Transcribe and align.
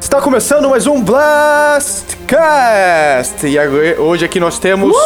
Está 0.00 0.20
começando 0.20 0.70
mais 0.70 0.86
um 0.86 1.02
Blastcast! 1.02 2.24
E 3.44 3.58
agora- 3.58 4.00
hoje 4.00 4.24
aqui 4.24 4.38
nós 4.38 4.56
temos 4.60 4.96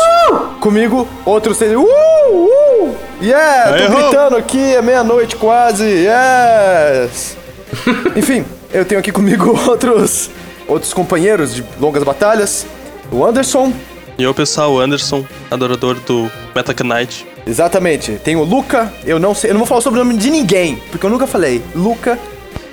comigo 0.60 1.08
outros 1.24 1.56
três. 1.56 1.74
Uh! 1.74 1.86
Uh! 1.86 2.94
Yeah! 3.22 3.74
Aê, 3.74 3.86
Tô 3.86 3.94
gritando 3.96 4.36
aqui, 4.36 4.60
é 4.74 4.82
meia-noite 4.82 5.36
quase! 5.36 5.84
Yes! 5.86 7.34
Enfim, 8.14 8.44
eu 8.70 8.84
tenho 8.84 8.98
aqui 9.00 9.10
comigo 9.10 9.58
outros, 9.66 10.28
outros 10.66 10.92
companheiros 10.92 11.54
de 11.54 11.64
longas 11.80 12.02
batalhas. 12.02 12.66
O 13.10 13.24
Anderson, 13.24 13.72
E 14.18 14.22
eu, 14.22 14.34
pessoal, 14.34 14.78
Anderson, 14.78 15.24
adorador 15.50 15.94
do 16.00 16.30
Meta 16.54 16.74
Knight. 16.84 17.26
exatamente. 17.46 18.20
Tem 18.22 18.36
o 18.36 18.44
Luca, 18.44 18.92
eu 19.06 19.18
não 19.18 19.34
sei, 19.34 19.48
eu 19.48 19.54
não 19.54 19.60
vou 19.60 19.66
falar 19.66 19.80
sobre 19.80 19.98
o 19.98 20.04
nome 20.04 20.18
de 20.18 20.28
ninguém, 20.30 20.76
porque 20.90 21.06
eu 21.06 21.10
nunca 21.10 21.26
falei. 21.26 21.62
Luca, 21.74 22.18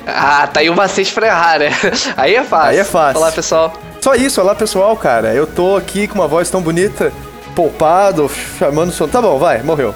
Ah, 0.06 0.48
tá 0.48 0.60
aí 0.60 0.70
o 0.70 0.76
macete 0.76 1.14
pra 1.14 1.28
errar, 1.28 1.60
né? 1.60 1.70
Aí 2.16 2.36
é 2.36 2.44
fácil. 2.44 2.70
Aí 2.70 2.78
é 2.78 2.84
fácil. 2.84 3.22
Olá, 3.22 3.32
pessoal. 3.32 3.74
Só 4.02 4.14
isso, 4.16 4.40
olá 4.40 4.54
pessoal, 4.54 4.96
cara. 4.96 5.34
Eu 5.34 5.48
tô 5.48 5.76
aqui 5.76 6.08
com 6.08 6.16
uma 6.16 6.28
voz 6.28 6.50
tão 6.50 6.62
bonita, 6.62 7.12
poupado, 7.56 8.30
chamando 8.60 8.90
o 8.90 8.92
som. 8.92 9.08
Tá 9.08 9.22
bom, 9.22 9.40
vai, 9.40 9.64
morreu. 9.64 9.96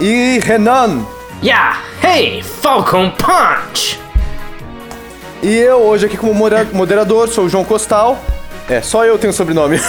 E 0.00 0.40
Renan. 0.42 1.04
Yeah! 1.42 1.80
Hey! 2.02 2.42
Falcon 2.42 3.10
Punch! 3.10 4.00
E 5.42 5.56
eu 5.58 5.78
hoje 5.78 6.06
aqui 6.06 6.16
como 6.16 6.32
moderador, 6.72 7.28
sou 7.28 7.44
o 7.44 7.48
João 7.48 7.64
Costal. 7.64 8.18
É, 8.68 8.80
só 8.80 9.04
eu 9.04 9.18
tenho 9.18 9.32
sobrenome. 9.32 9.80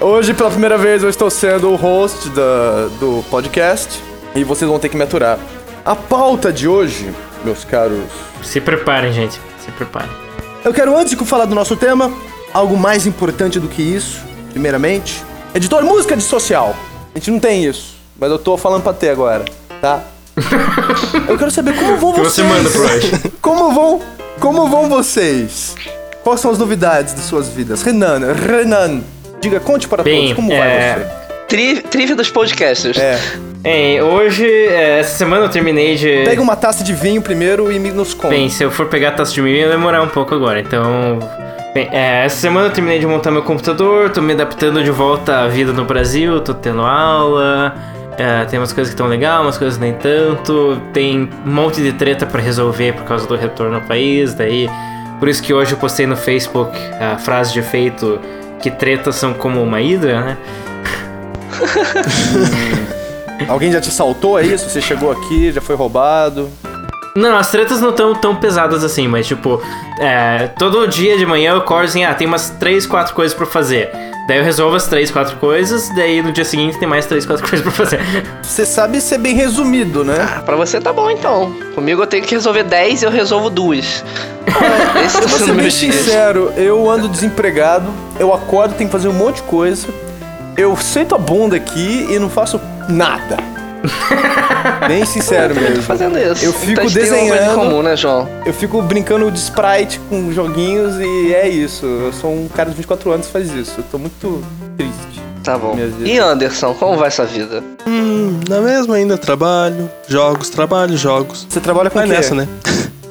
hoje, 0.00 0.34
pela 0.34 0.50
primeira 0.50 0.76
vez, 0.76 1.02
eu 1.02 1.08
estou 1.08 1.30
sendo 1.30 1.70
o 1.70 1.76
host 1.76 2.28
da- 2.30 2.88
do 3.00 3.24
podcast. 3.30 4.02
E 4.34 4.44
vocês 4.44 4.68
vão 4.70 4.78
ter 4.78 4.88
que 4.88 4.96
me 4.96 5.04
aturar. 5.04 5.38
A 5.86 5.94
pauta 5.94 6.52
de 6.52 6.66
hoje, 6.66 7.14
meus 7.44 7.62
caros 7.62 8.00
Se 8.42 8.60
preparem, 8.60 9.12
gente. 9.12 9.40
Se 9.64 9.70
preparem. 9.70 10.10
Eu 10.64 10.74
quero, 10.74 10.96
antes 10.96 11.16
de 11.16 11.24
falar 11.24 11.44
do 11.44 11.54
nosso 11.54 11.76
tema, 11.76 12.12
algo 12.52 12.76
mais 12.76 13.06
importante 13.06 13.60
do 13.60 13.68
que 13.68 13.82
isso, 13.82 14.20
primeiramente. 14.50 15.22
Editor, 15.54 15.84
música 15.84 16.16
de 16.16 16.24
social. 16.24 16.74
A 17.14 17.18
gente 17.20 17.30
não 17.30 17.38
tem 17.38 17.64
isso, 17.64 17.94
mas 18.18 18.32
eu 18.32 18.38
tô 18.38 18.56
falando 18.56 18.82
pra 18.82 18.92
ter 18.92 19.10
agora, 19.10 19.44
tá? 19.80 20.02
Eu 21.28 21.38
quero 21.38 21.52
saber 21.52 21.76
como 21.76 21.96
vão 21.98 22.12
vocês. 22.14 22.32
você 22.32 22.42
manda 22.42 22.68
pro 22.68 22.82
hoje? 22.82 23.12
Como 23.40 23.72
vão, 23.72 24.02
como 24.40 24.68
vão 24.68 24.88
vocês? 24.88 25.74
Quais 26.22 26.40
são 26.40 26.50
as 26.50 26.58
novidades 26.58 27.14
de 27.14 27.20
suas 27.20 27.48
vidas? 27.48 27.80
Renan, 27.82 28.32
Renan, 28.34 29.00
diga, 29.40 29.60
conte 29.60 29.88
para 29.88 30.02
Bem, 30.02 30.34
todos, 30.34 30.34
como 30.34 30.52
é, 30.52 30.94
vai 30.96 31.26
Tri 31.48 31.80
trivia 31.80 32.16
dos 32.16 32.28
podcasters. 32.28 32.98
você? 32.98 33.18
É, 33.68 34.00
hoje, 34.00 34.46
é, 34.46 35.00
essa 35.00 35.16
semana 35.16 35.46
eu 35.46 35.48
terminei 35.48 35.96
de. 35.96 36.22
pega 36.24 36.40
uma 36.40 36.54
taça 36.54 36.84
de 36.84 36.94
vinho 36.94 37.20
primeiro 37.20 37.72
e 37.72 37.80
me 37.80 37.90
nos 37.90 38.14
conta. 38.14 38.28
Bem, 38.28 38.48
se 38.48 38.62
eu 38.62 38.70
for 38.70 38.86
pegar 38.86 39.08
a 39.08 39.12
taça 39.12 39.32
de 39.32 39.42
vinho, 39.42 39.66
vai 39.66 39.76
demorar 39.76 40.02
um 40.02 40.08
pouco 40.08 40.32
agora, 40.36 40.60
então. 40.60 41.18
Bem, 41.74 41.88
é, 41.90 42.24
essa 42.24 42.36
semana 42.36 42.68
eu 42.68 42.72
terminei 42.72 43.00
de 43.00 43.06
montar 43.08 43.32
meu 43.32 43.42
computador, 43.42 44.10
tô 44.10 44.22
me 44.22 44.34
adaptando 44.34 44.84
de 44.84 44.90
volta 44.92 45.40
à 45.40 45.48
vida 45.48 45.72
no 45.72 45.84
Brasil, 45.84 46.40
tô 46.40 46.54
tendo 46.54 46.82
aula. 46.82 47.74
é, 48.16 48.44
tem 48.44 48.56
umas 48.56 48.72
coisas 48.72 48.94
que 48.94 48.94
estão 48.94 49.08
legais, 49.08 49.40
umas 49.40 49.58
coisas 49.58 49.80
nem 49.80 49.94
tanto. 49.94 50.80
Tem 50.92 51.28
um 51.44 51.50
monte 51.50 51.82
de 51.82 51.92
treta 51.92 52.24
pra 52.24 52.40
resolver 52.40 52.92
por 52.92 53.02
causa 53.02 53.26
do 53.26 53.34
retorno 53.34 53.74
ao 53.74 53.82
país. 53.82 54.32
Daí, 54.32 54.70
por 55.18 55.28
isso 55.28 55.42
que 55.42 55.52
hoje 55.52 55.72
eu 55.72 55.78
postei 55.78 56.06
no 56.06 56.16
Facebook 56.16 56.78
a 57.00 57.18
frase 57.18 57.52
de 57.52 57.58
efeito 57.58 58.20
que 58.60 58.70
tretas 58.70 59.16
são 59.16 59.34
como 59.34 59.60
uma 59.60 59.80
hidra, 59.80 60.20
né? 60.20 60.36
Alguém 63.48 63.70
já 63.70 63.80
te 63.80 63.90
saltou, 63.90 64.38
é 64.38 64.44
isso? 64.44 64.68
Você 64.68 64.80
chegou 64.80 65.10
aqui, 65.10 65.52
já 65.52 65.60
foi 65.60 65.76
roubado. 65.76 66.50
Não, 67.16 67.36
as 67.36 67.50
tretas 67.50 67.80
não 67.80 67.90
estão 67.90 68.14
tão 68.14 68.36
pesadas 68.36 68.84
assim, 68.84 69.08
mas 69.08 69.26
tipo, 69.26 69.62
é, 69.98 70.48
todo 70.58 70.86
dia 70.86 71.16
de 71.16 71.24
manhã 71.24 71.52
eu 71.52 71.58
acordo 71.58 71.86
assim, 71.86 72.04
ah, 72.04 72.12
tem 72.14 72.26
umas 72.26 72.50
3, 72.50 72.86
4 72.86 73.14
coisas 73.14 73.34
pra 73.34 73.46
fazer. 73.46 73.90
Daí 74.28 74.38
eu 74.38 74.44
resolvo 74.44 74.76
as 74.76 74.86
3, 74.86 75.10
4 75.10 75.36
coisas, 75.36 75.88
daí 75.94 76.20
no 76.20 76.30
dia 76.30 76.44
seguinte 76.44 76.78
tem 76.78 76.86
mais 76.86 77.06
3, 77.06 77.24
4 77.24 77.40
coisas 77.48 77.62
pra 77.62 77.72
fazer. 77.72 78.00
Você 78.42 78.66
sabe 78.66 79.00
ser 79.00 79.16
bem 79.16 79.34
resumido, 79.34 80.04
né? 80.04 80.16
Ah, 80.36 80.42
pra 80.42 80.56
você 80.56 80.78
tá 80.78 80.92
bom 80.92 81.10
então. 81.10 81.54
Comigo 81.74 82.02
eu 82.02 82.06
tenho 82.06 82.22
que 82.22 82.34
resolver 82.34 82.64
10 82.64 83.00
e 83.00 83.04
eu 83.06 83.10
resolvo 83.10 83.48
duas. 83.48 84.04
Esse 85.04 85.20
tá 85.20 85.26
Vou 85.26 85.38
ser 85.38 85.54
bem 85.54 85.70
sincero, 85.70 86.52
eu 86.56 86.90
ando 86.90 87.08
desempregado, 87.08 87.88
eu 88.18 88.34
acordo, 88.34 88.74
tenho 88.74 88.90
que 88.90 88.92
fazer 88.92 89.08
um 89.08 89.12
monte 89.14 89.36
de 89.36 89.42
coisa, 89.44 89.88
eu 90.56 90.76
sento 90.76 91.14
a 91.14 91.18
bunda 91.18 91.56
aqui 91.56 92.06
e 92.10 92.18
não 92.18 92.28
faço 92.30 92.60
nada. 92.88 93.36
bem 94.88 95.04
sincero 95.04 95.54
Eu 95.54 95.60
tô 95.62 95.68
mesmo. 95.68 95.82
fazendo 95.82 96.18
isso. 96.18 96.44
Eu 96.44 96.52
fico 96.52 96.72
então 96.72 96.86
desenhando. 96.86 97.54
comum, 97.54 97.82
né, 97.82 97.96
João? 97.96 98.28
Eu 98.44 98.52
fico 98.52 98.80
brincando 98.82 99.30
de 99.30 99.38
sprite 99.38 100.00
com 100.08 100.32
joguinhos 100.32 100.96
e 100.98 101.34
é 101.34 101.48
isso. 101.48 101.86
Eu 101.86 102.12
sou 102.12 102.32
um 102.32 102.48
cara 102.48 102.70
de 102.70 102.76
24 102.76 103.12
anos 103.12 103.26
que 103.26 103.32
faz 103.32 103.52
isso. 103.52 103.74
Eu 103.78 103.84
tô 103.90 103.98
muito 103.98 104.42
triste. 104.76 105.22
Tá 105.44 105.56
bom. 105.56 105.78
E 106.04 106.18
Anderson, 106.18 106.74
como 106.74 106.96
vai 106.96 107.10
sua 107.10 107.24
vida? 107.24 107.62
Hum, 107.86 108.40
na 108.48 108.60
mesma 108.60 108.96
ainda, 108.96 109.16
trabalho, 109.16 109.88
jogos, 110.08 110.48
trabalho, 110.50 110.96
jogos. 110.96 111.46
Você 111.48 111.60
trabalha 111.60 111.88
com 111.88 111.98
o 111.98 112.00
Vai 112.00 112.08
quê? 112.10 112.16
nessa, 112.16 112.34
né? 112.34 112.48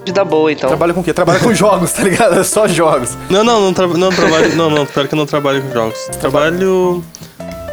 Vida 0.06 0.26
boa, 0.26 0.52
então. 0.52 0.68
Trabalha 0.68 0.94
com 0.94 1.00
o 1.00 1.04
quê? 1.04 1.14
Trabalha 1.14 1.40
com 1.40 1.52
jogos, 1.56 1.94
tá 1.94 2.04
ligado? 2.04 2.38
É 2.38 2.44
só 2.44 2.68
jogos. 2.68 3.12
Não, 3.30 3.42
não, 3.42 3.62
não, 3.62 3.74
tra 3.74 3.88
não 3.88 4.10
trabalho. 4.10 4.54
Não, 4.54 4.70
não, 4.70 4.86
pior 4.86 5.08
que 5.08 5.14
eu 5.16 5.18
não 5.18 5.26
trabalho 5.26 5.62
com 5.64 5.72
jogos. 5.72 5.98
Trabalho. 6.20 7.02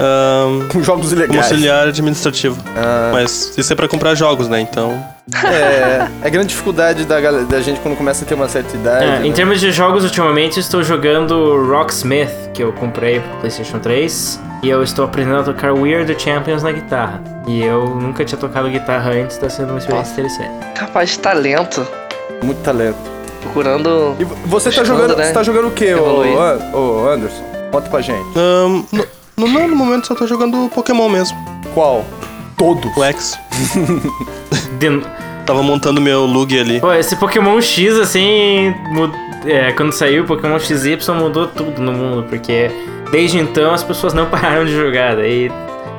Ahn, 0.02 0.68
Com 0.68 0.82
jogos 0.84 1.08
como 1.10 1.20
ilegais. 1.22 1.50
auxiliar 1.50 1.86
administrativo. 1.88 2.60
Ah. 2.76 3.10
Mas 3.12 3.56
isso 3.56 3.72
é 3.72 3.76
pra 3.76 3.86
comprar 3.88 4.14
jogos, 4.14 4.48
né? 4.48 4.60
Então. 4.60 5.02
É, 5.44 6.08
é 6.22 6.30
grande 6.30 6.48
dificuldade 6.48 7.04
da, 7.04 7.20
da 7.20 7.60
gente 7.60 7.78
quando 7.80 7.96
começa 7.96 8.24
a 8.24 8.28
ter 8.28 8.34
uma 8.34 8.48
certa 8.48 8.76
idade. 8.76 9.04
É, 9.04 9.18
né? 9.20 9.26
em 9.26 9.32
termos 9.32 9.60
de 9.60 9.70
jogos, 9.70 10.02
ultimamente 10.04 10.56
eu 10.56 10.60
estou 10.60 10.82
jogando 10.82 11.64
Rocksmith, 11.70 12.28
que 12.52 12.62
eu 12.62 12.72
comprei 12.72 13.20
pro 13.20 13.38
PlayStation 13.38 13.78
3, 13.78 14.40
e 14.64 14.68
eu 14.68 14.82
estou 14.82 15.04
aprendendo 15.04 15.38
a 15.38 15.42
tocar 15.44 15.72
Weird 15.72 16.14
Champions 16.20 16.62
na 16.64 16.72
guitarra. 16.72 17.22
E 17.46 17.62
eu 17.62 17.86
nunca 17.86 18.24
tinha 18.24 18.38
tocado 18.38 18.68
guitarra 18.68 19.12
antes, 19.12 19.38
tá 19.38 19.48
sendo 19.48 19.70
uma 19.70 19.78
experiência 19.78 20.12
interessante. 20.12 20.50
Capaz 20.74 21.10
de 21.10 21.18
talento. 21.20 21.86
Muito 22.42 22.58
talento. 22.62 22.96
Procurando. 23.40 24.16
E 24.18 24.24
vo- 24.24 24.36
você 24.46 24.70
tá 24.70 24.80
Buscando, 24.82 24.86
jogando, 25.00 25.16
né? 25.16 25.24
você 25.26 25.32
tá 25.32 25.42
jogando 25.42 25.68
o 25.68 25.70
quê, 25.72 25.94
ô, 25.94 26.76
ô 26.76 27.08
Anderson? 27.08 27.42
Conta 27.70 27.88
pra 27.88 28.00
gente. 28.00 28.24
ahn, 28.36 28.84
no, 29.36 29.46
não, 29.48 29.68
no 29.68 29.76
momento 29.76 30.06
só 30.06 30.14
tô 30.14 30.26
jogando 30.26 30.68
Pokémon 30.74 31.08
mesmo. 31.08 31.36
Qual? 31.74 32.04
Todos. 32.56 32.94
O 32.96 33.02
X. 33.04 33.38
De- 34.78 35.02
Tava 35.46 35.62
montando 35.62 36.00
meu 36.00 36.24
lug 36.24 36.56
ali. 36.58 36.80
Pô, 36.80 36.92
esse 36.92 37.16
Pokémon 37.16 37.60
X, 37.60 37.98
assim, 37.98 38.72
mu- 38.92 39.10
é, 39.44 39.72
quando 39.72 39.90
saiu 39.92 40.22
o 40.22 40.26
Pokémon 40.26 40.56
XY 40.58 40.96
mudou 41.18 41.48
tudo 41.48 41.80
no 41.82 41.92
mundo, 41.92 42.24
porque 42.28 42.70
desde 43.10 43.38
então 43.38 43.74
as 43.74 43.82
pessoas 43.82 44.14
não 44.14 44.26
pararam 44.30 44.64
de 44.64 44.72
jogar, 44.72 45.16
daí 45.16 45.50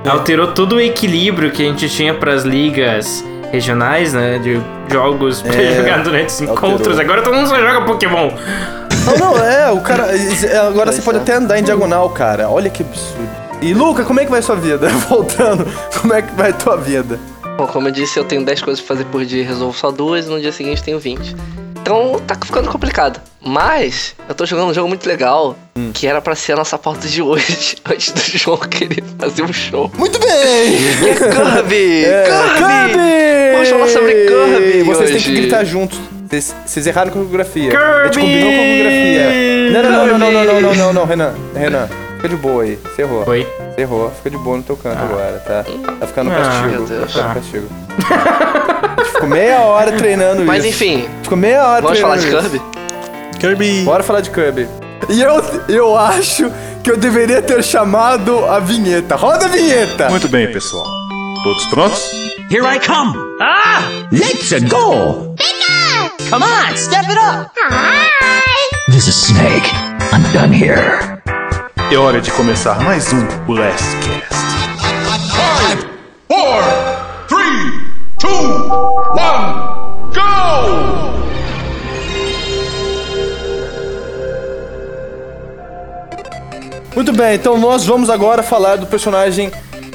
alterou 0.08 0.48
todo 0.48 0.78
o 0.78 0.82
equilíbrio 0.82 1.52
que 1.52 1.62
a 1.62 1.66
gente 1.66 1.90
tinha 1.90 2.14
pras 2.14 2.44
ligas 2.46 3.24
regionais, 3.52 4.14
né, 4.14 4.40
de 4.40 4.62
jogos 4.90 5.42
pra 5.42 5.54
É, 5.62 5.76
jogar 5.84 6.04
durante 6.04 6.30
os 6.30 6.42
alterou. 6.42 6.70
encontros. 6.72 7.00
Agora 7.00 7.22
todo 7.22 7.34
mundo 7.36 7.48
só 7.50 7.56
joga 7.60 7.82
Pokémon. 7.82 8.32
Não, 9.06 9.18
não, 9.18 9.44
é, 9.44 9.72
o 9.72 9.82
cara. 9.82 10.08
Agora 10.68 10.92
você 10.92 11.02
pode 11.02 11.20
é. 11.20 11.22
até 11.22 11.34
andar 11.34 11.60
em 11.60 11.64
diagonal, 11.64 12.10
cara. 12.10 12.50
Olha 12.50 12.70
que 12.70 12.84
absurdo. 12.84 13.30
E 13.62 13.74
Luca, 13.74 14.04
como 14.04 14.20
é 14.20 14.26
que 14.26 14.32
vai 14.32 14.42
sua 14.42 14.56
vida? 14.56 14.90
Voltando, 15.10 15.66
como 16.02 16.14
é 16.14 16.22
que 16.22 16.34
vai 16.34 16.54
tua 16.54 16.78
vida? 16.78 17.20
Bom, 17.58 17.68
como 17.68 17.88
eu 17.88 17.92
disse, 17.92 18.18
eu 18.20 18.24
tenho 18.24 18.44
10 18.44 18.62
coisas 18.62 18.84
pra 18.84 18.96
fazer 18.96 19.06
por 19.10 19.24
dia 19.26 19.42
e 19.42 19.46
resolvo 19.46 19.78
só 19.78 19.92
duas, 19.92 20.26
e 20.26 20.30
no 20.30 20.40
dia 20.42 20.52
seguinte 20.52 20.82
tenho 20.84 21.00
20. 21.00 21.36
Então 21.82 22.20
tá 22.26 22.36
ficando 22.44 22.70
complicado. 22.70 23.20
Mas 23.46 24.16
eu 24.28 24.34
tô 24.34 24.46
jogando 24.46 24.70
um 24.70 24.74
jogo 24.74 24.88
muito 24.88 25.06
legal, 25.08 25.56
Hum. 25.76 25.92
que 25.94 26.08
era 26.08 26.22
pra 26.22 26.34
ser 26.36 26.54
a 26.54 26.56
nossa 26.56 26.78
pauta 26.78 27.08
de 27.08 27.22
hoje, 27.22 27.76
antes 27.86 28.12
do 28.12 28.22
João 28.38 28.58
querer 28.58 29.04
fazer 29.20 29.44
um 29.44 29.52
show. 29.52 29.92
Muito 29.98 30.18
bem! 30.20 30.78
Que 31.00 31.10
é 31.10 31.16
Kirby! 31.16 32.06
É, 32.06 32.24
Kirby! 32.58 33.52
Vamos 33.54 33.70
falar 33.70 33.88
sobre 33.90 34.14
Kirby 34.14 34.84
Vocês 34.84 35.10
têm 35.10 35.16
hoje. 35.18 35.26
que 35.30 35.36
gritar 35.42 35.64
juntos. 35.66 36.00
Vocês, 36.66 36.88
erraram 36.88 37.12
com 37.12 37.20
a 37.20 37.24
coreografia. 37.24 37.70
Kirby! 37.70 37.84
A 37.84 38.04
gente 38.06 38.20
combinou 38.20 38.50
com 38.52 38.56
a 38.56 38.64
coreografia. 38.64 39.72
Não, 39.72 39.84
não, 39.84 39.92
não, 39.92 40.18
não, 40.18 40.32
não, 40.32 40.44
não, 40.46 40.62
não, 40.62 40.76
não, 40.76 40.94
não, 40.94 41.06
Renan. 41.06 41.34
Renan, 41.56 41.90
fica 42.24 42.30
de 42.30 42.36
boa 42.38 42.64
aí. 42.64 42.76
Você 42.84 43.02
errou. 43.02 43.24
Oi. 43.28 43.48
Você 43.76 43.82
errou. 43.82 44.10
Fica 44.12 44.30
de 44.30 44.38
boa 44.38 44.58
no 44.58 44.64
teu 44.64 44.78
canto 44.78 45.02
agora, 45.02 45.44
tá? 45.46 45.66
Tá 46.00 46.08
ficando 46.08 46.32
Ah, 46.32 46.36
castigo. 46.36 46.68
meu 46.70 46.82
Tá 46.88 46.94
Deus. 46.94 47.12
ficando 47.12 47.30
Ah. 47.30 47.34
castigo. 47.34 47.68
Ficou 49.14 49.28
meia 49.30 49.60
hora 49.62 49.92
treinando 49.92 50.44
Mas 50.46 50.64
isso. 50.66 50.84
enfim, 50.84 51.10
Ficou 51.22 51.38
meia 51.38 51.66
hora 51.68 51.82
vamos 51.82 52.00
falar 52.00 52.18
treinando 52.18 52.50
de 52.50 52.56
isso. 52.58 52.66
Kirby? 53.40 53.40
Kirby. 53.40 53.82
Bora 53.84 54.04
falar 54.04 54.22
de 54.22 54.30
Kirby. 54.30 54.68
E 55.10 55.22
eu, 55.22 55.44
eu 55.68 55.98
acho 55.98 56.50
que 56.82 56.90
eu 56.92 56.96
deveria 56.98 57.42
ter 57.42 57.62
chamado 57.62 58.46
a 58.46 58.60
vinheta. 58.60 59.16
Roda 59.16 59.46
a 59.46 59.50
vinheta! 59.50 60.10
Muito 60.10 60.30
bem, 60.30 60.50
pessoal. 60.52 60.86
Todos 61.44 61.66
prontos? 61.66 62.10
Here 62.50 62.66
I 62.66 62.80
come. 62.80 63.14
Ah! 63.42 63.82
Let's 64.12 64.50
go. 64.70 65.36
Bigger. 65.36 66.30
Come 66.30 66.44
on, 66.46 66.78
step 66.78 67.04
it 67.10 67.18
up. 67.18 67.52
Hi. 67.70 68.08
This 68.90 69.08
is 69.08 69.16
Snake. 69.16 69.70
I'm 70.14 70.24
done 70.34 70.54
here. 70.54 71.13
É 71.94 71.96
hora 71.96 72.20
de 72.20 72.32
começar 72.32 72.84
mais 72.84 73.14
um 73.14 73.24
Blastcast. 73.46 74.34
5, 75.70 75.86
4, 76.28 76.72
3, 77.28 77.46
2, 78.20 78.34
1, 78.34 78.68
go! 80.10 80.24
Muito 86.96 87.14
bem, 87.14 87.36
então 87.36 87.60
nós 87.60 87.86
vamos 87.86 88.10
agora 88.10 88.42
falar 88.42 88.78
do 88.78 88.88
personagem, 88.88 89.52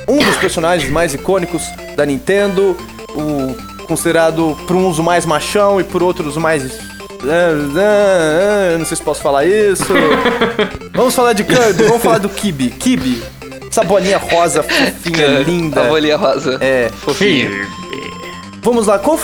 um 0.06 0.19
dos 0.19 0.37
personagens 0.37 0.89
mais 0.93 1.15
icônicos 1.15 1.65
da 1.97 2.06
Nintendo, 2.06 2.77
o 3.09 3.56
considerado 3.89 4.56
por 4.69 4.77
uns 4.77 5.00
o 5.00 5.03
mais 5.03 5.27
machão 5.27 5.81
e 5.81 5.85
por 5.85 6.05
outros 6.05 6.37
o 6.37 6.41
mais 6.41 6.62
não 8.79 8.85
sei 8.85 8.97
se 8.97 9.03
posso 9.03 9.20
falar 9.20 9.44
isso. 9.44 9.87
vamos 10.93 11.15
falar 11.15 11.32
de 11.32 11.44
Kirby, 11.44 11.85
vamos 11.85 12.03
falar 12.03 12.19
do 12.19 12.29
Kibi. 12.29 12.70
Kibi, 12.70 13.23
essa 13.69 13.82
bolinha 13.85 14.19
rosa, 14.19 14.62
fofinha, 14.62 15.41
linda. 15.41 15.82
A 15.82 15.88
bolinha 15.88 16.17
rosa. 16.17 16.59
É. 16.61 16.88
Fofinha. 16.91 17.50
Vamos 18.62 18.87
lá, 18.87 18.99
qual 18.99 19.17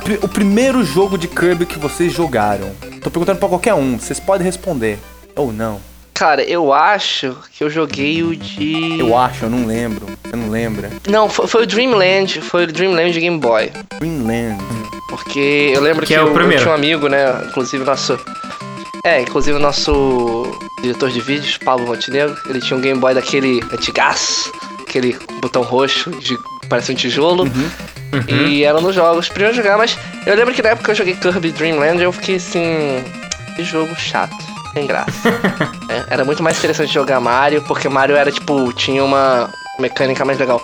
pri- 0.00 0.18
o 0.22 0.28
primeiro 0.28 0.84
jogo 0.84 1.16
de 1.18 1.26
Kirby 1.26 1.66
que 1.66 1.78
vocês 1.78 2.12
jogaram? 2.12 2.70
Tô 3.02 3.10
perguntando 3.10 3.38
pra 3.38 3.48
qualquer 3.48 3.74
um, 3.74 3.98
vocês 3.98 4.20
podem 4.20 4.44
responder. 4.44 4.98
Ou 5.34 5.52
não. 5.52 5.80
Cara, 6.14 6.42
eu 6.42 6.72
acho 6.72 7.36
que 7.52 7.62
eu 7.62 7.68
joguei 7.68 8.22
o 8.22 8.34
de. 8.34 8.98
Eu 8.98 9.16
acho, 9.16 9.44
eu 9.44 9.50
não 9.50 9.66
lembro. 9.66 10.06
Você 10.24 10.34
não 10.36 10.48
lembra? 10.48 10.90
Não, 11.08 11.28
foi, 11.28 11.46
foi 11.46 11.62
o 11.64 11.66
Dreamland. 11.66 12.40
Foi 12.40 12.64
o 12.64 12.66
Dreamland 12.66 13.12
de 13.12 13.20
Game 13.20 13.38
Boy. 13.38 13.70
Greenland. 13.98 14.56
Porque 15.08 15.72
eu 15.74 15.80
lembro 15.80 16.00
Que 16.02 16.08
que, 16.08 16.14
é 16.14 16.20
o 16.20 16.24
eu, 16.24 16.28
eu 16.28 16.34
primeiro. 16.34 16.62
tinha 16.62 16.72
um 16.72 16.74
amigo, 16.74 17.08
né? 17.08 17.44
Inclusive 17.48 17.84
nosso. 17.84 18.18
É, 19.04 19.20
inclusive 19.20 19.56
o 19.56 19.60
nosso 19.60 20.58
diretor 20.82 21.10
de 21.10 21.20
vídeos, 21.20 21.56
Pablo 21.58 21.86
Montenegro, 21.86 22.36
ele 22.48 22.60
tinha 22.60 22.76
um 22.76 22.80
Game 22.80 22.98
Boy 23.00 23.14
daquele 23.14 23.62
antigaço, 23.72 24.50
aquele 24.80 25.16
botão 25.40 25.62
roxo, 25.62 26.10
de, 26.10 26.36
parece 26.68 26.90
um 26.90 26.94
tijolo. 26.96 27.44
Uhum. 27.44 27.70
E 28.48 28.64
era 28.64 28.76
um 28.76 28.82
dos 28.82 28.94
jogos, 28.94 29.28
primeiro 29.28 29.52
a 29.52 29.56
jogar, 29.56 29.78
mas 29.78 29.96
eu 30.26 30.34
lembro 30.34 30.52
que 30.54 30.62
na 30.62 30.70
época 30.70 30.86
que 30.86 30.90
eu 30.90 30.94
joguei 30.96 31.14
Kirby 31.14 31.52
Dream 31.52 31.78
Land, 31.78 32.02
eu 32.02 32.10
fiquei 32.12 32.36
assim. 32.36 33.04
Que 33.54 33.62
jogo 33.64 33.94
chato, 33.96 34.34
sem 34.74 34.86
graça. 34.86 35.12
É, 35.88 36.14
era 36.14 36.24
muito 36.24 36.42
mais 36.42 36.58
interessante 36.58 36.92
jogar 36.92 37.20
Mario, 37.20 37.62
porque 37.62 37.88
Mario 37.88 38.16
era 38.16 38.32
tipo, 38.32 38.72
tinha 38.72 39.04
uma 39.04 39.48
mecânica 39.78 40.24
mais 40.24 40.38
legal. 40.38 40.62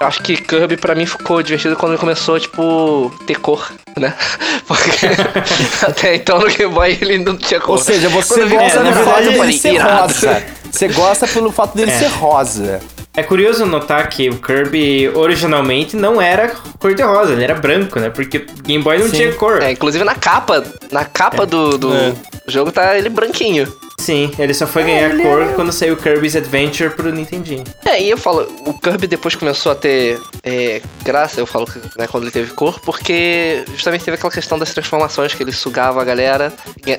Eu 0.00 0.06
acho 0.06 0.22
que 0.22 0.36
Kirby 0.36 0.76
pra 0.76 0.94
mim 0.94 1.06
ficou 1.06 1.42
divertido 1.42 1.76
quando 1.76 1.92
ele 1.92 2.00
começou, 2.00 2.38
tipo, 2.40 3.12
ter 3.26 3.36
cor, 3.36 3.70
né? 3.96 4.14
Porque 4.66 5.06
até 5.86 6.16
então 6.16 6.38
no 6.40 6.46
Game 6.48 6.72
Boy 6.72 6.98
ele 7.00 7.18
não 7.18 7.36
tinha 7.36 7.60
cor. 7.60 7.72
Ou 7.72 7.78
seja, 7.78 8.08
você 8.08 8.40
Quando 8.40 8.50
gosta 8.50 8.78
do 8.78 8.84
novidade, 8.84 9.04
fato 9.10 9.22
dele 9.24 9.36
falei, 9.38 9.58
ser 9.58 9.72
irado. 9.74 10.02
rosa. 10.12 10.42
Você 10.70 10.88
gosta 10.88 11.26
pelo 11.28 11.52
fato 11.52 11.76
dele 11.76 11.90
É. 11.90 11.98
ser 11.98 12.08
rosa. 12.08 12.80
É 13.14 13.22
curioso 13.22 13.66
notar 13.66 14.08
que 14.08 14.30
o 14.30 14.36
Kirby 14.38 15.10
originalmente 15.14 15.94
não 15.96 16.18
era 16.20 16.50
cor 16.78 16.94
de 16.94 17.02
rosa, 17.02 17.34
ele 17.34 17.44
era 17.44 17.54
branco, 17.54 18.00
né? 18.00 18.08
Porque 18.08 18.46
Game 18.64 18.82
Boy 18.82 18.96
não 18.98 19.06
Sim. 19.10 19.16
tinha 19.16 19.32
cor. 19.34 19.60
É, 19.62 19.70
inclusive 19.72 20.02
na 20.02 20.14
capa, 20.14 20.64
na 20.90 21.04
capa 21.04 21.44
do, 21.44 21.76
do 21.76 21.92
É. 21.94 22.14
jogo 22.48 22.72
tá 22.72 22.96
ele 22.96 23.10
branquinho. 23.10 23.70
Sim, 24.02 24.32
ele 24.38 24.52
só 24.52 24.66
foi 24.66 24.82
ganhar 24.82 25.16
cor 25.16 25.52
quando 25.54 25.70
saiu 25.72 25.96
Kirby's 25.96 26.34
Adventure 26.34 26.90
pro 26.90 27.12
Nintendinho. 27.12 27.62
É, 27.84 28.02
e 28.02 28.10
eu 28.10 28.16
falo, 28.18 28.48
o 28.66 28.74
Kirby 28.74 29.06
depois 29.06 29.34
começou 29.36 29.70
a 29.72 29.74
ter 29.76 30.20
é, 30.42 30.82
graça, 31.04 31.38
eu 31.40 31.46
falo, 31.46 31.66
né, 31.96 32.06
quando 32.08 32.24
ele 32.24 32.32
teve 32.32 32.52
cor, 32.52 32.80
porque 32.80 33.64
justamente 33.74 34.04
teve 34.04 34.16
aquela 34.16 34.32
questão 34.32 34.58
das 34.58 34.72
transformações, 34.74 35.34
que 35.34 35.42
ele 35.42 35.52
sugava 35.52 36.00
a 36.00 36.04
galera, 36.04 36.52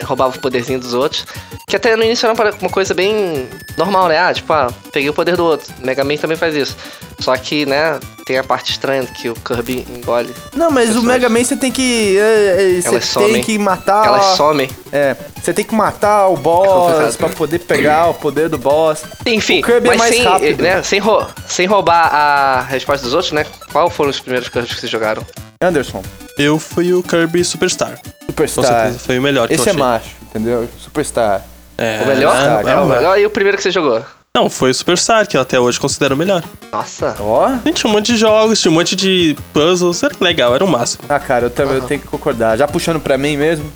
roubava 0.06 0.36
o 0.38 0.40
poderzinho 0.40 0.80
dos 0.80 0.94
outros, 0.94 1.26
que 1.68 1.76
até 1.76 1.96
no 1.96 2.04
início 2.04 2.26
era 2.26 2.34
uma- 2.34 2.70
coisa 2.70 2.94
bem 2.94 3.48
normal, 3.78 4.08
né? 4.08 4.18
Ah, 4.18 4.34
tipo, 4.34 4.52
ah, 4.54 4.72
peguei 4.92 5.10
o 5.10 5.14
poder 5.14 5.36
do 5.36 5.44
outro. 5.44 5.72
Mega 5.80 6.04
Man 6.04 6.16
também 6.18 6.38
faz 6.38 6.56
isso. 6.56 6.76
Só 7.20 7.36
que, 7.38 7.66
né, 7.66 8.00
tem 8.26 8.38
a 8.38 8.44
parte 8.44 8.72
estranha 8.72 9.04
que 9.06 9.30
o 9.30 9.36
Kirby 9.36 9.86
engole. 9.96 10.34
Não, 10.56 10.72
mas 10.72 10.86
o 10.86 10.88
Pessoas. 10.94 11.06
Mega 11.06 11.30
Man 11.30 11.44
você 11.44 11.56
tem 11.56 11.72
que. 11.72 12.18
é, 12.18 12.78
é, 12.78 12.82
Você 12.82 12.88
Elas 12.88 13.14
tem 13.14 13.28
somem. 13.28 13.42
que 13.44 13.58
matar. 13.58 14.08
Elas 14.08 14.26
somem. 14.38 14.70
É, 14.92 15.16
você 15.42 15.54
tem 15.54 15.64
que 15.66 15.74
matar 15.76 16.28
o 16.28 16.38
boss 16.38 16.93
complicado. 16.94 17.18
pra 17.18 17.30
poder 17.30 17.60
pegar 17.60 18.08
o 18.10 18.14
poder 18.14 18.50
do 18.50 18.58
boss. 18.58 19.04
Enfim, 19.26 19.60
O 19.60 19.64
Kirby 19.64 19.88
é 19.88 19.92
mas 19.92 19.98
mais 19.98 20.16
sem, 20.16 20.24
rápido. 20.24 20.62
né, 20.64 20.84
sem, 20.84 21.00
rou- 21.00 21.28
sem 21.48 21.66
roubar 21.66 22.14
a 22.14 22.62
resposta 22.64 23.04
dos 23.06 23.14
outros, 23.14 23.32
né? 23.32 23.46
Qual 23.72 23.90
foram 23.90 24.10
os 24.10 24.20
primeiros 24.20 24.50
Kirby 24.50 24.68
que 24.68 24.80
vocês 24.80 24.92
jogaram? 24.92 25.26
Anderson, 25.62 26.04
Eu 26.38 26.58
fui 26.60 26.94
o 26.94 27.02
Kirby 27.04 27.44
Superstar. 27.44 28.00
Com 28.02 28.26
Superstar. 28.28 28.66
certeza 28.66 29.00
foi 29.00 29.20
o 29.20 29.22
melhor 29.22 29.48
que 29.48 29.54
Esse 29.54 29.64
eu 29.64 29.68
é 29.68 29.70
achei. 29.72 29.84
macho, 29.84 30.10
entendeu? 30.24 30.68
Superstar. 30.80 31.42
É, 31.78 32.02
O 32.04 32.08
melhor? 32.08 32.36
é, 32.36 32.70
É, 32.70 32.74
é 32.74 32.76
o 32.78 32.84
o 32.84 32.86
melhor. 32.90 33.20
E 33.20 33.26
o 33.26 33.30
primeiro 33.30 33.58
que 33.58 33.64
você 33.64 33.72
jogou? 33.72 34.04
Não, 34.36 34.50
foi 34.50 34.72
o 34.72 34.74
Superstar, 34.74 35.28
que 35.28 35.38
eu 35.38 35.42
até 35.42 35.60
hoje 35.60 35.80
considero 35.80 36.16
o 36.16 36.18
melhor. 36.18 36.44
Nossa. 36.72 37.16
Ó. 37.20 37.50
Gente, 37.66 37.74
tinha 37.82 37.90
um 37.90 37.94
monte 37.94 38.08
de 38.14 38.18
jogos, 38.18 38.60
tinha 38.60 38.72
um 38.72 38.74
monte 38.74 38.96
de 38.96 39.38
puzzles, 39.54 40.02
era 40.02 40.16
legal, 40.20 40.56
era 40.56 40.66
o 40.66 40.68
máximo. 40.68 41.04
Ah, 41.08 41.20
cara, 41.20 41.46
eu 41.46 41.50
também 41.52 41.76
eu 41.76 41.82
tenho 41.84 42.00
que 42.02 42.08
concordar. 42.08 42.58
Já 42.58 42.68
puxando 42.68 43.00
pra 43.00 43.16
mim 43.16 43.38
mesmo, 43.38 43.72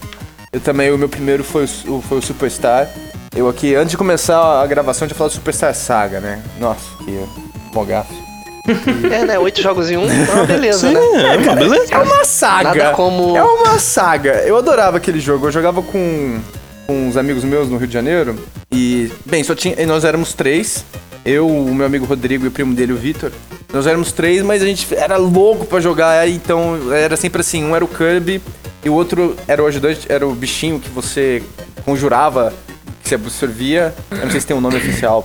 eu 0.52 0.60
também, 0.60 0.92
o 0.92 0.98
meu 0.98 1.08
primeiro 1.10 1.44
foi 1.44 1.66
o, 1.88 2.02
foi 2.02 2.18
o 2.18 2.22
Superstar. 2.24 2.90
Eu 3.38 3.48
aqui, 3.48 3.76
antes 3.76 3.92
de 3.92 3.98
começar 3.98 4.62
a 4.62 4.66
gravação, 4.66 5.06
eu 5.06 5.10
tinha 5.10 5.18
falado 5.18 5.32
Superstar 5.32 5.74
Saga, 5.76 6.20
né? 6.20 6.42
Nossa, 6.60 6.82
que 7.06 7.20
mogaço. 7.74 8.10
É, 9.10 9.24
né? 9.24 9.40
Oito 9.40 9.62
jogos 9.62 9.90
em 9.90 9.96
um, 9.96 10.04
é 10.12 10.34
uma 10.34 10.44
beleza, 10.46 10.90
Sim, 10.90 10.94
né? 10.94 11.00
é, 11.36 11.38
uma 11.38 11.56
beleza. 11.56 11.86
É 11.94 11.98
uma 12.00 12.26
saga. 12.26 12.64
Nada 12.76 12.92
como- 12.96 13.38
É 13.38 13.42
uma 13.42 13.80
saga. 13.80 14.42
Eu 14.46 14.58
adorava 14.58 14.98
aquele 14.98 15.22
jogo. 15.22 15.48
Eu 15.48 15.52
jogava 15.54 15.82
com, 15.82 16.38
com 16.86 17.08
uns 17.08 17.16
amigos 17.16 17.46
meus 17.46 17.70
no 17.70 17.78
Rio 17.78 17.88
de 17.88 17.94
Janeiro. 17.94 18.36
E, 18.70 19.10
bem, 19.26 19.42
só 19.42 19.56
tinha. 19.56 19.74
e 19.82 19.86
Nós 19.86 20.04
éramos 20.04 20.34
três. 20.34 20.84
Eu, 21.24 21.48
o 21.48 21.74
meu 21.74 21.86
amigo 21.86 22.06
Rodrigo 22.06 22.44
e 22.44 22.50
o 22.50 22.52
primo 22.52 22.74
dele, 22.74 22.92
o 22.92 22.98
Vitor. 22.98 23.32
Nós 23.72 23.88
éramos 23.88 24.12
três, 24.12 24.42
mas 24.42 24.62
a 24.62 24.66
gente 24.66 24.86
era 24.94 25.16
louco 25.16 25.64
pra 25.66 25.80
jogar. 25.80 26.28
Então 26.28 26.92
era 26.94 27.16
sempre 27.16 27.40
assim: 27.40 27.64
um 27.64 27.74
era 27.74 27.86
o 27.86 27.88
Kirby 27.88 28.42
e 28.84 28.90
o 28.90 28.94
outro 28.94 29.34
era 29.48 29.64
o 29.64 29.68
ajudante, 29.68 30.08
era 30.10 30.28
o 30.28 30.34
bichinho 30.36 30.78
que 30.78 30.90
você 30.90 31.42
conjurava, 31.86 32.52
que 33.08 33.10
você 33.10 33.16
absorvia. 33.16 33.94
Eu 34.12 34.18
não 34.18 34.32
sei 34.32 34.42
se 34.42 34.48
tem 34.48 34.56
um 34.58 34.62
nome 34.62 34.78
oficial. 34.78 35.24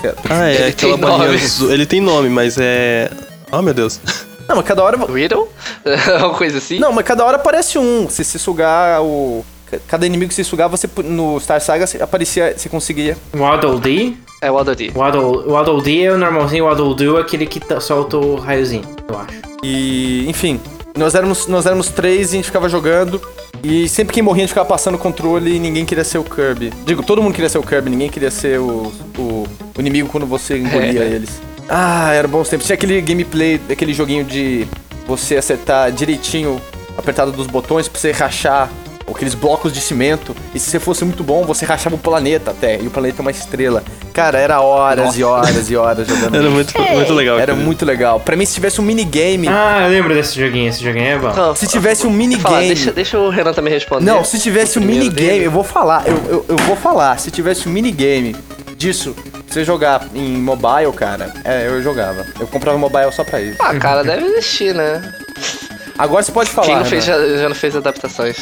Se 0.00 0.06
é- 0.06 0.14
Ah, 0.30 0.48
é, 0.48 0.54
Ele 0.54 0.64
aquela 0.68 0.92
tem 0.92 1.00
bolinha 1.00 1.26
nome. 1.28 1.34
azul. 1.42 1.72
Ele 1.72 1.86
tem 1.86 2.00
nome, 2.00 2.28
mas 2.28 2.56
é. 2.58 3.10
Oh, 3.50 3.60
meu 3.62 3.74
Deus. 3.74 4.00
Não, 4.48 4.56
mas 4.56 4.64
cada 4.64 4.82
hora. 4.84 4.96
Riddle? 5.12 5.48
Uma 6.20 6.34
coisa 6.34 6.58
assim? 6.58 6.78
Não, 6.78 6.92
mas 6.92 7.04
cada 7.04 7.24
hora 7.24 7.36
aparece 7.36 7.78
um. 7.78 8.08
Se 8.08 8.22
você 8.24 8.38
sugar 8.38 9.02
o. 9.02 9.44
Cada 9.88 10.06
inimigo 10.06 10.28
que 10.28 10.34
você 10.34 10.44
sugar, 10.44 10.68
você 10.68 10.88
no 11.04 11.40
Star 11.40 11.60
Saga 11.60 11.86
você 11.88 12.00
aparecia, 12.00 12.54
você 12.56 12.68
conseguia. 12.68 13.16
Waddle 13.34 13.80
Dee. 13.80 14.16
É 14.40 14.48
o 14.48 14.54
Waddle 14.54 14.74
Dee. 14.76 14.92
Waddle, 14.94 15.48
Waddle 15.50 15.82
Dee 15.82 16.04
é 16.04 16.12
o 16.12 16.18
normalzinho, 16.18 16.64
o 16.64 16.68
Waddle 16.68 16.94
Doo 16.94 17.18
é 17.18 17.22
aquele 17.22 17.46
que 17.46 17.60
solta 17.80 18.16
o 18.16 18.36
raiozinho, 18.36 18.84
eu 19.08 19.18
acho. 19.18 19.40
E, 19.64 20.24
enfim, 20.28 20.60
nós 20.96 21.14
éramos, 21.14 21.46
nós 21.46 21.66
éramos 21.66 21.88
três 21.88 22.32
e 22.32 22.34
a 22.34 22.36
gente 22.36 22.46
ficava 22.46 22.68
jogando. 22.68 23.20
E 23.62 23.88
sempre 23.88 24.14
quem 24.14 24.22
morria 24.22 24.42
a 24.42 24.44
gente 24.44 24.50
ficava 24.50 24.68
passando 24.68 24.94
o 24.94 24.98
controle 24.98 25.56
e 25.56 25.58
ninguém 25.58 25.84
queria 25.84 26.04
ser 26.04 26.18
o 26.18 26.24
Kirby. 26.24 26.72
Digo, 26.84 27.02
todo 27.02 27.22
mundo 27.22 27.34
queria 27.34 27.48
ser 27.48 27.58
o 27.58 27.62
Kirby, 27.62 27.90
ninguém 27.90 28.08
queria 28.08 28.30
ser 28.30 28.60
o, 28.60 28.92
o, 29.18 29.46
o 29.76 29.80
inimigo 29.80 30.08
quando 30.08 30.26
você 30.26 30.58
engolia 30.58 31.02
eles. 31.02 31.40
Ah, 31.68 32.12
era 32.12 32.28
bons 32.28 32.48
tempos. 32.48 32.66
Tinha 32.66 32.74
aquele 32.74 33.00
gameplay, 33.00 33.60
aquele 33.68 33.92
joguinho 33.92 34.24
de 34.24 34.66
você 35.06 35.36
acertar 35.36 35.90
direitinho, 35.90 36.60
apertado 36.96 37.32
dos 37.32 37.46
botões 37.46 37.88
pra 37.88 38.00
você 38.00 38.12
rachar 38.12 38.70
aqueles 39.12 39.34
blocos 39.34 39.72
de 39.72 39.80
cimento. 39.80 40.34
E 40.54 40.58
se 40.58 40.70
você 40.70 40.80
fosse 40.80 41.04
muito 41.04 41.22
bom, 41.22 41.44
você 41.44 41.64
rachava 41.64 41.94
o 41.94 41.98
planeta 41.98 42.50
até. 42.50 42.80
E 42.80 42.86
o 42.86 42.90
planeta 42.90 43.20
é 43.20 43.22
uma 43.22 43.30
estrela. 43.30 43.82
Cara, 44.12 44.38
era 44.38 44.60
horas 44.60 45.18
e 45.18 45.22
horas 45.22 45.70
e 45.70 45.76
horas 45.76 46.06
jogando. 46.08 46.34
Era 46.34 46.44
isso. 46.44 46.52
muito, 46.52 46.80
muito 46.80 47.12
legal. 47.14 47.38
Era 47.38 47.52
aquele. 47.52 47.66
muito 47.66 47.84
legal. 47.84 48.20
Pra 48.20 48.36
mim, 48.36 48.46
se 48.46 48.54
tivesse 48.54 48.80
um 48.80 48.84
minigame. 48.84 49.48
Ah, 49.48 49.82
eu 49.82 49.90
lembro 49.90 50.14
desse 50.14 50.38
joguinho, 50.38 50.68
esse 50.68 50.82
joguinho 50.82 51.06
é 51.06 51.18
bom. 51.18 51.54
Se 51.54 51.66
tivesse 51.66 52.06
um 52.06 52.10
minigame. 52.10 52.66
deixa, 52.68 52.92
deixa 52.92 53.18
o 53.18 53.28
Renan 53.28 53.52
também 53.52 53.72
responder. 53.72 54.04
Não, 54.04 54.24
se 54.24 54.38
tivesse 54.38 54.78
um 54.78 54.82
minigame, 54.82 55.44
eu 55.44 55.50
vou 55.50 55.64
falar, 55.64 56.04
eu, 56.06 56.16
eu, 56.28 56.46
eu 56.48 56.56
vou 56.58 56.76
falar. 56.76 57.18
Se 57.18 57.30
tivesse 57.30 57.68
um 57.68 57.72
minigame 57.72 58.34
disso, 58.76 59.14
pra 59.14 59.42
você 59.48 59.64
jogar 59.64 60.06
em 60.14 60.36
mobile, 60.36 60.92
cara, 60.94 61.32
é, 61.44 61.66
eu 61.66 61.82
jogava. 61.82 62.24
Eu 62.38 62.46
comprava 62.46 62.78
mobile 62.78 63.12
só 63.12 63.24
pra 63.24 63.40
isso. 63.40 63.56
Ah, 63.60 63.74
cara, 63.74 64.02
deve 64.02 64.26
existir, 64.26 64.74
né? 64.74 65.02
Agora 65.98 66.22
você 66.22 66.32
pode 66.32 66.50
falar. 66.50 66.66
Quem 66.66 66.76
não 66.76 66.84
fez 66.84 67.04
já, 67.04 67.18
já 67.36 67.48
não 67.48 67.56
fez 67.56 67.74
adaptações. 67.74 68.36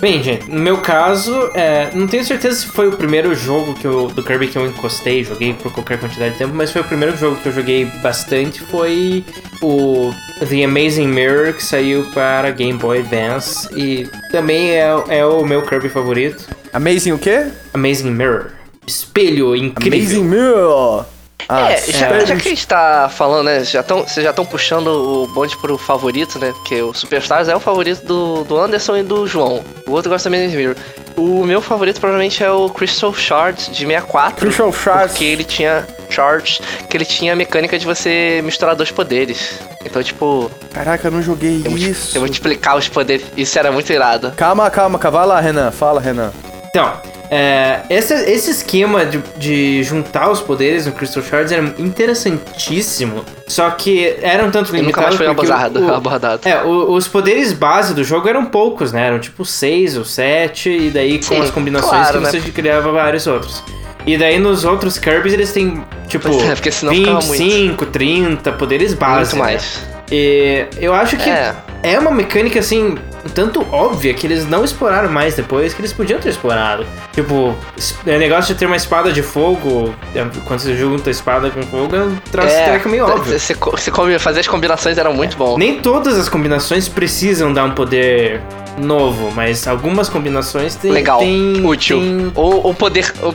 Bem, 0.00 0.22
gente, 0.22 0.48
no 0.48 0.60
meu 0.60 0.78
caso, 0.78 1.50
é, 1.54 1.90
não 1.92 2.06
tenho 2.06 2.24
certeza 2.24 2.60
se 2.60 2.66
foi 2.66 2.86
o 2.86 2.92
primeiro 2.92 3.34
jogo 3.34 3.74
que 3.74 3.84
eu, 3.84 4.06
do 4.06 4.22
Kirby 4.22 4.46
que 4.46 4.56
eu 4.56 4.64
encostei, 4.64 5.24
joguei 5.24 5.52
por 5.52 5.72
qualquer 5.72 5.98
quantidade 5.98 6.34
de 6.34 6.38
tempo, 6.38 6.54
mas 6.54 6.70
foi 6.70 6.82
o 6.82 6.84
primeiro 6.84 7.16
jogo 7.16 7.34
que 7.34 7.48
eu 7.48 7.52
joguei 7.52 7.84
bastante, 8.00 8.60
foi 8.60 9.24
o 9.60 10.12
The 10.38 10.62
Amazing 10.62 11.08
Mirror, 11.08 11.52
que 11.54 11.64
saiu 11.64 12.04
para 12.12 12.48
Game 12.52 12.78
Boy 12.78 13.00
Advance, 13.00 13.68
e 13.76 14.08
também 14.30 14.70
é, 14.70 14.86
é 15.08 15.26
o 15.26 15.44
meu 15.44 15.62
Kirby 15.62 15.88
favorito, 15.88 16.46
Amazing 16.72 17.12
o 17.12 17.18
quê? 17.18 17.46
Amazing 17.74 18.10
Mirror. 18.12 18.52
Espelho 18.86 19.56
incrível. 19.56 19.98
Amazing 19.98 20.24
Mirror. 20.24 21.06
Ah, 21.48 21.72
é, 21.72 21.78
já, 21.78 21.98
sério? 21.98 22.26
já 22.26 22.36
que 22.36 22.46
a 22.46 22.50
gente 22.50 22.66
tá 22.66 23.08
falando, 23.08 23.46
né? 23.46 23.64
Já 23.64 23.82
tão, 23.82 24.02
vocês 24.02 24.22
já 24.22 24.30
estão 24.30 24.44
puxando 24.44 24.88
o 24.88 25.26
bonde 25.28 25.56
pro 25.56 25.78
favorito, 25.78 26.38
né? 26.38 26.52
Porque 26.52 26.82
o 26.82 26.92
Superstars 26.92 27.48
é 27.48 27.56
o 27.56 27.60
favorito 27.60 28.04
do, 28.04 28.44
do 28.44 28.58
Anderson 28.58 28.98
e 28.98 29.02
do 29.02 29.26
João. 29.26 29.64
O 29.86 29.92
outro 29.92 30.10
gosta 30.10 30.28
também 30.28 30.48
de 30.48 30.56
Mirror. 30.56 30.76
O 31.16 31.44
meu 31.44 31.62
favorito 31.62 31.98
provavelmente 32.00 32.44
é 32.44 32.50
o 32.50 32.68
Crystal 32.68 33.14
Shards 33.14 33.66
de 33.68 33.86
64. 33.86 34.46
Crystal 34.46 34.72
Shards. 34.72 35.12
Porque 35.12 35.24
ele 35.24 35.44
tinha. 35.44 35.86
Shards, 36.10 36.60
que 36.88 36.96
ele 36.96 37.04
tinha 37.04 37.34
a 37.34 37.36
mecânica 37.36 37.78
de 37.78 37.84
você 37.84 38.40
misturar 38.42 38.74
dois 38.74 38.90
poderes. 38.90 39.58
Então, 39.84 40.02
tipo, 40.02 40.50
Caraca, 40.72 41.06
eu 41.08 41.10
não 41.10 41.20
joguei 41.20 41.60
eu 41.64 41.70
vou, 41.70 41.78
isso. 41.78 42.16
eu 42.16 42.20
vou 42.20 42.28
te 42.30 42.34
explicar 42.34 42.76
os 42.76 42.88
poderes. 42.88 43.26
Isso 43.36 43.58
era 43.58 43.70
muito 43.70 43.92
irado. 43.92 44.32
Calma, 44.32 44.70
calma, 44.70 44.98
calma. 44.98 45.18
Vai 45.18 45.26
lá, 45.26 45.40
Renan. 45.40 45.70
Fala, 45.70 46.00
Renan. 46.00 46.32
Então, 46.70 46.98
É, 47.30 47.80
esse, 47.90 48.14
esse 48.14 48.50
esquema 48.50 49.04
de, 49.04 49.18
de 49.36 49.82
juntar 49.82 50.30
os 50.30 50.40
poderes 50.40 50.86
no 50.86 50.92
Crystal 50.92 51.22
Shards 51.22 51.52
era 51.52 51.62
interessantíssimo. 51.78 53.24
Só 53.46 53.70
que 53.70 54.16
eram 54.22 54.50
tanto 54.50 54.72
nunca 54.72 55.00
mais 55.00 55.14
limitados 55.14 55.16
foi 55.16 55.26
abordado. 55.26 55.80
o- 55.86 55.94
abordado. 55.94 56.48
é, 56.48 56.62
o- 56.62 56.92
os 56.92 57.06
poderes 57.08 57.52
base 57.52 57.94
do 57.94 58.04
jogo 58.04 58.28
eram 58.28 58.44
poucos, 58.46 58.92
né? 58.92 59.06
Eram 59.06 59.18
tipo 59.18 59.44
seis 59.44 59.96
ou 59.96 60.04
sete, 60.04 60.70
e 60.70 60.90
daí 60.90 61.18
com 61.18 61.34
Sim, 61.34 61.40
as 61.40 61.50
combinações 61.50 61.90
claro, 61.90 62.18
que 62.18 62.24
né? 62.24 62.30
você 62.30 62.40
criava 62.50 62.92
vários 62.92 63.26
outros. 63.26 63.62
E 64.06 64.16
daí 64.16 64.38
nos 64.38 64.64
outros 64.64 64.98
Kirby's 64.98 65.34
eles 65.34 65.52
têm, 65.52 65.82
tipo, 66.06 66.28
é, 66.28 66.54
porque 66.54 66.70
senão 66.70 66.94
ficava 66.94 67.20
muito. 67.26 67.42
25, 67.42 67.86
30 67.86 68.52
poderes 68.52 68.94
base. 68.94 69.34
Muito 69.34 69.46
né? 69.46 69.52
mais. 69.52 69.82
E 70.10 70.64
eu 70.78 70.94
acho 70.94 71.16
que 71.18 71.28
É. 71.28 71.54
é 71.82 71.98
uma 71.98 72.10
mecânica 72.10 72.60
assim, 72.60 72.94
um 72.94 73.07
tanto 73.34 73.66
óbvia 73.72 74.14
que 74.14 74.26
eles 74.26 74.46
não 74.46 74.64
exploraram 74.64 75.10
mais 75.10 75.34
depois, 75.34 75.74
que 75.74 75.80
eles 75.80 75.92
podiam 75.92 76.18
ter 76.20 76.30
explorado. 76.30 76.86
Tipo, 77.12 77.54
o 77.54 78.18
negócio 78.18 78.54
de 78.54 78.58
ter 78.58 78.66
uma 78.66 78.76
espada 78.76 79.12
de 79.12 79.22
fogo, 79.22 79.94
é, 80.14 80.24
quando 80.44 80.60
você 80.60 80.76
junta 80.76 81.10
a 81.10 81.12
espada 81.12 81.50
com 81.50 81.62
fogo, 81.62 81.96
é 81.96 82.02
um 82.02 82.16
troço 82.30 82.48
treco 82.48 82.88
meio 82.88 83.06
óbvio. 83.06 83.38
Você, 83.38 83.54
você 83.54 84.18
fazer 84.18 84.40
as 84.40 84.48
combinações 84.48 84.98
era 84.98 85.10
muito 85.10 85.36
bom. 85.36 85.58
Nem 85.58 85.80
todas 85.80 86.18
as 86.18 86.28
combinações 86.28 86.88
precisam 86.88 87.52
dar 87.52 87.64
um 87.64 87.72
poder 87.72 88.40
novo, 88.78 89.30
mas 89.34 89.66
algumas 89.66 90.08
combinações 90.08 90.74
têm. 90.74 90.90
Legal, 90.92 91.18
têm- 91.18 91.64
útil. 91.64 91.98
têm- 92.00 92.32
Ou 92.34 92.70
um 92.70 92.74
poder. 92.74 93.12
ou 93.22 93.34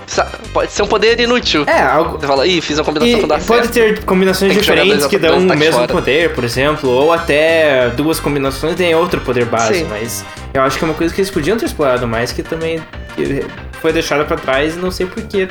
pode 0.53 0.71
ser 0.71 0.83
um 0.83 0.87
poder 0.87 1.19
inútil. 1.19 1.63
É, 1.67 1.81
algo. 1.81 2.19
Você 2.19 2.27
fala, 2.27 2.47
ih, 2.47 2.61
fiz 2.61 2.77
uma 2.77 2.85
combinação 2.85 3.17
E 3.17 3.21
não 3.21 3.27
dá 3.27 3.37
pode 3.39 3.67
certo. 3.73 3.95
ter 3.97 4.03
combinações 4.05 4.51
Tem 4.53 4.59
que 4.61 4.65
diferentes 4.65 5.05
que 5.07 5.17
dão 5.17 5.33
o 5.39 5.43
ataques 5.45 5.59
mesmo 5.59 5.73
fora. 5.79 5.87
poder, 5.87 6.33
por 6.33 6.43
exemplo, 6.43 6.89
ou 6.89 7.11
até 7.13 7.89
duas 7.89 8.19
combinações 8.19 8.75
têm 8.75 8.93
outro 8.95 9.19
poder 9.21 9.45
base, 9.45 9.79
Sim. 9.79 9.87
mas 9.89 10.25
eu 10.53 10.61
acho 10.61 10.77
que 10.77 10.83
é 10.83 10.87
uma 10.87 10.93
coisa 10.93 11.13
que 11.13 11.21
eles 11.21 11.31
podiam 11.31 11.57
ter 11.57 11.65
explorado 11.65 12.07
mais, 12.07 12.31
que 12.31 12.43
também 12.43 12.81
foi 13.81 13.91
deixada 13.93 14.23
pra 14.25 14.37
trás 14.37 14.75
e 14.75 14.79
não 14.79 14.91
sei 14.91 15.05
porquê. 15.05 15.47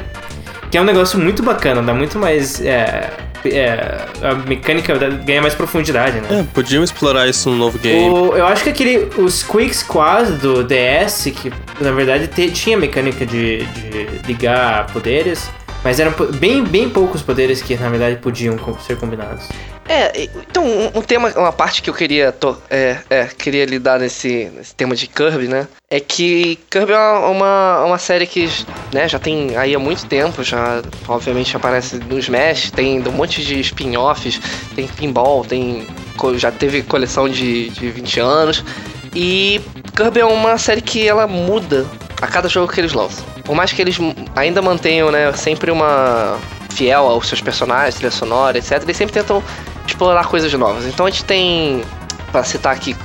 Que 0.70 0.78
é 0.78 0.80
um 0.80 0.84
negócio 0.84 1.18
muito 1.18 1.42
bacana, 1.42 1.82
dá 1.82 1.92
muito 1.92 2.18
mais. 2.18 2.60
é, 2.64 3.10
é, 3.44 4.06
a 4.22 4.34
mecânica 4.34 4.94
ganha 5.24 5.40
mais 5.42 5.54
profundidade, 5.54 6.20
né? 6.20 6.40
É, 6.40 6.42
podiam 6.54 6.82
explorar 6.84 7.28
isso 7.28 7.50
no 7.50 7.56
novo 7.56 7.78
game. 7.78 8.08
O- 8.10 8.36
eu 8.36 8.46
acho 8.46 8.62
que 8.64 8.70
aquele. 8.70 9.08
Os 9.18 9.42
Quick 9.42 9.74
Squad 9.76 10.32
do 10.32 10.62
DS, 10.64 11.30
que 11.30 11.52
na 11.80 11.90
verdade 11.92 12.26
te- 12.28 12.50
tinha 12.50 12.76
mecânica 12.76 13.24
de, 13.26 13.64
de 13.64 14.20
ligar 14.26 14.86
poderes, 14.92 15.50
mas 15.84 15.98
eram 16.00 16.12
bem, 16.38 16.64
bem 16.64 16.88
poucos 16.88 17.22
poderes 17.22 17.62
que 17.62 17.76
na 17.76 17.88
verdade 17.88 18.16
podiam 18.16 18.56
ser 18.80 18.96
combinados. 18.96 19.48
É, 19.88 20.28
então, 20.48 20.64
um, 20.94 21.02
tema, 21.02 21.30
uma 21.36 21.52
parte 21.52 21.82
que 21.82 21.90
eu 21.90 21.94
queria, 21.94 22.34
é, 22.70 22.98
é, 23.10 23.26
queria 23.26 23.64
lidar 23.64 23.98
nesse, 23.98 24.50
nesse 24.54 24.74
tema 24.74 24.94
de 24.94 25.08
Kirby, 25.08 25.48
né? 25.48 25.66
É 25.90 25.98
que 25.98 26.56
Kirby 26.70 26.92
é 26.92 26.98
uma, 26.98 27.84
uma, 27.84 27.98
série 27.98 28.26
que 28.26 28.48
né, 28.92 29.08
já 29.08 29.18
tem 29.18 29.56
aí 29.56 29.74
há 29.74 29.78
muito 29.78 30.06
tempo, 30.06 30.42
já 30.44 30.80
obviamente 31.08 31.56
aparece 31.56 31.96
no 31.96 32.18
Smash, 32.18 32.70
tem 32.70 33.06
um 33.06 33.12
monte 33.12 33.44
de 33.44 33.58
spin-offs, 33.60 34.40
tem 34.74 34.86
pinball, 34.86 35.44
tem, 35.44 35.86
já 36.36 36.52
teve 36.52 36.82
coleção 36.82 37.28
de, 37.28 37.70
de 37.70 37.90
20 37.90 38.20
anos. 38.20 38.64
E 39.14 39.60
Kirby 39.94 40.20
é 40.20 40.24
uma 40.24 40.56
série 40.58 40.80
que 40.80 41.06
ela 41.06 41.26
muda 41.26 41.86
a 42.20 42.26
cada 42.26 42.48
jogo 42.48 42.72
que 42.72 42.80
eles 42.80 42.92
lançam. 42.92 43.24
Por 43.44 43.54
mais 43.54 43.72
que 43.72 43.82
eles 43.82 43.98
ainda 44.36 44.62
mantenham, 44.62 45.10
né, 45.10 45.32
sempre 45.34 45.70
uma 45.70 46.38
fiel 46.70 47.06
aos 47.06 47.28
seus 47.28 47.40
personagens, 47.40 47.96
trilha 47.96 48.10
sonora, 48.10 48.56
etc, 48.56 48.82
eles 48.82 48.96
sempre 48.96 49.12
tentam 49.12 49.42
explorar 49.86 50.26
coisas 50.26 50.52
novas. 50.54 50.86
Então 50.86 51.06
a 51.06 51.10
gente 51.10 51.24
tem, 51.24 51.82
para 52.30 52.42
citar 52.44 52.74
aqui, 52.74 52.96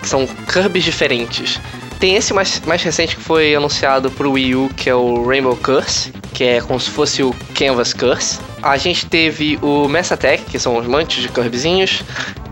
que 0.00 0.08
são 0.08 0.26
Kirby's 0.26 0.84
diferentes. 0.84 1.60
Tem 1.98 2.16
esse 2.16 2.32
mais, 2.32 2.62
mais 2.64 2.82
recente 2.82 3.14
que 3.14 3.22
foi 3.22 3.54
anunciado 3.54 4.10
pro 4.10 4.32
Wii 4.32 4.54
U, 4.54 4.70
que 4.74 4.88
é 4.88 4.94
o 4.94 5.26
Rainbow 5.26 5.54
Curse, 5.56 6.12
que 6.32 6.44
é 6.44 6.60
como 6.62 6.80
se 6.80 6.88
fosse 6.88 7.22
o 7.22 7.34
Canvas 7.54 7.92
Curse. 7.92 8.38
A 8.62 8.78
gente 8.78 9.04
teve 9.04 9.58
o 9.60 9.86
Mass 9.86 10.10
que 10.50 10.58
são 10.58 10.78
os 10.78 10.86
mantes 10.86 11.22
de 11.22 11.28
Kirbyzinhos. 11.28 12.02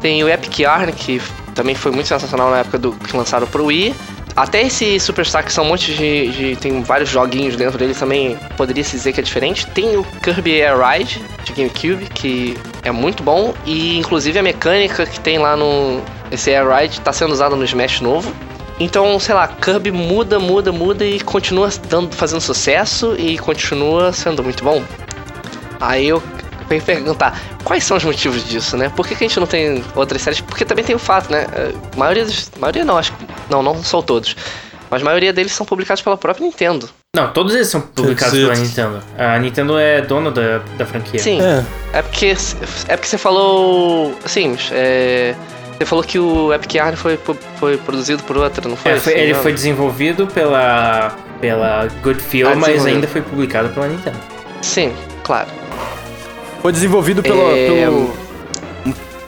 Tem 0.00 0.22
o 0.22 0.28
Epic 0.28 0.58
Yarn, 0.58 0.92
que 0.92 1.22
também 1.58 1.74
foi 1.74 1.90
muito 1.90 2.06
sensacional 2.06 2.50
na 2.50 2.58
época 2.58 2.78
do 2.78 2.92
que 2.92 3.16
lançaram 3.16 3.44
pro 3.48 3.64
Wii. 3.64 3.92
Até 4.36 4.62
esse 4.62 5.00
Superstar, 5.00 5.44
que 5.44 5.52
são 5.52 5.64
um 5.64 5.68
monte 5.68 5.92
de, 5.92 6.28
de- 6.30 6.56
Tem 6.56 6.80
vários 6.84 7.10
joguinhos 7.10 7.56
dentro 7.56 7.76
dele 7.76 7.92
também, 7.94 8.38
poderia 8.56 8.84
se 8.84 8.92
dizer 8.92 9.12
que 9.12 9.18
é 9.18 9.22
diferente. 9.24 9.66
Tem 9.66 9.96
o 9.96 10.04
Kirby 10.22 10.62
Air 10.62 10.78
Ride 10.78 11.20
de 11.42 11.52
GameCube, 11.52 12.06
que 12.14 12.56
é 12.84 12.92
muito 12.92 13.24
bom. 13.24 13.52
E 13.66 13.98
inclusive 13.98 14.38
a 14.38 14.42
mecânica 14.42 15.04
que 15.04 15.18
tem 15.18 15.38
lá 15.38 15.56
no. 15.56 16.00
Esse 16.30 16.54
Air 16.54 16.68
Ride 16.68 17.00
tá 17.00 17.12
sendo 17.12 17.32
usada 17.32 17.56
no 17.56 17.64
Smash 17.64 18.00
novo. 18.00 18.32
Então, 18.78 19.18
sei 19.18 19.34
lá, 19.34 19.48
Kirby 19.48 19.90
muda, 19.90 20.38
muda, 20.38 20.70
muda 20.70 21.04
e 21.04 21.18
continua 21.18 21.68
dando, 21.88 22.14
fazendo 22.14 22.40
sucesso 22.40 23.16
e 23.18 23.36
continua 23.36 24.12
sendo 24.12 24.44
muito 24.44 24.62
bom. 24.62 24.80
Aí 25.80 26.06
eu 26.06 26.22
perguntar, 26.80 27.38
quais 27.64 27.84
são 27.84 27.96
os 27.96 28.04
motivos 28.04 28.44
disso, 28.46 28.76
né? 28.76 28.90
Por 28.94 29.06
que, 29.06 29.14
que 29.14 29.24
a 29.24 29.28
gente 29.28 29.40
não 29.40 29.46
tem 29.46 29.82
outras 29.94 30.20
séries? 30.22 30.40
Porque 30.40 30.64
também 30.64 30.84
tem 30.84 30.94
o 30.94 30.98
fato, 30.98 31.30
né? 31.32 31.46
A 31.94 31.96
maioria 31.96 32.24
dos. 32.24 32.50
maioria 32.58 32.84
não, 32.84 32.98
acho 32.98 33.12
que. 33.12 33.26
Não, 33.50 33.62
não 33.62 33.82
são 33.82 34.02
todos. 34.02 34.36
Mas 34.90 35.02
a 35.02 35.04
maioria 35.04 35.32
deles 35.32 35.52
são 35.52 35.66
publicados 35.66 36.02
pela 36.02 36.16
própria 36.16 36.44
Nintendo. 36.44 36.88
Não, 37.14 37.30
todos 37.32 37.54
eles 37.54 37.68
são 37.68 37.80
publicados 37.80 38.38
pela. 38.38 38.54
Nintendo. 38.54 39.02
A 39.18 39.38
Nintendo 39.38 39.78
é 39.78 40.00
dona 40.02 40.30
da, 40.30 40.58
da 40.78 40.86
franquia. 40.86 41.20
Sim. 41.20 41.40
É, 41.40 41.64
É 41.98 42.02
porque. 42.02 42.34
É 42.88 42.96
porque 42.96 43.08
você 43.08 43.18
falou. 43.18 44.14
Sim, 44.26 44.56
é. 44.72 45.34
Você 45.78 45.84
falou 45.86 46.02
que 46.02 46.18
o 46.18 46.52
Epic 46.52 46.74
Yarn 46.74 46.96
foi, 46.96 47.16
foi 47.60 47.76
produzido 47.76 48.20
por 48.24 48.36
outra, 48.36 48.68
não 48.68 48.76
foi? 48.76 48.92
É, 48.92 48.98
foi- 48.98 49.14
me 49.14 49.20
ele 49.20 49.34
foi 49.34 49.52
desenvolvido 49.52 50.26
pela, 50.26 51.14
pela 51.40 51.86
Good 52.02 52.20
Feel, 52.20 52.48
Ah, 52.48 52.56
mas 52.56 52.84
ainda 52.84 53.06
foi 53.06 53.22
publicado 53.22 53.68
pela 53.68 53.86
Nintendo. 53.86 54.18
Sim, 54.60 54.92
claro. 55.22 55.46
Foi 56.62 56.72
desenvolvido 56.72 57.22
pelo, 57.22 57.40
É, 57.50 57.66
pelo 57.68 58.10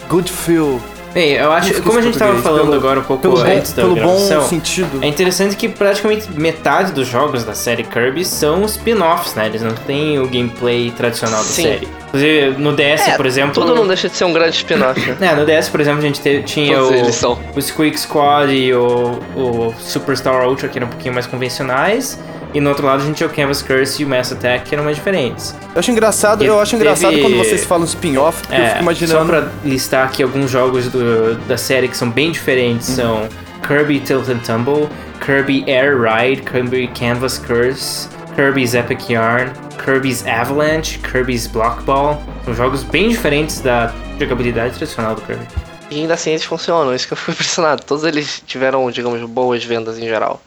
Good 0.09 0.31
Feel. 0.31 0.81
Bem, 1.13 1.33
eu 1.33 1.51
acho, 1.51 1.83
como 1.83 1.99
a 1.99 2.03
gente 2.03 2.17
tava 2.17 2.35
português, 2.35 2.43
falando 2.57 2.71
pelo- 2.71 2.75
agora 2.77 3.01
um 3.01 3.03
pouco 3.03 3.23
Pelo 3.23 3.35
bom, 3.37 3.43
antes 3.43 3.73
da 3.73 3.83
pelo 3.83 3.97
bom 3.97 4.01
gravação, 4.01 4.43
sentido. 4.49 5.01
é 5.03 5.09
interessante 5.09 5.57
que 5.57 5.69
praticamente 5.69 6.31
metade 6.31 6.93
dos 6.93 7.09
jogos 7.09 7.43
da 7.43 7.53
série 7.53 7.83
Kirby 7.83 8.25
são 8.25 8.65
spin-offs, 8.65 9.35
né? 9.35 9.47
Eles 9.47 9.61
não 9.61 9.73
têm 9.75 10.21
o 10.21 10.29
gameplay 10.29 10.93
tradicional 10.93 11.39
da 11.39 11.49
Sim. 11.49 11.63
série. 11.65 11.89
Inclusive, 12.07 12.51
no 12.59 12.73
DS, 12.77 13.09
É, 13.09 13.17
por 13.17 13.27
exemplo... 13.27 13.53
Tudo 13.55 13.75
não 13.75 13.89
deixa 13.89 14.09
de 14.09 14.15
ser 14.17 14.25
um 14.25 14.33
grande 14.33 14.55
spin-off. 14.57 15.01
né? 15.01 15.17
É, 15.33 15.35
no 15.35 15.45
DS, 15.45 15.69
por 15.69 15.81
exemplo, 15.81 15.99
a 15.99 16.03
gente 16.03 16.21
te- 16.21 16.43
tinha 16.45 16.77
Todos 16.79 17.23
o, 17.25 17.39
o 17.57 17.61
Squeak 17.63 17.99
Squad 17.99 18.53
e 18.53 18.73
o, 18.73 19.19
o 19.37 19.75
Superstar 19.81 20.47
Ultra, 20.49 20.69
que 20.69 20.79
eram 20.79 20.87
um 20.87 20.91
pouquinho 20.91 21.13
mais 21.15 21.27
convencionais. 21.27 22.21
E 22.53 22.61
no 22.61 22.69
outro 22.71 22.85
lado 22.87 23.03
a 23.03 23.07
gente 23.07 23.17
tinha 23.17 23.29
o 23.29 23.33
Canvas 23.33 23.63
Curse 23.63 24.03
e 24.03 24.05
o 24.05 24.09
Mass 24.09 24.33
Attack, 24.33 24.69
que 24.69 24.75
eram 24.75 24.85
mais 24.85 24.97
diferentes. 24.97 25.55
Eu 25.75 25.79
acho 25.79 25.91
engraçado, 25.91 26.43
eu 26.45 26.59
acho 26.61 26.73
Teve- 26.73 26.83
engraçado 26.83 27.19
quando 27.21 27.37
vocês 27.37 27.65
falam 27.65 27.85
spin-off, 27.85 28.41
porque 28.43 28.55
eu 28.55 28.59
É, 28.65 28.67
fico 28.67 28.77
só 28.79 28.83
imaginando. 28.83 29.27
pra 29.27 29.49
listar 29.65 30.07
aqui 30.07 30.23
alguns 30.23 30.51
jogos 30.51 30.89
do- 30.89 31.35
da 31.47 31.57
série 31.57 31.87
que 31.89 31.97
são 31.97 32.11
bem 32.11 32.33
diferentes, 32.33 32.89
Uhum. 32.91 32.95
são 32.97 33.29
Kirby 33.67 34.01
Tilt 34.01 34.29
and 34.29 34.39
Tumble, 34.39 34.89
Kirby 35.25 35.65
Air 35.71 36.01
Ride, 36.01 36.43
Kirby 36.43 36.89
Canvas 36.89 37.39
Curse, 37.39 38.09
Kirby's 38.35 38.75
Epic 38.75 39.09
Yarn, 39.11 39.51
Kirby's 39.85 40.27
Avalanche, 40.27 40.99
Kirby's 40.99 41.47
Block 41.47 41.83
Ball. 41.85 42.21
São 42.45 42.55
jogos 42.55 42.83
bem 42.83 43.09
diferentes 43.11 43.61
da 43.61 43.93
jogabilidade 44.19 44.75
tradicional 44.75 45.15
do 45.15 45.21
Kirby. 45.23 45.47
E 45.91 46.01
ainda 46.01 46.15
assim 46.15 46.31
eles 46.31 46.45
funcionam, 46.45 46.95
isso 46.95 47.07
que 47.07 47.13
eu 47.13 47.17
fui 47.17 47.33
impressionado. 47.35 47.83
Todos 47.85 48.05
eles 48.05 48.43
tiveram, 48.47 48.91
digamos, 48.91 49.21
boas 49.29 49.63
vendas 49.65 49.99
em 49.99 50.03
geral. 50.09 50.41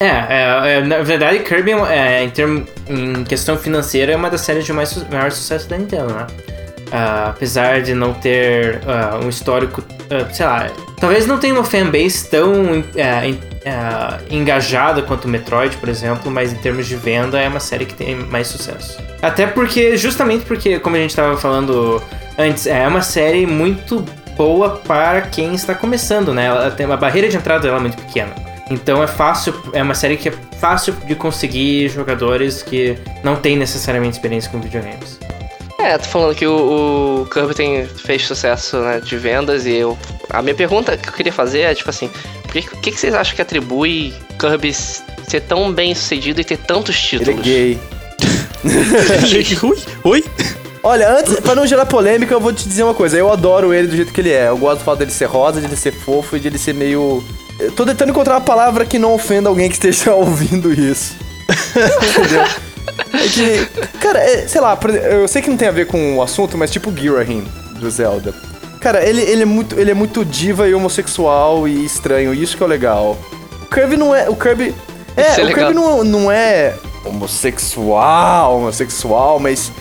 É, 0.00 0.06
é, 0.06 0.74
é, 0.76 0.80
na 0.84 1.02
verdade, 1.02 1.40
Kirby, 1.40 1.72
é, 1.72 2.22
em, 2.22 2.30
termo, 2.30 2.64
em 2.88 3.24
questão 3.24 3.56
financeira, 3.58 4.12
é 4.12 4.16
uma 4.16 4.30
das 4.30 4.42
séries 4.42 4.64
de 4.64 4.72
mais, 4.72 4.94
maior 5.10 5.32
sucesso 5.32 5.68
da 5.68 5.76
Nintendo, 5.76 6.14
né? 6.14 6.24
Ah, 6.92 7.30
apesar 7.30 7.82
de 7.82 7.94
não 7.94 8.14
ter 8.14 8.80
ah, 8.86 9.18
um 9.20 9.28
histórico, 9.28 9.82
ah, 10.08 10.32
sei 10.32 10.46
lá, 10.46 10.70
talvez 11.00 11.26
não 11.26 11.36
tenha 11.38 11.52
uma 11.52 11.64
fanbase 11.64 12.30
tão 12.30 12.76
en- 12.76 12.84
ah, 13.66 14.18
engajada 14.30 15.02
quanto 15.02 15.24
o 15.24 15.28
Metroid, 15.28 15.76
por 15.78 15.88
exemplo, 15.88 16.30
mas 16.30 16.52
em 16.52 16.56
termos 16.58 16.86
de 16.86 16.94
venda 16.94 17.36
é 17.40 17.48
uma 17.48 17.58
série 17.58 17.84
que 17.84 17.94
tem 17.94 18.14
mais 18.14 18.46
sucesso. 18.46 19.02
Até 19.20 19.48
porque, 19.48 19.96
justamente 19.96 20.44
porque, 20.44 20.78
como 20.78 20.94
a 20.94 21.00
gente 21.00 21.10
estava 21.10 21.36
falando 21.36 22.00
antes, 22.38 22.68
é 22.68 22.86
uma 22.86 23.02
série 23.02 23.48
muito 23.48 24.04
boa 24.36 24.76
para 24.86 25.22
quem 25.22 25.56
está 25.56 25.74
começando, 25.74 26.32
né? 26.32 26.46
Ela 26.46 26.70
tem 26.70 26.86
uma 26.86 26.96
barreira 26.96 27.28
de 27.28 27.36
entrada 27.36 27.62
dela 27.62 27.78
é 27.78 27.80
muito 27.80 27.96
pequena. 28.00 28.46
Então 28.70 29.02
é 29.02 29.06
fácil, 29.06 29.54
é 29.72 29.82
uma 29.82 29.94
série 29.94 30.16
que 30.16 30.28
é 30.28 30.32
fácil 30.60 30.92
de 31.06 31.14
conseguir 31.14 31.88
jogadores 31.88 32.62
que 32.62 32.98
não 33.22 33.36
têm 33.36 33.56
necessariamente 33.56 34.16
experiência 34.16 34.50
com 34.50 34.60
videogames. 34.60 35.18
É, 35.80 35.96
tô 35.96 36.04
falando 36.04 36.34
que 36.34 36.46
o, 36.46 37.22
o 37.22 37.26
Kirby 37.26 37.54
tem, 37.54 37.86
fez 37.86 38.26
sucesso 38.26 38.76
né, 38.78 39.00
de 39.00 39.16
vendas 39.16 39.64
e 39.64 39.74
eu. 39.74 39.96
A 40.28 40.42
minha 40.42 40.54
pergunta 40.54 40.96
que 40.96 41.08
eu 41.08 41.12
queria 41.12 41.32
fazer 41.32 41.60
é 41.60 41.74
tipo 41.74 41.88
assim, 41.88 42.10
o 42.44 42.48
que, 42.48 42.62
que, 42.62 42.90
que 42.90 42.98
vocês 43.00 43.14
acham 43.14 43.34
que 43.34 43.42
atribui 43.42 44.12
Kirby 44.38 44.74
ser 44.74 45.40
tão 45.42 45.72
bem 45.72 45.94
sucedido 45.94 46.40
e 46.40 46.44
ter 46.44 46.58
tantos 46.58 46.96
Ele 47.12 47.22
é 47.22 47.24
títulos? 47.24 47.46
gay. 47.46 47.78
Ui, 49.62 49.78
oi? 50.04 50.24
Olha, 50.82 51.10
antes, 51.18 51.40
pra 51.40 51.54
não 51.54 51.66
gerar 51.66 51.86
polêmica, 51.86 52.32
eu 52.34 52.40
vou 52.40 52.52
te 52.52 52.68
dizer 52.68 52.82
uma 52.82 52.94
coisa. 52.94 53.16
Eu 53.16 53.32
adoro 53.32 53.72
ele 53.72 53.88
do 53.88 53.96
jeito 53.96 54.12
que 54.12 54.20
ele 54.20 54.32
é. 54.32 54.48
Eu 54.48 54.56
gosto 54.56 54.78
do 54.80 54.84
fato 54.84 54.98
dele 54.98 55.10
ser 55.10 55.26
rosa, 55.26 55.60
de 55.60 55.66
ele 55.66 55.76
ser 55.76 55.92
fofo 55.92 56.36
e 56.36 56.40
de 56.40 56.48
ele 56.48 56.58
ser 56.58 56.74
meio. 56.74 57.22
Eu 57.58 57.72
tô 57.72 57.84
tentando 57.84 58.10
encontrar 58.10 58.34
uma 58.34 58.40
palavra 58.40 58.86
que 58.86 58.98
não 58.98 59.14
ofenda 59.14 59.48
alguém 59.48 59.68
que 59.68 59.74
esteja 59.74 60.14
ouvindo 60.16 60.72
isso. 60.72 61.16
Entendeu? 62.16 62.44
É 63.12 63.28
que, 63.28 63.98
cara, 63.98 64.18
é, 64.20 64.46
sei 64.46 64.60
lá, 64.60 64.78
eu 65.10 65.26
sei 65.28 65.42
que 65.42 65.50
não 65.50 65.56
tem 65.56 65.68
a 65.68 65.72
ver 65.72 65.86
com 65.86 66.16
o 66.16 66.22
assunto, 66.22 66.56
mas 66.56 66.70
tipo 66.70 66.90
o 66.90 66.96
Girahim 66.96 67.44
do 67.78 67.90
Zelda. 67.90 68.34
Cara, 68.80 69.04
ele, 69.04 69.22
ele, 69.22 69.42
é 69.42 69.46
muito, 69.46 69.78
ele 69.78 69.90
é 69.90 69.94
muito 69.94 70.24
diva 70.24 70.68
e 70.68 70.74
homossexual 70.74 71.66
e 71.66 71.84
estranho, 71.84 72.32
isso 72.32 72.56
que 72.56 72.62
é 72.62 72.66
o 72.66 72.68
legal. 72.68 73.16
O 73.62 73.66
Kirby 73.66 73.96
não 73.96 74.14
é. 74.14 74.28
O 74.28 74.36
Kirby. 74.36 74.74
É, 75.16 75.40
é 75.40 75.42
o 75.42 75.46
legal. 75.46 75.54
Kirby 75.54 75.74
não, 75.74 76.04
não 76.04 76.32
é 76.32 76.74
homossexual, 77.04 78.58
homossexual, 78.58 79.38
mas. 79.40 79.72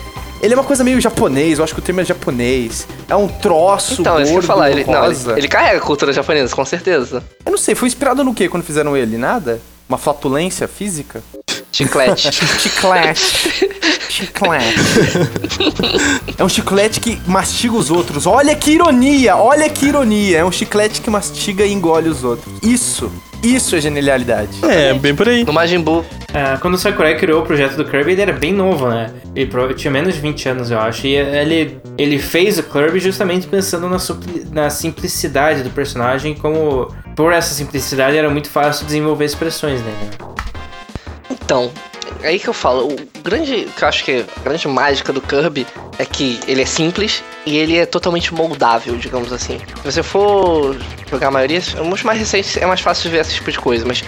Ele 0.41 0.53
é 0.53 0.57
uma 0.57 0.63
coisa 0.63 0.83
meio 0.83 1.01
japonês, 1.01 1.57
eu 1.57 1.63
acho 1.63 1.73
que 1.73 1.79
o 1.79 1.83
termo 1.83 2.01
é 2.01 2.05
japonês. 2.05 2.87
É 3.09 3.15
um 3.15 3.27
troço 3.27 4.01
Então, 4.01 4.17
que 4.17 4.23
eu 4.23 4.27
gordo, 4.33 4.45
falar. 4.45 4.69
Ele, 4.71 4.85
não, 4.85 5.05
ele, 5.05 5.17
ele 5.35 5.47
carrega 5.47 5.77
a 5.77 5.81
cultura 5.81 6.13
japonesa, 6.13 6.55
com 6.55 6.63
certeza. 6.63 7.23
Eu 7.45 7.51
não 7.51 7.57
sei, 7.57 7.73
foi 7.73 7.87
inspirado 7.87 8.23
no 8.23 8.33
que 8.33 8.47
quando 8.47 8.63
fizeram 8.63 8.95
ele? 8.95 9.17
Nada? 9.17 9.59
Uma 9.89 9.97
flatulência 9.97 10.67
física? 10.67 11.23
Chiclete. 11.77 12.31
Chiclete. 12.57 13.67
Chiclete. 14.09 14.75
É 16.35 16.43
um 16.43 16.49
chiclete 16.49 16.99
que 16.99 17.21
mastiga 17.27 17.75
os 17.75 17.91
outros. 17.91 18.25
Olha 18.25 18.55
que 18.55 18.71
ironia, 18.71 19.37
olha 19.37 19.69
que 19.69 19.85
ironia. 19.85 20.39
É 20.39 20.45
um 20.45 20.51
chiclete 20.51 21.01
que 21.01 21.09
mastiga 21.11 21.63
e 21.63 21.71
engole 21.71 22.09
os 22.09 22.23
outros. 22.23 22.51
Isso, 22.63 23.11
isso 23.43 23.75
é 23.75 23.81
genialidade. 23.81 24.57
É, 24.63 24.95
bem 24.95 25.13
por 25.13 25.29
aí. 25.29 25.43
no 25.43 25.53
Majin 25.53 25.79
Buu. 25.79 26.03
Ah, 26.33 26.57
quando 26.59 26.73
o 26.73 26.77
Sakurai 26.79 27.15
criou 27.15 27.43
o 27.43 27.45
projeto 27.45 27.75
do 27.75 27.85
Kirby, 27.85 28.13
ele 28.13 28.21
era 28.23 28.33
bem 28.33 28.51
novo, 28.51 28.89
né? 28.89 29.11
Ele 29.35 29.47
tinha 29.75 29.91
menos 29.91 30.15
de 30.15 30.19
20 30.19 30.49
anos, 30.49 30.71
eu 30.71 30.79
acho. 30.79 31.05
E 31.05 31.15
ele, 31.15 31.79
ele 31.95 32.17
fez 32.17 32.57
o 32.57 32.63
Kirby 32.63 32.99
justamente 32.99 33.45
pensando 33.45 33.87
na, 33.87 33.97
na 34.51 34.71
simplicidade 34.71 35.61
do 35.61 35.69
personagem, 35.69 36.33
como 36.33 36.91
por 37.15 37.31
essa 37.31 37.53
simplicidade 37.53 38.17
era 38.17 38.31
muito 38.31 38.49
fácil 38.49 38.83
desenvolver 38.83 39.25
expressões, 39.25 39.79
né? 39.81 39.93
Então, 41.47 41.71
é 42.21 42.27
aí 42.27 42.39
que 42.39 42.49
eu 42.49 42.53
falo, 42.53 42.91
o 42.91 43.21
grande, 43.23 43.69
que 43.73 43.81
eu 43.81 43.87
acho 43.87 44.03
que 44.03 44.25
a 44.35 44.41
grande 44.41 44.67
mágica 44.67 45.13
do 45.13 45.21
Kirby 45.21 45.65
é 45.97 46.03
que 46.03 46.41
ele 46.45 46.61
é 46.61 46.65
simples 46.65 47.23
e 47.45 47.55
ele 47.55 47.77
é 47.77 47.85
totalmente 47.85 48.33
moldável, 48.33 48.97
digamos 48.97 49.31
assim. 49.31 49.57
Se 49.77 49.93
você 49.93 50.03
for 50.03 50.75
jogar 51.09 51.29
a 51.29 51.31
maioria, 51.31 51.61
os 51.89 52.03
mais 52.03 52.19
recentes 52.19 52.57
é 52.57 52.65
mais 52.65 52.81
fácil 52.81 53.09
ver 53.09 53.21
esse 53.21 53.35
tipo 53.35 53.49
de 53.49 53.57
coisa, 53.59 53.85
mas 53.85 54.03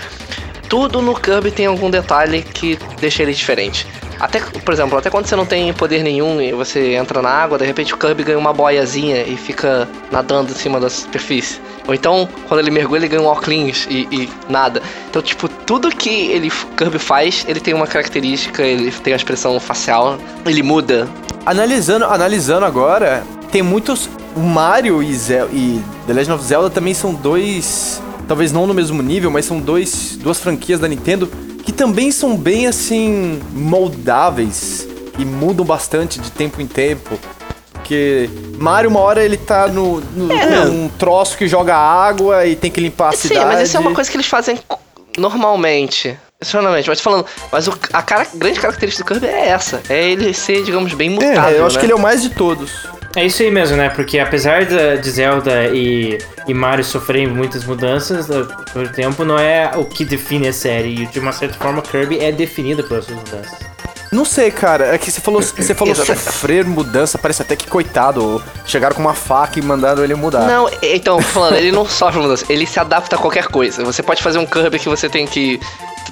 tudo 0.67 1.01
no 1.01 1.15
Kirby 1.15 1.50
tem 1.50 1.65
algum 1.65 1.89
detalhe 1.89 2.41
que 2.41 2.77
deixa 3.00 3.24
ele 3.24 3.34
diferente. 3.34 3.88
Até, 4.19 4.39
por 4.39 4.73
exemplo, 4.73 4.97
até 4.97 5.09
quando 5.09 5.25
você 5.27 5.35
não 5.35 5.45
tem 5.45 5.71
poder 5.73 6.03
nenhum 6.03 6.41
e 6.41 6.51
você 6.51 6.95
entra 6.95 7.21
na 7.21 7.29
água, 7.29 7.57
de 7.57 7.65
repente 7.65 7.93
o 7.93 7.97
Kirby 7.97 8.23
ganha 8.23 8.38
uma 8.38 8.51
boiazinha 8.51 9.23
e 9.23 9.38
fica 9.38 9.88
nadando 10.11 10.51
em 10.51 10.55
cima 10.55 10.79
da 10.79 10.89
superfície. 10.89 11.61
Ou 11.88 11.93
então, 11.93 12.27
quando 12.47 12.59
ele 12.59 12.69
mergulha, 12.69 12.99
ele 12.99 13.07
ganha 13.07 13.21
um 13.21 13.25
óculos 13.25 13.88
e, 13.89 14.07
e 14.11 14.29
nada. 14.49 14.81
Então, 15.09 15.21
tipo, 15.21 15.47
tudo 15.47 15.89
que 15.89 16.09
ele 16.09 16.51
Kirby 16.75 16.99
faz, 16.99 17.45
ele 17.47 17.59
tem 17.61 17.73
uma 17.73 17.88
característica, 17.88 18.61
ele 18.61 18.91
tem 18.91 19.13
uma 19.13 19.17
expressão 19.17 19.57
facial, 19.59 20.17
ele 20.45 20.61
muda. 20.61 21.07
Analisando, 21.45 22.05
analisando 22.05 22.65
agora, 22.65 23.23
tem 23.51 23.61
muitos. 23.61 24.09
O 24.35 24.41
Mario 24.41 25.01
e, 25.01 25.13
Zel- 25.13 25.49
e 25.51 25.81
The 26.05 26.13
Legend 26.13 26.33
of 26.33 26.43
Zelda 26.43 26.69
também 26.69 26.93
são 26.93 27.13
dois. 27.13 28.01
Talvez 28.27 28.51
não 28.51 28.67
no 28.67 28.73
mesmo 28.73 29.01
nível, 29.01 29.31
mas 29.31 29.45
são 29.45 29.59
dois, 29.59 30.15
duas 30.21 30.39
franquias 30.39 30.79
da 30.79 30.88
Nintendo 30.88 31.27
que 31.63 31.71
também 31.71 32.11
são 32.11 32.35
bem 32.37 32.67
assim. 32.67 33.41
moldáveis 33.51 34.87
e 35.17 35.25
mudam 35.25 35.65
bastante 35.65 36.19
de 36.19 36.31
tempo 36.31 36.61
em 36.61 36.67
tempo. 36.67 37.17
Porque 37.73 38.29
Mario, 38.57 38.89
uma 38.89 38.99
hora 38.99 39.23
ele 39.23 39.37
tá 39.37 39.67
no, 39.67 39.99
no 39.99 40.27
num 40.27 40.89
troço 40.89 41.37
que 41.37 41.47
joga 41.47 41.75
água 41.75 42.45
e 42.45 42.55
tem 42.55 42.69
que 42.69 42.79
limpar 42.79 43.09
a 43.09 43.11
Sim, 43.13 43.29
cidade. 43.29 43.45
mas 43.45 43.67
isso 43.67 43.77
é 43.77 43.79
uma 43.79 43.93
coisa 43.93 44.09
que 44.09 44.15
eles 44.17 44.27
fazem 44.27 44.59
normalmente. 45.17 46.17
Normalmente, 46.53 46.87
mas 46.87 47.01
falando, 47.01 47.25
mas 47.51 47.67
o- 47.67 47.77
a 47.91 48.01
cara- 48.01 48.25
grande 48.33 48.59
característica 48.61 49.03
do 49.13 49.19
Kirby 49.19 49.27
é 49.35 49.49
essa. 49.49 49.81
É 49.89 50.09
ele 50.09 50.34
ser, 50.34 50.63
digamos, 50.63 50.93
bem 50.93 51.10
mutável. 51.10 51.43
É, 51.57 51.60
eu 51.60 51.65
acho 51.65 51.75
né? 51.75 51.79
que 51.81 51.86
ele 51.86 51.93
é 51.93 51.95
o 51.95 51.99
mais 51.99 52.21
de 52.21 52.29
todos. 52.29 52.71
É 53.15 53.26
isso 53.26 53.41
aí 53.41 53.50
mesmo, 53.50 53.76
né? 53.76 53.89
Porque 53.89 54.19
apesar 54.19 54.65
da- 54.65 54.95
de 54.95 55.10
Zelda 55.10 55.65
e, 55.67 56.17
e 56.48 56.54
Mario 56.54 56.84
sofrerem 56.84 57.28
muitas 57.28 57.63
mudanças 57.65 58.30
eh, 58.30 58.45
por 58.72 58.88
tempo, 58.89 59.26
não 59.26 59.38
é 59.38 59.72
o 59.76 59.84
que 59.86 60.06
define 60.06 60.48
a 60.48 60.54
série. 60.54 61.04
E 61.04 61.06
de 61.08 61.19
uma 61.19 61.32
certa 61.32 61.56
forma, 61.58 61.82
Kirby 61.82 62.19
é 62.19 62.32
definido 62.32 62.84
pelas 62.84 63.06
suas 63.06 63.17
mudanças. 63.17 63.58
Não 64.12 64.26
sei, 64.26 64.50
cara. 64.52 64.93
É 64.93 64.98
que 64.98 65.12
você 65.12 65.22
falou, 65.22 65.41
você 65.41 65.74
falou 65.74 65.93
sofrer 65.95 66.65
mudança, 66.65 67.17
parece 67.17 67.41
até 67.41 67.56
que 67.56 67.67
coitado. 67.67 68.43
Chegaram 68.65 68.95
com 68.95 69.02
uma 69.02 69.13
faca 69.15 69.58
e 69.60 69.62
mandaram 69.62 70.04
ele 70.04 70.13
mudar. 70.15 70.45
Não, 70.48 70.69
então, 70.82 71.19
falando, 71.22 71.56
ele 71.56 71.72
não 71.72 71.86
sofre 71.88 72.19
mudança, 72.22 72.45
ele 72.48 72.65
se 72.67 72.80
adapta 72.80 73.15
a 73.15 73.19
qualquer 73.19 73.48
coisa. 73.48 73.84
Você 73.84 74.04
pode 74.04 74.22
fazer 74.22 74.38
um 74.38 74.45
Kirby 74.45 74.78
que 74.80 74.89
você 74.89 75.10
tem 75.10 75.26
que 75.26 75.60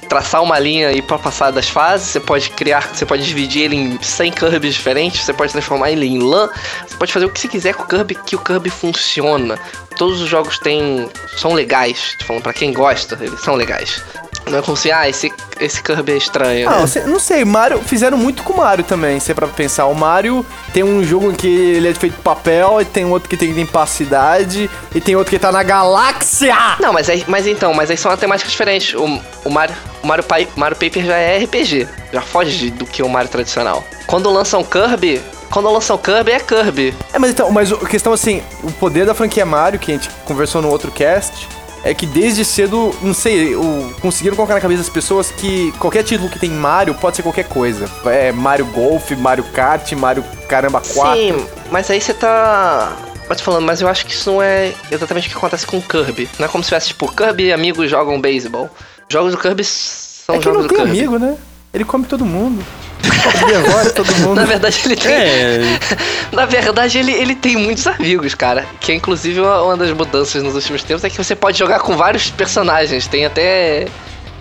traçar 0.07 0.41
uma 0.41 0.57
linha 0.57 0.91
e 0.91 1.01
para 1.01 1.17
passar 1.17 1.51
das 1.51 1.67
fases, 1.69 2.07
você 2.07 2.19
pode 2.19 2.49
criar, 2.51 2.93
você 2.93 3.05
pode 3.05 3.23
dividir 3.23 3.63
ele 3.63 3.75
em 3.75 4.01
100 4.01 4.31
Kirbys 4.31 4.73
diferentes, 4.73 5.21
você 5.23 5.33
pode 5.33 5.51
transformar 5.51 5.91
ele 5.91 6.05
em 6.05 6.19
lã, 6.19 6.49
você 6.87 6.95
pode 6.97 7.13
fazer 7.13 7.25
o 7.25 7.29
que 7.29 7.39
você 7.39 7.47
quiser 7.47 7.73
com 7.73 7.83
o 7.83 7.87
Kirby 7.87 8.15
que 8.15 8.35
o 8.35 8.39
Kirby 8.39 8.69
funciona. 8.69 9.59
Todos 9.97 10.21
os 10.21 10.29
jogos 10.29 10.59
têm 10.59 11.09
são 11.37 11.53
legais, 11.53 12.15
tô 12.19 12.25
falando 12.25 12.43
para 12.43 12.53
quem 12.53 12.73
gosta, 12.73 13.17
eles 13.21 13.39
são 13.41 13.55
legais. 13.55 14.01
Não 14.49 14.59
é 14.59 14.61
como 14.61 14.75
se, 14.77 14.91
ah, 14.91 15.07
esse, 15.09 15.31
esse 15.59 15.81
Kirby 15.81 16.13
é 16.13 16.17
estranho. 16.17 16.69
Ah, 16.69 16.79
você- 16.79 17.01
não 17.01 17.19
sei, 17.19 17.43
Mario. 17.45 17.79
Fizeram 17.79 18.17
muito 18.17 18.43
com 18.43 18.53
o 18.53 18.57
Mario 18.57 18.83
também, 18.83 19.19
se 19.19 19.31
é 19.31 19.35
pra 19.35 19.47
pensar. 19.47 19.85
O 19.85 19.93
Mario 19.95 20.45
tem 20.73 20.83
um 20.83 21.03
jogo 21.03 21.31
em 21.31 21.35
que 21.35 21.47
ele 21.47 21.87
é 21.89 21.93
feito 21.93 22.15
de 22.15 22.21
papel, 22.21 22.79
e 22.81 22.85
tem 22.85 23.05
outro 23.05 23.29
que 23.29 23.37
tem 23.37 23.49
que 23.49 23.53
limpar 23.55 23.83
a 23.83 23.87
cidade, 23.87 24.69
e 24.93 25.01
tem 25.01 25.15
outro 25.15 25.31
que 25.31 25.39
tá 25.39 25.51
na 25.51 25.63
galáxia! 25.63 26.55
Não, 26.79 26.93
mas, 26.93 27.09
aí, 27.09 27.23
mas 27.27 27.47
então, 27.47 27.73
mas 27.73 27.89
aí 27.91 27.97
são 27.97 28.15
temáticas 28.17 28.51
diferentes. 28.51 28.93
O, 28.93 29.19
o 29.45 29.49
Mario, 29.49 29.75
o 30.03 30.07
Mario, 30.07 30.23
Pai- 30.23 30.47
Mario 30.55 30.77
Paper 30.77 31.03
já 31.05 31.15
é 31.17 31.37
RPG, 31.43 31.87
já 32.13 32.21
foge 32.21 32.69
do 32.71 32.85
que 32.85 33.01
o 33.03 33.09
Mario 33.09 33.29
tradicional. 33.29 33.83
Quando 34.05 34.29
lançam 34.31 34.63
Kirby, 34.63 35.21
quando 35.49 35.69
lançam 35.71 35.97
Kirby 35.97 36.31
é 36.31 36.39
Kirby. 36.39 36.93
É, 37.13 37.19
mas 37.19 37.31
então, 37.31 37.49
mas 37.51 37.71
a 37.71 37.77
questão 37.77 38.13
assim, 38.13 38.41
o 38.63 38.71
poder 38.71 39.05
da 39.05 39.13
franquia 39.13 39.45
Mario, 39.45 39.79
que 39.79 39.91
a 39.91 39.95
gente 39.95 40.09
conversou 40.25 40.61
no 40.61 40.69
outro 40.69 40.91
cast, 40.91 41.47
é 41.83 41.93
que 41.93 42.05
desde 42.05 42.43
cedo, 42.43 42.93
não 43.01 43.13
sei, 43.13 43.55
o, 43.55 43.93
conseguiram 44.01 44.35
colocar 44.35 44.53
na 44.55 44.61
cabeça 44.61 44.81
das 44.83 44.89
pessoas 44.89 45.31
que 45.31 45.71
qualquer 45.73 46.03
título 46.03 46.29
que 46.29 46.39
tem 46.39 46.49
Mario 46.49 46.93
pode 46.95 47.15
ser 47.15 47.23
qualquer 47.23 47.45
coisa. 47.47 47.89
É 48.05 48.31
Mario 48.31 48.65
Golf, 48.67 49.11
Mario 49.11 49.43
Kart, 49.45 49.91
Mario 49.93 50.23
Caramba 50.49 50.81
4. 50.81 51.15
Sim, 51.15 51.45
mas 51.71 51.89
aí 51.89 52.01
você 52.01 52.13
tá. 52.13 52.95
Mas 53.29 53.39
tô 53.39 53.43
falando, 53.43 53.65
mas 53.65 53.81
eu 53.81 53.87
acho 53.89 54.05
que 54.05 54.13
isso 54.13 54.31
não 54.31 54.41
é 54.41 54.73
exatamente 54.89 55.27
o 55.27 55.31
que 55.31 55.37
acontece 55.37 55.67
com 55.67 55.77
o 55.77 55.81
Kirby. 55.81 56.29
Não 56.39 56.45
é 56.45 56.49
como 56.49 56.63
se 56.63 56.69
tivesse, 56.69 56.87
tipo, 56.87 57.11
Kirby 57.13 57.47
e 57.47 57.53
amigos 57.53 57.89
jogam 57.89 58.19
beisebol. 58.21 58.69
Jogos 59.09 59.33
do 59.33 59.37
Kirby 59.37 59.63
são 59.65 60.35
É 60.35 60.37
que 60.37 60.43
jogos 60.45 60.61
não 60.61 60.67
do 60.67 60.73
tem 60.73 60.77
Kirby. 60.85 60.99
amigo, 60.99 61.19
né? 61.19 61.35
Ele 61.77 61.85
come 61.85 62.05
todo 62.05 62.25
mundo. 62.25 62.63
Ele 63.03 63.45
devora 63.53 63.89
todo 63.91 64.11
mundo. 64.21 64.35
Na 64.35 64.45
verdade, 64.45 64.81
ele 64.85 64.95
tem. 64.95 65.11
É, 65.13 65.59
Na 66.33 66.45
verdade, 66.45 66.97
ele, 66.97 67.11
ele 67.11 67.35
tem 67.35 67.55
muitos 67.55 67.85
amigos, 67.87 68.33
cara. 68.33 68.65
Que 68.79 68.91
é 68.91 68.95
inclusive 68.95 69.39
uma, 69.39 69.61
uma 69.61 69.77
das 69.77 69.91
mudanças 69.91 70.41
nos 70.41 70.55
últimos 70.55 70.81
tempos 70.83 71.03
é 71.03 71.09
que 71.09 71.17
você 71.17 71.35
pode 71.35 71.57
jogar 71.57 71.79
com 71.79 71.95
vários 71.95 72.29
personagens. 72.31 73.05
Tem 73.07 73.25
até. 73.25 73.87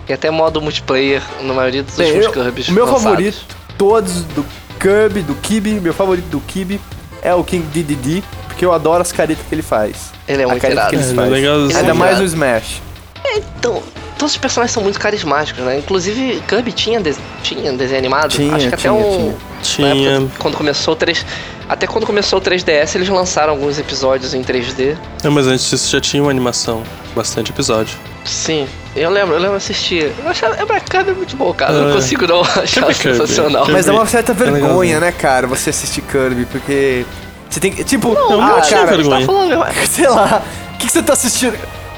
Tem 0.05 0.13
até 0.15 0.31
modo 0.31 0.61
multiplayer 0.61 1.21
na 1.43 1.53
maioria 1.53 1.83
dos 1.83 1.95
Bem, 1.95 2.13
últimos 2.13 2.33
Kirbys. 2.33 2.69
o 2.69 2.71
meu 2.71 2.85
lançados. 2.85 3.03
favorito, 3.03 3.45
todos 3.77 4.21
do 4.23 4.45
Kirby, 4.79 5.21
do 5.21 5.35
Kibi, 5.35 5.71
meu 5.81 5.93
favorito 5.93 6.25
do 6.29 6.39
Kibi 6.39 6.79
é 7.21 7.33
o 7.35 7.43
King 7.43 7.65
Dedede, 7.67 8.23
porque 8.47 8.63
eu 8.63 8.71
adoro 8.71 9.01
as 9.01 9.11
caretas 9.11 9.45
que 9.47 9.53
ele 9.53 9.61
faz. 9.61 10.11
Ele 10.27 10.43
é 10.43 10.45
muito 10.47 10.61
careta 10.61 10.87
que 10.87 10.95
eles 10.95 11.07
É. 11.11 11.65
Ainda 11.65 11.79
Ele 11.79 11.89
é 11.89 11.93
mais 11.93 12.11
irado. 12.11 12.21
no 12.21 12.25
Smash. 12.25 12.81
Então, 13.25 13.81
todos 14.17 14.33
os 14.33 14.37
personagens 14.37 14.71
são 14.73 14.81
muito 14.83 14.99
carismáticos, 14.99 15.63
né? 15.63 15.77
Inclusive, 15.79 16.41
Kirby 16.47 16.71
tinha, 16.71 16.99
de- 16.99 17.15
tinha 17.43 17.71
desenho 17.73 17.99
animado. 17.99 18.29
Tinha, 18.31 18.55
Acho 18.55 18.69
que 18.69 18.77
tinha, 18.77 18.91
até 18.91 18.91
o. 18.91 19.33
tinha. 19.61 20.15
Época, 20.15 20.31
quando 20.39 20.57
começou 20.57 20.93
o 20.93 20.97
3. 20.97 21.25
Até 21.69 21.85
quando 21.85 22.05
começou 22.05 22.39
o 22.39 22.41
3DS, 22.41 22.95
eles 22.95 23.09
lançaram 23.09 23.51
alguns 23.51 23.77
episódios 23.77 24.33
em 24.33 24.41
3D. 24.41 24.95
Não, 25.21 25.31
mas 25.31 25.47
antes 25.47 25.69
disso 25.69 25.91
já 25.91 25.99
tinha 25.99 26.23
uma 26.23 26.31
animação. 26.31 26.81
Bastante 27.13 27.51
episódio. 27.51 27.97
Sim, 28.23 28.67
eu 28.95 29.09
lembro, 29.09 29.35
eu 29.35 29.39
lembro 29.39 29.57
assistir. 29.57 30.11
Eu 30.23 30.29
achava. 30.29 30.55
É, 30.55 30.79
Kirby 30.79 31.11
é 31.11 31.13
muito 31.13 31.35
bom, 31.35 31.53
cara. 31.53 31.73
Eu 31.73 31.81
É. 31.81 31.87
não 31.87 31.95
consigo 31.95 32.25
não 32.25 32.41
achar 32.41 32.85
Kirby, 32.85 32.93
sensacional. 32.95 33.63
Kirby. 33.63 33.73
Mas 33.73 33.85
dá 33.85 33.93
uma 33.93 34.05
certa 34.05 34.31
É 34.31 34.35
vergonha, 34.35 34.99
né, 35.01 35.11
cara, 35.11 35.45
você 35.47 35.69
assistir 35.71 36.01
Kirby, 36.03 36.45
porque 36.45 37.05
você 37.49 37.59
tem 37.59 37.71
que. 37.73 37.83
Tipo, 37.83 38.13
não 38.13 38.41
ah, 38.41 38.61
tinha 38.61 38.79
cara, 38.85 38.95
vergonha. 38.97 39.19
Tá 39.19 39.25
falando, 39.25 39.65
sei 39.89 40.07
lá, 40.07 40.41
o 40.73 40.77
que, 40.77 40.85
que 40.85 40.91
você 40.91 41.03
tá 41.03 41.13
assistindo? 41.13 41.57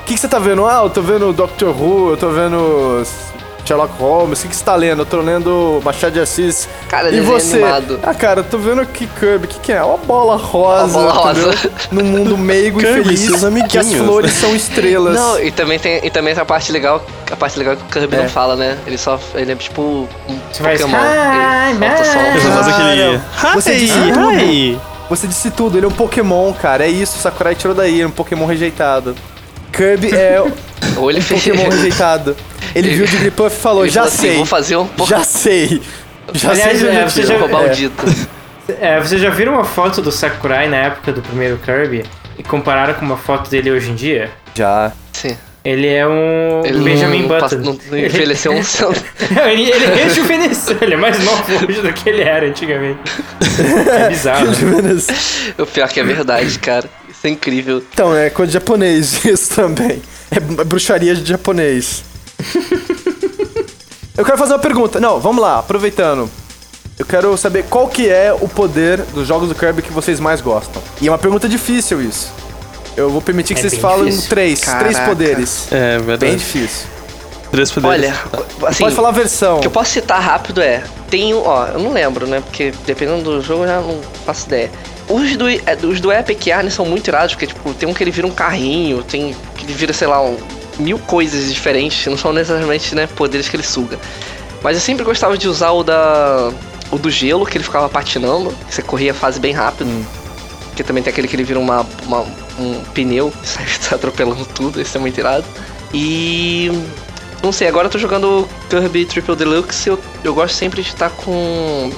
O 0.10 0.12
que, 0.12 0.16
que 0.16 0.22
você 0.22 0.28
tá 0.28 0.40
vendo? 0.40 0.66
Ah, 0.66 0.82
eu 0.84 0.90
tô 0.90 1.04
vendo 1.04 1.32
Doctor 1.32 1.70
Who, 1.70 2.10
eu 2.10 2.18
tô 2.18 2.30
vendo 2.30 3.04
Sherlock 3.64 3.94
Holmes, 4.00 4.40
o 4.40 4.42
que, 4.42 4.48
que 4.48 4.56
você 4.56 4.64
tá 4.64 4.74
lendo? 4.76 5.04
Eu 5.04 5.06
tô 5.06 5.22
lendo 5.22 5.80
Machado 5.86 6.14
de 6.14 6.20
Assis. 6.20 6.68
Cara, 6.88 7.12
e 7.12 7.22
você? 7.22 7.58
animado. 7.58 8.00
Ah, 8.02 8.16
cara, 8.16 8.40
eu 8.40 8.44
tô 8.44 8.58
vendo 8.58 8.82
aqui 8.82 9.06
Kirby, 9.06 9.46
o 9.46 9.48
que, 9.48 9.60
que 9.60 9.72
é? 9.72 9.84
Uma 9.84 9.98
bola 9.98 10.36
rosa, 10.36 10.98
Uma 10.98 11.14
bola 11.14 11.32
rosa. 11.34 11.72
Num 11.92 12.04
mundo 12.06 12.36
meigo 12.36 12.80
Kirby, 12.80 13.02
e 13.02 13.04
feliz, 13.04 13.20
seus 13.20 13.30
que 13.30 13.36
as 13.36 13.44
amiguinhos. 13.44 14.04
flores 14.04 14.32
são 14.32 14.56
estrelas. 14.56 15.14
Não, 15.14 15.40
e 15.40 15.52
também 15.52 15.78
tem, 15.78 16.04
e 16.04 16.10
também 16.10 16.34
tem 16.34 16.42
a 16.42 16.46
parte 16.46 16.72
legal, 16.72 17.06
a 17.32 17.36
parte 17.36 17.60
legal 17.60 17.76
que 17.78 17.84
o 17.84 17.86
Kirby 17.86 18.16
É. 18.16 18.22
não 18.24 18.30
fala, 18.30 18.56
né? 18.56 18.80
Ele 18.88 18.98
só, 18.98 19.20
ele 19.36 19.52
é 19.52 19.56
tipo 19.56 20.08
um 20.28 20.40
Você 20.52 20.64
faz, 20.64 20.82
Pokémon. 20.82 20.98
"Hi, 20.98 21.72
ele 21.76 21.86
solta 21.86 22.04
som. 22.04 22.20
Ele 22.20 22.40
só 22.42 22.50
faz 22.64 22.68
aquele. 22.68 23.22
Você 23.54 23.74
Hi, 23.74 23.80
disse 23.80 24.00
hi. 24.00 24.80
Você 25.08 25.26
disse 25.28 25.50
tudo, 25.50 25.76
ele 25.78 25.86
é 25.86 25.90
um 25.90 25.92
Pokémon, 25.92 26.54
cara. 26.54 26.86
É 26.86 26.88
isso, 26.88 27.18
Sakurai 27.18 27.56
tirou 27.56 27.76
daí, 27.76 28.02
é 28.02 28.06
um 28.06 28.12
Pokémon 28.12 28.46
rejeitado. 28.46 29.16
Kirby 29.80 30.14
é 30.16 30.44
Ou 30.98 31.10
ele 31.10 31.22
fez. 31.22 31.44
Pokémon 31.44 31.70
rejeitado. 31.70 32.36
Ele 32.76 32.90
viu 32.90 33.06
o 33.06 33.08
Jigglypuff 33.08 33.56
e 33.56 33.60
falou, 33.60 33.84
Ele 33.84 33.92
já 33.92 34.02
falou 34.04 34.14
assim, 34.14 34.28
sei. 34.28 34.36
vou 34.36 34.46
fazer 34.46 34.76
um 34.78 34.88
Já 35.08 35.24
sei. 35.24 35.82
Já 36.34 36.52
Aliás, 36.52 36.80
sei. 36.80 36.90
é, 36.96 37.04
você 37.06 37.24
já- 37.24 37.38
roubar 37.38 37.64
É. 37.64 37.72
o 37.72 37.76
dito. 37.76 38.06
É, 38.80 39.00
vocês 39.00 39.20
já 39.22 39.30
viram 39.30 39.54
uma 39.54 39.64
foto 39.64 40.02
do 40.02 40.12
Sakurai 40.12 40.68
na 40.70 40.78
época 40.78 41.12
do 41.12 41.22
primeiro 41.22 41.58
Kirby 41.58 42.04
e 42.38 42.44
compararam 42.44 42.94
com 42.94 43.06
uma 43.06 43.18
foto 43.18 43.50
dele 43.50 43.72
hoje 43.72 43.90
em 43.90 43.96
dia? 43.96 44.30
Já. 44.54 44.92
Sim. 45.14 45.36
Ele 45.66 45.88
é 45.88 46.08
um 46.08 46.62
Ele 46.64 46.84
Benjamin 46.84 47.22
não, 47.24 47.28
Button. 47.28 47.56
não, 47.58 47.78
não 47.90 47.98
envelheceu 47.98 48.52
um 48.52 48.64
santo. 48.64 49.04
ele, 49.50 49.70
ele 49.72 49.86
rejuvenesceu, 50.04 50.78
ele 50.82 50.94
é 50.94 50.98
mais 50.98 51.22
novo 51.24 51.44
hoje 51.68 51.82
do 51.82 51.92
que 51.92 52.10
ele 52.10 52.22
era 52.22 52.46
antigamente. 52.46 53.00
É 53.60 54.08
bizarro. 54.10 54.46
né? 54.46 55.02
O 55.58 55.66
pior 55.66 55.90
que 55.90 56.00
é 56.00 56.04
verdade, 56.04 56.58
cara. 56.60 56.86
Isso 57.20 57.28
é 57.28 57.30
incrível. 57.30 57.84
Então, 57.94 58.16
é 58.16 58.30
coisa 58.30 58.48
de 58.50 58.54
japonês 58.54 59.24
isso 59.26 59.54
também. 59.54 60.02
É 60.32 60.40
bruxaria 60.40 61.14
de 61.16 61.28
japonês. 61.30 62.04
Eu 64.18 64.26
quero 64.26 64.38
fazer 64.38 64.54
uma 64.54 64.60
pergunta. 64.60 65.00
Não, 65.00 65.20
vamos 65.20 65.42
lá, 65.42 65.60
aproveitando. 65.60 66.30
Eu 66.98 67.06
quero 67.06 67.38
saber 67.38 67.64
qual 67.70 67.88
que 67.88 68.10
é 68.10 68.34
o 68.34 68.48
poder 68.50 69.02
dos 69.14 69.26
jogos 69.26 69.48
do 69.48 69.56
Kirby 69.56 69.82
que 69.82 69.94
vocês 69.94 70.20
mais 70.20 70.42
gostam. 70.42 70.82
E 71.02 71.08
é 71.08 71.12
uma 71.12 71.18
pergunta 71.18 71.48
difícil 71.48 72.02
isso. 72.02 72.30
Eu 72.98 73.10
vou 73.10 73.22
permitir 73.22 73.54
que 73.54 73.62
É 73.62 73.64
vocês 73.64 73.80
falem 73.82 74.08
difícil. 74.10 74.30
três, 74.30 74.60
três 74.60 74.96
Caraca. 74.98 75.06
poderes. 75.06 75.68
É 75.72 75.98
verdade. 76.00 76.26
Bem 76.26 76.36
difícil. 76.36 76.88
Três 77.52 77.72
poderes. 77.72 77.98
Olha, 77.98 78.14
assim, 78.68 78.84
Pode 78.84 78.96
falar 78.96 79.10
a 79.10 79.12
versão. 79.12 79.58
o 79.58 79.62
que 79.62 79.68
eu 79.68 79.72
posso 79.72 79.92
citar 79.92 80.22
rápido 80.22 80.62
é. 80.62 80.84
Tem 81.10 81.34
um, 81.34 81.42
ó, 81.46 81.66
eu 81.68 81.80
não 81.80 81.92
lembro, 81.92 82.28
né? 82.28 82.42
Porque 82.42 82.72
dependendo 82.86 83.24
do 83.24 83.42
jogo 83.42 83.64
eu 83.64 83.68
já 83.68 83.82
não 83.82 84.00
faço 84.26 84.48
ideia. 84.48 84.70
Os 85.08 85.36
do, 85.36 85.50
é, 85.50 85.62
os 85.84 86.00
do 86.00 86.12
Epic 86.12 86.46
Yarn 86.46 86.70
são 86.70 86.86
muito 86.86 87.08
irados, 87.08 87.34
porque, 87.34 87.48
tipo, 87.48 87.74
tem 87.74 87.90
um 87.90 87.94
que 87.96 88.04
ele 88.04 88.12
vira 88.12 88.28
um 88.28 88.32
carrinho, 88.32 89.02
tem 89.02 89.36
que 89.56 89.66
ele 89.66 89.74
vira, 89.74 89.92
sei 89.92 90.08
lá, 90.08 90.22
um, 90.22 90.38
mil 90.78 91.00
coisas 91.00 91.52
diferentes, 91.52 92.06
não 92.06 92.18
são 92.18 92.32
necessariamente, 92.32 92.94
né, 92.94 93.08
poderes 93.16 93.50
que 93.50 93.56
ele 93.56 93.64
suga. 93.64 93.98
Mas 94.62 94.76
eu 94.76 94.82
sempre 94.82 95.04
gostava 95.04 95.36
de 95.38 95.48
usar 95.48 95.72
o 95.72 95.84
da. 95.84 96.52
O 96.92 96.98
do 96.98 97.10
gelo, 97.10 97.46
que 97.46 97.58
ele 97.58 97.64
ficava 97.64 97.88
patinando, 97.90 98.52
que 98.68 98.76
você 98.76 98.82
corria 98.84 99.12
a 99.12 99.14
fase 99.16 99.40
bem 99.40 99.54
rápido. 99.54 99.90
Que 100.76 100.84
também 100.84 101.02
tem 101.04 101.12
aquele 101.12 101.28
que 101.28 101.36
ele 101.36 101.44
vira 101.44 101.60
uma, 101.60 101.86
uma- 102.06 102.26
um 102.60 102.82
pneu, 102.94 103.34
sai 103.44 103.66
atropelando 103.92 104.46
tudo, 104.46 104.80
esse 104.80 104.96
é 104.96 105.00
muito 105.00 105.18
irado. 105.20 105.46
E. 105.94 106.72
Não 107.42 107.52
sei, 107.52 107.68
agora 107.68 107.88
eu 107.88 107.92
tô 107.92 107.98
jogando 107.98 108.48
Kirby 108.70 109.06
Triple 109.06 109.36
Deluxe 109.36 109.88
eu, 109.88 110.00
eu 110.24 110.34
gosto 110.34 110.56
sempre 110.56 110.82
de 110.82 110.90
estar 110.90 111.10
com. 111.10 111.92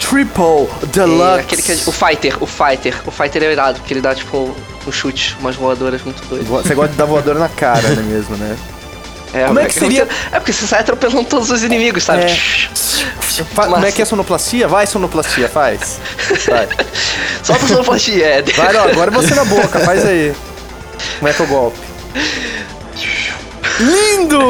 Triple 0.00 0.68
é, 0.82 0.86
Deluxe. 0.86 1.40
aquele 1.40 1.62
que 1.62 1.72
é, 1.72 1.74
o 1.86 1.92
Fighter, 1.92 2.42
o 2.42 2.46
Fighter. 2.46 2.94
O 3.06 3.10
Fighter 3.10 3.42
é 3.42 3.52
irado, 3.52 3.80
porque 3.80 3.92
ele 3.92 4.00
dá 4.00 4.14
tipo 4.14 4.54
um 4.86 4.92
chute, 4.92 5.36
umas 5.40 5.56
voadoras 5.56 6.02
muito 6.02 6.24
doidas. 6.26 6.48
Você 6.48 6.74
gosta 6.74 6.92
de 6.92 6.98
dar 6.98 7.04
voadora 7.04 7.38
na 7.38 7.48
cara, 7.48 7.88
né 7.88 8.02
mesmo, 8.02 8.36
né? 8.36 8.56
É, 9.34 9.44
Como 9.46 9.58
é 9.60 9.66
que 9.66 9.74
seria- 9.74 10.08
É 10.32 10.38
porque 10.38 10.52
você 10.52 10.66
sai 10.66 10.80
atropelando 10.80 11.24
todos 11.24 11.50
os 11.50 11.62
inimigos, 11.62 12.02
sabe? 12.04 12.22
É. 12.22 12.36
Como 13.54 13.84
é 13.84 13.92
que 13.92 14.00
é 14.00 14.04
sonoplastia? 14.04 14.66
Vai, 14.66 14.86
sonoplastia, 14.86 15.48
faz. 15.48 16.00
Vai. 16.48 16.66
Solta 17.44 17.64
a 17.64 17.68
sonoplastia, 17.68 18.26
é. 18.26 18.42
Vai, 18.42 18.74
ó, 18.76 18.88
agora 18.88 19.10
você 19.10 19.34
na 19.34 19.44
boca, 19.44 19.80
faz 19.80 20.06
aí. 20.06 20.34
Como 21.18 21.28
é 21.28 21.32
que 21.32 21.42
é 21.42 21.44
o 21.44 21.48
golpe? 21.48 21.78
Lindo! 23.80 24.40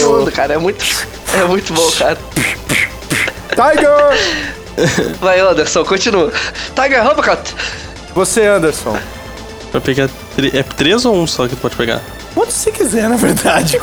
Chundo, 0.00 0.30
cara, 0.32 0.54
é 0.54 0.58
muito. 0.58 0.84
É 1.38 1.44
muito 1.44 1.72
bom, 1.72 1.90
cara. 1.92 2.16
Tiger! 3.50 5.16
Vai, 5.20 5.40
Anderson, 5.40 5.84
continua. 5.84 6.32
Tiger 6.74 7.06
Uppercut. 7.06 7.54
Você, 8.14 8.46
Anderson. 8.46 8.96
Pra 9.70 9.80
pegar. 9.80 10.08
É 10.54 10.62
três 10.62 11.04
ou 11.04 11.14
um 11.14 11.26
só 11.26 11.46
que 11.46 11.54
tu 11.54 11.60
pode 11.60 11.76
pegar? 11.76 12.00
Quanto 12.34 12.50
você 12.52 12.70
quiser, 12.70 13.08
na 13.08 13.16
verdade. 13.16 13.78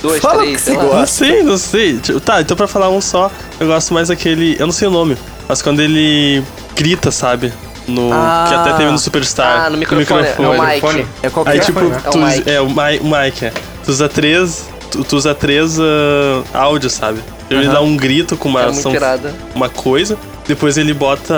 Dois, 0.00 0.20
Fala 0.22 0.38
três, 0.38 0.54
o 0.54 0.56
que 0.56 0.62
sei 0.64 0.74
você 0.74 0.78
lá. 0.78 0.84
Não 0.84 1.00
gosta. 1.00 1.06
sei, 1.24 1.42
não 1.42 1.58
sei. 1.58 1.98
Tipo, 1.98 2.20
Tá, 2.20 2.40
então 2.40 2.56
pra 2.56 2.66
falar 2.68 2.88
um 2.88 3.00
só, 3.00 3.30
eu 3.60 3.66
gosto 3.66 3.92
mais 3.92 4.08
daquele. 4.08 4.56
Eu 4.58 4.66
não 4.66 4.72
sei 4.72 4.88
o 4.88 4.90
nome, 4.90 5.16
mas 5.48 5.60
quando 5.60 5.80
ele 5.80 6.42
grita, 6.74 7.10
sabe? 7.10 7.52
No. 7.86 8.10
Ah. 8.12 8.46
que 8.48 8.54
até 8.54 8.72
teve 8.74 8.90
no 8.90 8.98
Superstar. 8.98 9.64
Ah, 9.66 9.70
no 9.70 9.78
microfone, 9.78 10.26
é 10.26 10.48
o 10.48 10.62
Mike. 10.62 11.06
É 11.22 11.30
qualquer 11.30 11.50
Aí 11.52 11.60
tipo, 11.60 11.80
coisa. 11.80 12.02
É 12.04 12.08
o 12.08 12.12
tu, 12.12 12.18
Mike. 12.18 12.50
é 12.50 12.60
o 12.60 12.66
Mike, 12.68 13.04
o 13.04 13.06
Mike, 13.18 13.44
é. 13.46 13.52
Tu 13.88 13.92
usa 13.92 14.06
três. 14.06 14.66
Tu, 14.90 15.02
tu 15.02 15.16
usa 15.16 15.34
três 15.34 15.78
ah, 15.80 16.42
áudios, 16.52 16.92
sabe? 16.92 17.20
Ele 17.48 17.66
dá 17.68 17.80
um 17.80 17.96
grito 17.96 18.36
com 18.36 18.46
uma 18.50 18.60
É 18.60 18.66
ação, 18.66 18.92
irada. 18.92 19.34
uma 19.54 19.70
coisa, 19.70 20.18
depois 20.46 20.76
ele 20.76 20.92
bota. 20.92 21.32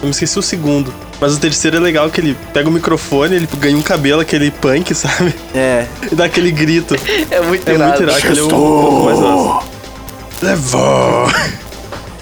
Eu 0.00 0.04
me 0.04 0.10
esqueci 0.10 0.38
o 0.38 0.42
segundo. 0.42 0.94
Mas 1.20 1.34
o 1.34 1.40
terceiro 1.40 1.76
é 1.76 1.80
legal 1.80 2.08
que 2.10 2.20
ele 2.20 2.36
pega 2.52 2.68
o 2.68 2.72
microfone, 2.72 3.34
ele 3.34 3.48
ganha 3.58 3.76
um 3.76 3.82
cabelo, 3.82 4.20
aquele 4.20 4.52
punk, 4.52 4.94
sabe? 4.94 5.34
É. 5.52 5.86
E 6.12 6.14
dá 6.14 6.26
aquele 6.26 6.52
grito. 6.52 6.94
É 7.28 7.40
muito 7.40 7.68
É 7.68 7.74
irado. 7.74 7.88
muito 7.90 8.02
irado, 8.04 8.18
aquele 8.18 8.38
é 8.38 8.42
o 8.44 8.46
que 8.48 8.54
eu 8.54 9.02
mais. 9.04 9.64
Levou! 10.42 11.26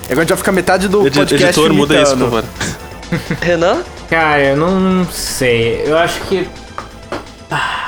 É 0.08 0.14
quando 0.14 0.18
a 0.18 0.20
gente 0.22 0.28
vai 0.30 0.38
ficar 0.38 0.52
metade 0.52 0.88
do 0.88 1.06
Edi- 1.06 1.18
podcast 1.18 1.44
Editor, 1.60 1.74
muda 1.74 2.00
isso, 2.00 2.12
por 2.16 2.20
favor. 2.24 2.44
Renan? 3.42 3.82
Cara, 4.08 4.42
eu 4.42 4.56
não 4.56 5.06
sei. 5.12 5.82
Eu 5.84 5.98
acho 5.98 6.20
que. 6.22 6.48
Ah, 7.50 7.81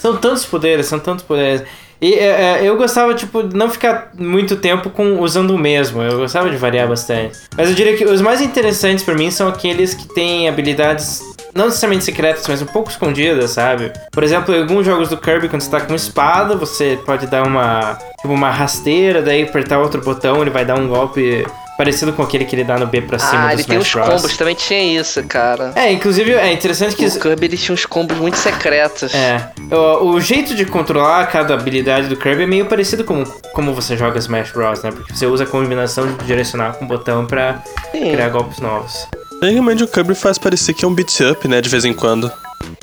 São 0.00 0.16
tantos 0.16 0.46
poderes, 0.46 0.86
são 0.86 0.98
tantos 0.98 1.24
poderes. 1.24 1.62
E 2.00 2.14
é, 2.14 2.26
é, 2.26 2.60
eu 2.62 2.78
gostava, 2.78 3.14
tipo, 3.14 3.42
não 3.42 3.68
ficar 3.68 4.12
muito 4.18 4.56
tempo 4.56 4.88
com 4.88 5.20
usando 5.20 5.50
o 5.50 5.58
mesmo. 5.58 6.00
Eu 6.00 6.16
gostava 6.16 6.48
de 6.48 6.56
variar 6.56 6.88
bastante. 6.88 7.38
Mas 7.54 7.68
eu 7.68 7.74
diria 7.74 7.94
que 7.94 8.06
os 8.06 8.22
mais 8.22 8.40
interessantes 8.40 9.04
pra 9.04 9.14
mim 9.14 9.30
são 9.30 9.48
aqueles 9.48 9.92
que 9.92 10.08
têm 10.08 10.48
habilidades 10.48 11.20
não 11.54 11.66
necessariamente 11.66 12.04
secretas, 12.04 12.46
mas 12.48 12.62
um 12.62 12.66
pouco 12.66 12.90
escondidas, 12.90 13.50
sabe? 13.50 13.92
Por 14.12 14.22
exemplo, 14.22 14.54
em 14.54 14.62
alguns 14.62 14.86
jogos 14.86 15.08
do 15.08 15.18
Kirby, 15.18 15.48
quando 15.48 15.60
você 15.60 15.70
tá 15.70 15.80
com 15.80 15.94
espada, 15.94 16.56
você 16.56 16.98
pode 17.04 17.26
dar 17.26 17.46
uma. 17.46 17.98
Tipo, 18.22 18.32
uma 18.32 18.50
rasteira, 18.50 19.20
daí 19.20 19.42
apertar 19.42 19.80
outro 19.80 20.00
botão, 20.00 20.40
ele 20.40 20.50
vai 20.50 20.64
dar 20.64 20.76
um 20.78 20.88
golpe 20.88 21.44
parecido 21.80 22.12
com 22.12 22.22
aquele 22.22 22.44
que 22.44 22.54
ele 22.54 22.62
dá 22.62 22.76
no 22.78 22.86
B 22.86 23.00
pra 23.00 23.18
cima 23.18 23.44
Ah, 23.44 23.46
do 23.46 23.52
ele 23.54 23.64
tem 23.64 23.78
uns 23.78 23.86
Smash 23.86 24.06
Bros. 24.06 24.20
combos, 24.20 24.36
também 24.36 24.54
tinha 24.54 25.00
isso, 25.00 25.22
cara. 25.24 25.72
É, 25.74 25.90
inclusive 25.90 26.34
é 26.34 26.52
interessante 26.52 26.94
que. 26.94 27.06
O 27.06 27.18
Kirby 27.18 27.46
ele 27.46 27.56
tinha 27.56 27.72
uns 27.72 27.86
combos 27.86 28.18
muito 28.18 28.36
secretos. 28.36 29.14
É. 29.14 29.48
O, 29.74 30.10
o 30.10 30.20
jeito 30.20 30.54
de 30.54 30.66
controlar 30.66 31.24
cada 31.28 31.54
habilidade 31.54 32.06
do 32.08 32.16
Kirby 32.16 32.42
é 32.42 32.46
meio 32.46 32.66
parecido 32.66 33.02
com 33.02 33.24
como 33.54 33.72
você 33.72 33.96
joga 33.96 34.18
Smash 34.18 34.50
Bros, 34.52 34.82
né? 34.82 34.90
Porque 34.90 35.14
você 35.14 35.24
usa 35.24 35.44
a 35.44 35.46
combinação 35.46 36.06
de 36.06 36.24
direcional 36.26 36.74
com 36.74 36.84
o 36.84 36.88
botão 36.88 37.24
pra 37.26 37.62
Sim. 37.92 38.12
criar 38.12 38.28
golpes 38.28 38.58
novos. 38.60 39.06
Tecnicamente 39.40 39.82
o 39.82 39.88
Kirby 39.88 40.14
faz 40.14 40.36
parecer 40.36 40.74
que 40.74 40.84
é 40.84 40.88
um 40.88 40.92
beat 40.94 41.18
up, 41.20 41.48
né, 41.48 41.62
de 41.62 41.68
vez 41.70 41.86
em 41.86 41.94
quando. 41.94 42.30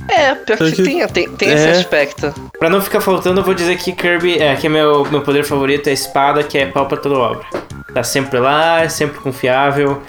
É, 0.09 0.33
pior 0.35 0.57
que, 0.57 0.71
que- 0.71 0.83
tem, 0.83 1.07
tem, 1.07 1.29
tem 1.31 1.49
é. 1.49 1.53
esse 1.53 1.67
aspecto. 1.79 2.33
Pra 2.57 2.69
não 2.69 2.81
ficar 2.81 3.01
faltando, 3.01 3.41
eu 3.41 3.43
vou 3.45 3.53
dizer 3.53 3.77
que 3.77 3.91
Kirby, 3.91 4.39
é, 4.41 4.55
que 4.55 4.67
é 4.67 4.69
meu, 4.69 5.05
meu 5.05 5.21
poder 5.21 5.43
favorito 5.43 5.87
é 5.87 5.91
a 5.91 5.93
espada, 5.93 6.41
que 6.43 6.57
é 6.57 6.65
pau 6.65 6.85
pra 6.87 6.97
toda 6.97 7.15
obra. 7.15 7.45
Tá 7.93 8.03
sempre 8.03 8.39
lá, 8.39 8.81
é 8.83 8.89
sempre 8.89 9.19
confiável 9.19 10.01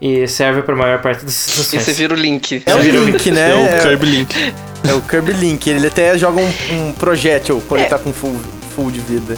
e 0.00 0.26
serve 0.26 0.62
pra 0.62 0.74
maior 0.74 1.00
parte 1.00 1.24
das 1.24 1.32
E 1.34 1.38
situações. 1.38 1.82
você 1.82 1.92
vira 1.92 2.14
o 2.14 2.16
Link. 2.16 2.62
É 2.66 2.74
o 2.74 2.78
Link, 2.82 3.30
né? 3.30 3.50
É 3.50 3.54
o 3.54 3.58
É, 3.66 3.78
Kirby 3.80 4.06
Link. 4.06 4.54
é 4.88 4.92
o 4.92 5.00
Kirby 5.00 5.32
Link. 5.32 5.70
Ele 5.70 5.86
até 5.86 6.18
joga 6.18 6.40
um, 6.40 6.52
um 6.72 6.92
projétil 6.92 7.62
quando 7.68 7.80
ele 7.82 7.88
tá 7.90 7.98
com 7.98 8.12
full, 8.12 8.36
full 8.74 8.90
de 8.90 9.00
vida. 9.00 9.36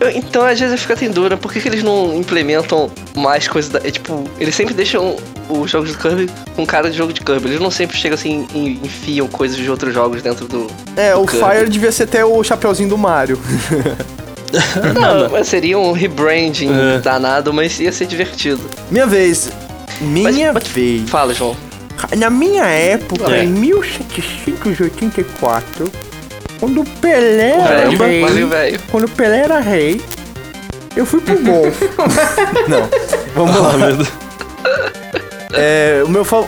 Eu- 0.00 0.10
então, 0.10 0.44
às 0.44 0.58
vezes 0.58 0.72
eu 0.72 0.78
fico 0.78 1.04
em 1.04 1.10
dúvida, 1.10 1.36
por 1.36 1.52
que, 1.52 1.60
que 1.60 1.68
eles 1.68 1.82
não 1.82 2.14
implementam 2.14 2.90
mais 3.16 3.46
coisas 3.48 3.70
da. 3.70 3.78
é, 3.80 3.90
tipo, 3.90 4.24
eles 4.38 4.54
sempre 4.54 4.72
deixam 4.74 5.16
os 5.48 5.70
jogos 5.70 5.92
do 5.92 5.98
Kirby 5.98 6.30
com 6.54 6.64
cara 6.66 6.88
de 6.90 6.96
jogo 6.96 7.12
de 7.12 7.20
Kirby. 7.20 7.48
Eles 7.48 7.60
não 7.60 7.70
sempre 7.70 7.96
chegam 7.96 8.14
assim 8.16 8.46
e 8.54 8.78
enfiam 8.84 9.26
coisas 9.26 9.56
de 9.56 9.68
outros 9.70 9.92
jogos 9.94 10.22
dentro 10.22 10.46
do. 10.46 10.66
É, 10.96 11.12
do 11.14 11.22
o 11.22 11.26
Kirby. 11.26 11.44
Fire 11.44 11.68
devia 11.70 11.90
ser 11.92 12.04
até 12.04 12.24
o 12.24 12.42
chapeuzinho 12.44 12.88
do 12.88 12.98
Mario. 12.98 13.38
Não, 14.94 15.28
mas 15.30 15.46
seria 15.48 15.78
um 15.78 15.92
rebranding 15.92 16.70
É. 16.72 16.98
danado, 17.00 17.52
mas 17.52 17.78
ia 17.80 17.92
ser 17.92 18.06
divertido. 18.06 18.60
Minha 18.90 19.06
vez. 19.06 19.50
Minha 20.00 20.52
Mas- 20.54 20.66
vez. 20.68 21.08
Fala, 21.10 21.34
João. 21.34 21.54
Na 22.16 22.30
minha 22.30 22.64
época, 22.64 23.34
É. 23.34 23.42
em 23.44 23.48
1784, 23.48 25.90
quando 26.60 26.80
o 26.80 26.84
Pelé 26.84 27.50
era 27.52 27.62
Caramba, 27.68 28.06
rei, 28.06 28.20
valeu, 28.22 28.48
velho. 28.48 28.80
quando 28.90 29.04
o 29.04 29.08
Pelé 29.10 29.38
era 29.40 29.58
rei, 29.60 30.00
eu 30.96 31.06
fui 31.06 31.20
pro 31.20 31.38
golfe. 31.42 31.84
Não, 32.68 32.88
vamos 33.34 33.60
lá. 33.60 33.72
Meu 33.76 33.96
Deus. 33.96 34.08
É, 35.52 36.02
o 36.04 36.08
meu 36.08 36.24
fa... 36.24 36.44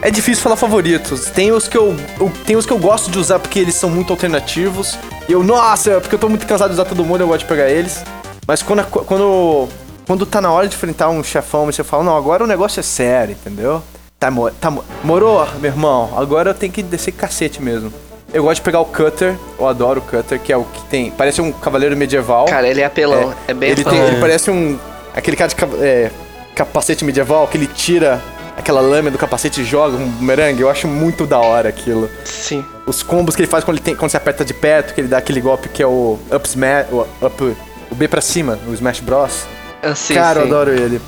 É 0.00 0.10
difícil 0.12 0.42
falar 0.44 0.54
favoritos. 0.54 1.26
Tem 1.30 1.50
os 1.50 1.66
que 1.66 1.76
eu, 1.76 1.94
eu- 2.20 2.32
tem 2.46 2.54
os 2.54 2.64
que 2.64 2.72
eu 2.72 2.78
gosto 2.78 3.10
de 3.10 3.18
usar 3.18 3.40
porque 3.40 3.58
eles 3.58 3.74
são 3.74 3.90
muito 3.90 4.12
alternativos. 4.12 4.96
E 5.28 5.32
eu, 5.32 5.42
nossa, 5.42 5.90
é 5.90 6.00
porque 6.00 6.14
eu 6.14 6.18
tô 6.20 6.28
muito 6.28 6.46
cansado 6.46 6.68
de 6.68 6.74
usar 6.74 6.84
todo 6.84 7.04
mundo, 7.04 7.20
eu 7.22 7.26
gosto 7.26 7.40
de 7.40 7.46
pegar 7.46 7.68
eles. 7.68 8.04
Mas 8.46 8.62
quando 8.62 8.78
a 8.80 8.84
quando 8.84 9.68
quando 10.06 10.24
tá 10.24 10.40
na 10.40 10.50
hora 10.52 10.68
de 10.68 10.74
enfrentar 10.76 11.08
um 11.10 11.22
chefão, 11.22 11.66
você 11.66 11.82
fala, 11.84 12.04
não, 12.04 12.16
agora 12.16 12.44
o 12.44 12.46
negócio 12.46 12.78
é 12.78 12.82
sério, 12.82 13.32
entendeu? 13.38 13.82
Tá, 14.20 14.32
tá 14.60 14.70
mo- 14.70 14.84
morou, 15.04 15.46
meu 15.60 15.70
irmão. 15.70 16.14
Agora 16.16 16.50
eu 16.50 16.54
tenho 16.54 16.72
que 16.72 16.82
descer 16.82 17.12
cacete 17.12 17.60
mesmo. 17.60 17.92
Eu 18.32 18.42
gosto 18.42 18.56
de 18.56 18.62
pegar 18.62 18.80
o 18.80 18.84
Cutter, 18.84 19.36
eu 19.58 19.66
adoro 19.66 20.00
o 20.00 20.02
Cutter, 20.02 20.38
que 20.38 20.52
é 20.52 20.56
o 20.56 20.64
que 20.64 20.82
tem, 20.84 21.10
parece 21.10 21.40
um 21.40 21.50
cavaleiro 21.50 21.96
medieval. 21.96 22.44
Cara, 22.44 22.68
ele 22.68 22.80
é 22.80 22.84
apelão. 22.84 23.34
É, 23.46 23.54
bem 23.54 23.70
Ele, 23.70 23.80
apelão. 23.80 23.98
tem, 24.00 24.08
ele 24.08 24.20
parece 24.20 24.50
um. 24.50 24.78
Aquele 25.14 25.36
cara 25.36 25.48
de 25.48 25.56
é, 25.82 26.10
capacete 26.54 27.04
medieval 27.04 27.48
que 27.48 27.56
ele 27.56 27.66
tira 27.66 28.22
aquela 28.56 28.80
lâmina 28.80 29.10
do 29.10 29.18
capacete 29.18 29.62
e 29.62 29.64
joga 29.64 29.96
um 29.96 30.06
bumerangue. 30.10 30.60
Eu 30.60 30.68
acho 30.68 30.86
muito 30.86 31.26
da 31.26 31.38
hora 31.38 31.70
aquilo. 31.70 32.10
Sim. 32.24 32.64
Os 32.86 33.02
combos 33.02 33.34
que 33.34 33.40
ele 33.42 33.48
faz 33.50 33.64
quando, 33.64 33.78
ele 33.78 33.84
tem, 33.84 33.96
quando 33.96 34.10
você 34.10 34.18
aperta 34.18 34.44
de 34.44 34.52
perto, 34.52 34.92
que 34.94 35.00
ele 35.00 35.08
dá 35.08 35.18
aquele 35.18 35.40
golpe 35.40 35.68
que 35.70 35.82
é 35.82 35.86
o 35.86 36.18
up 36.30 36.46
smash, 36.46 36.86
o, 36.92 37.06
up, 37.24 37.56
o 37.90 37.94
B 37.94 38.08
pra 38.08 38.20
cima, 38.20 38.58
o 38.68 38.74
Smash 38.74 39.00
Bros. 39.00 39.46
Assim, 39.82 40.12
Cara, 40.14 40.40
eu 40.40 40.44
sim. 40.44 40.48
adoro 40.52 40.70
ele. 40.72 41.00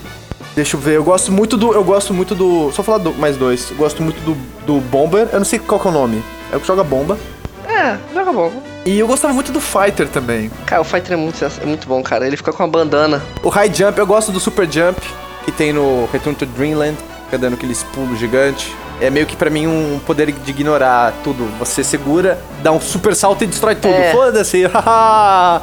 Deixa 0.57 0.77
eu 0.77 0.81
ver, 0.81 0.97
eu 0.97 1.05
gosto 1.05 1.31
muito 1.31 1.57
do. 1.59 1.75
Eu 1.75 1.85
gosto 1.85 2.15
muito 2.15 2.35
do. 2.35 2.73
Só 2.73 2.83
falar 2.83 2.99
do, 2.99 3.13
mais 3.13 3.37
dois. 3.37 3.71
Eu 3.71 3.77
gosto 3.77 4.03
muito 4.03 4.21
do, 4.23 4.35
do 4.65 4.81
Bomber. 4.81 5.29
Eu 5.33 5.39
não 5.39 5.45
sei 5.45 5.59
qual 5.59 5.79
que 5.79 5.87
é 5.87 5.91
o 5.91 5.93
nome. 5.93 6.25
É 6.53 6.57
o 6.57 6.61
que 6.61 6.67
joga 6.67 6.83
bomba. 6.83 7.19
É, 7.67 7.97
joga 8.13 8.33
bom. 8.33 8.53
E 8.85 8.99
eu 8.99 9.07
gostava 9.07 9.33
muito 9.33 9.53
do 9.53 9.61
Fighter 9.61 10.09
também. 10.09 10.51
Cara, 10.67 10.83
o 10.83 10.85
Fighter 10.85 11.13
é 11.13 11.17
muito, 11.17 11.45
é 11.45 11.67
muito 11.67 11.87
bom, 11.87 12.03
cara. 12.03 12.27
Ele 12.27 12.37
fica 12.37 12.53
com 12.53 12.63
a 12.63 12.67
bandana. 12.67 13.23
O 13.43 13.49
High 13.49 13.73
Jump, 13.73 13.99
eu 13.99 14.07
gosto 14.07 14.33
do 14.33 14.41
Super 14.41 14.71
Jump, 14.71 15.01
que 15.45 15.53
tem 15.53 15.73
no 15.73 16.09
Return 16.13 16.37
to 16.37 16.47
Dreamland, 16.47 16.97
fica 17.25 17.39
dando 17.39 17.55
aqueles 17.55 17.83
pulos 17.85 18.19
gigantes. 18.19 18.73
É 19.01 19.09
meio 19.09 19.25
que 19.25 19.35
pra 19.35 19.49
mim 19.49 19.67
um 19.67 19.99
poder 20.05 20.31
de 20.31 20.51
ignorar 20.51 21.15
tudo. 21.25 21.45
Você 21.59 21.83
segura, 21.83 22.39
dá 22.63 22.71
um 22.71 22.81
super 22.81 23.15
salto 23.15 23.45
e 23.45 23.47
destrói 23.47 23.75
tudo. 23.75 23.95
É. 23.95 24.13
Foda-se. 24.13 24.67
haha. 24.69 25.63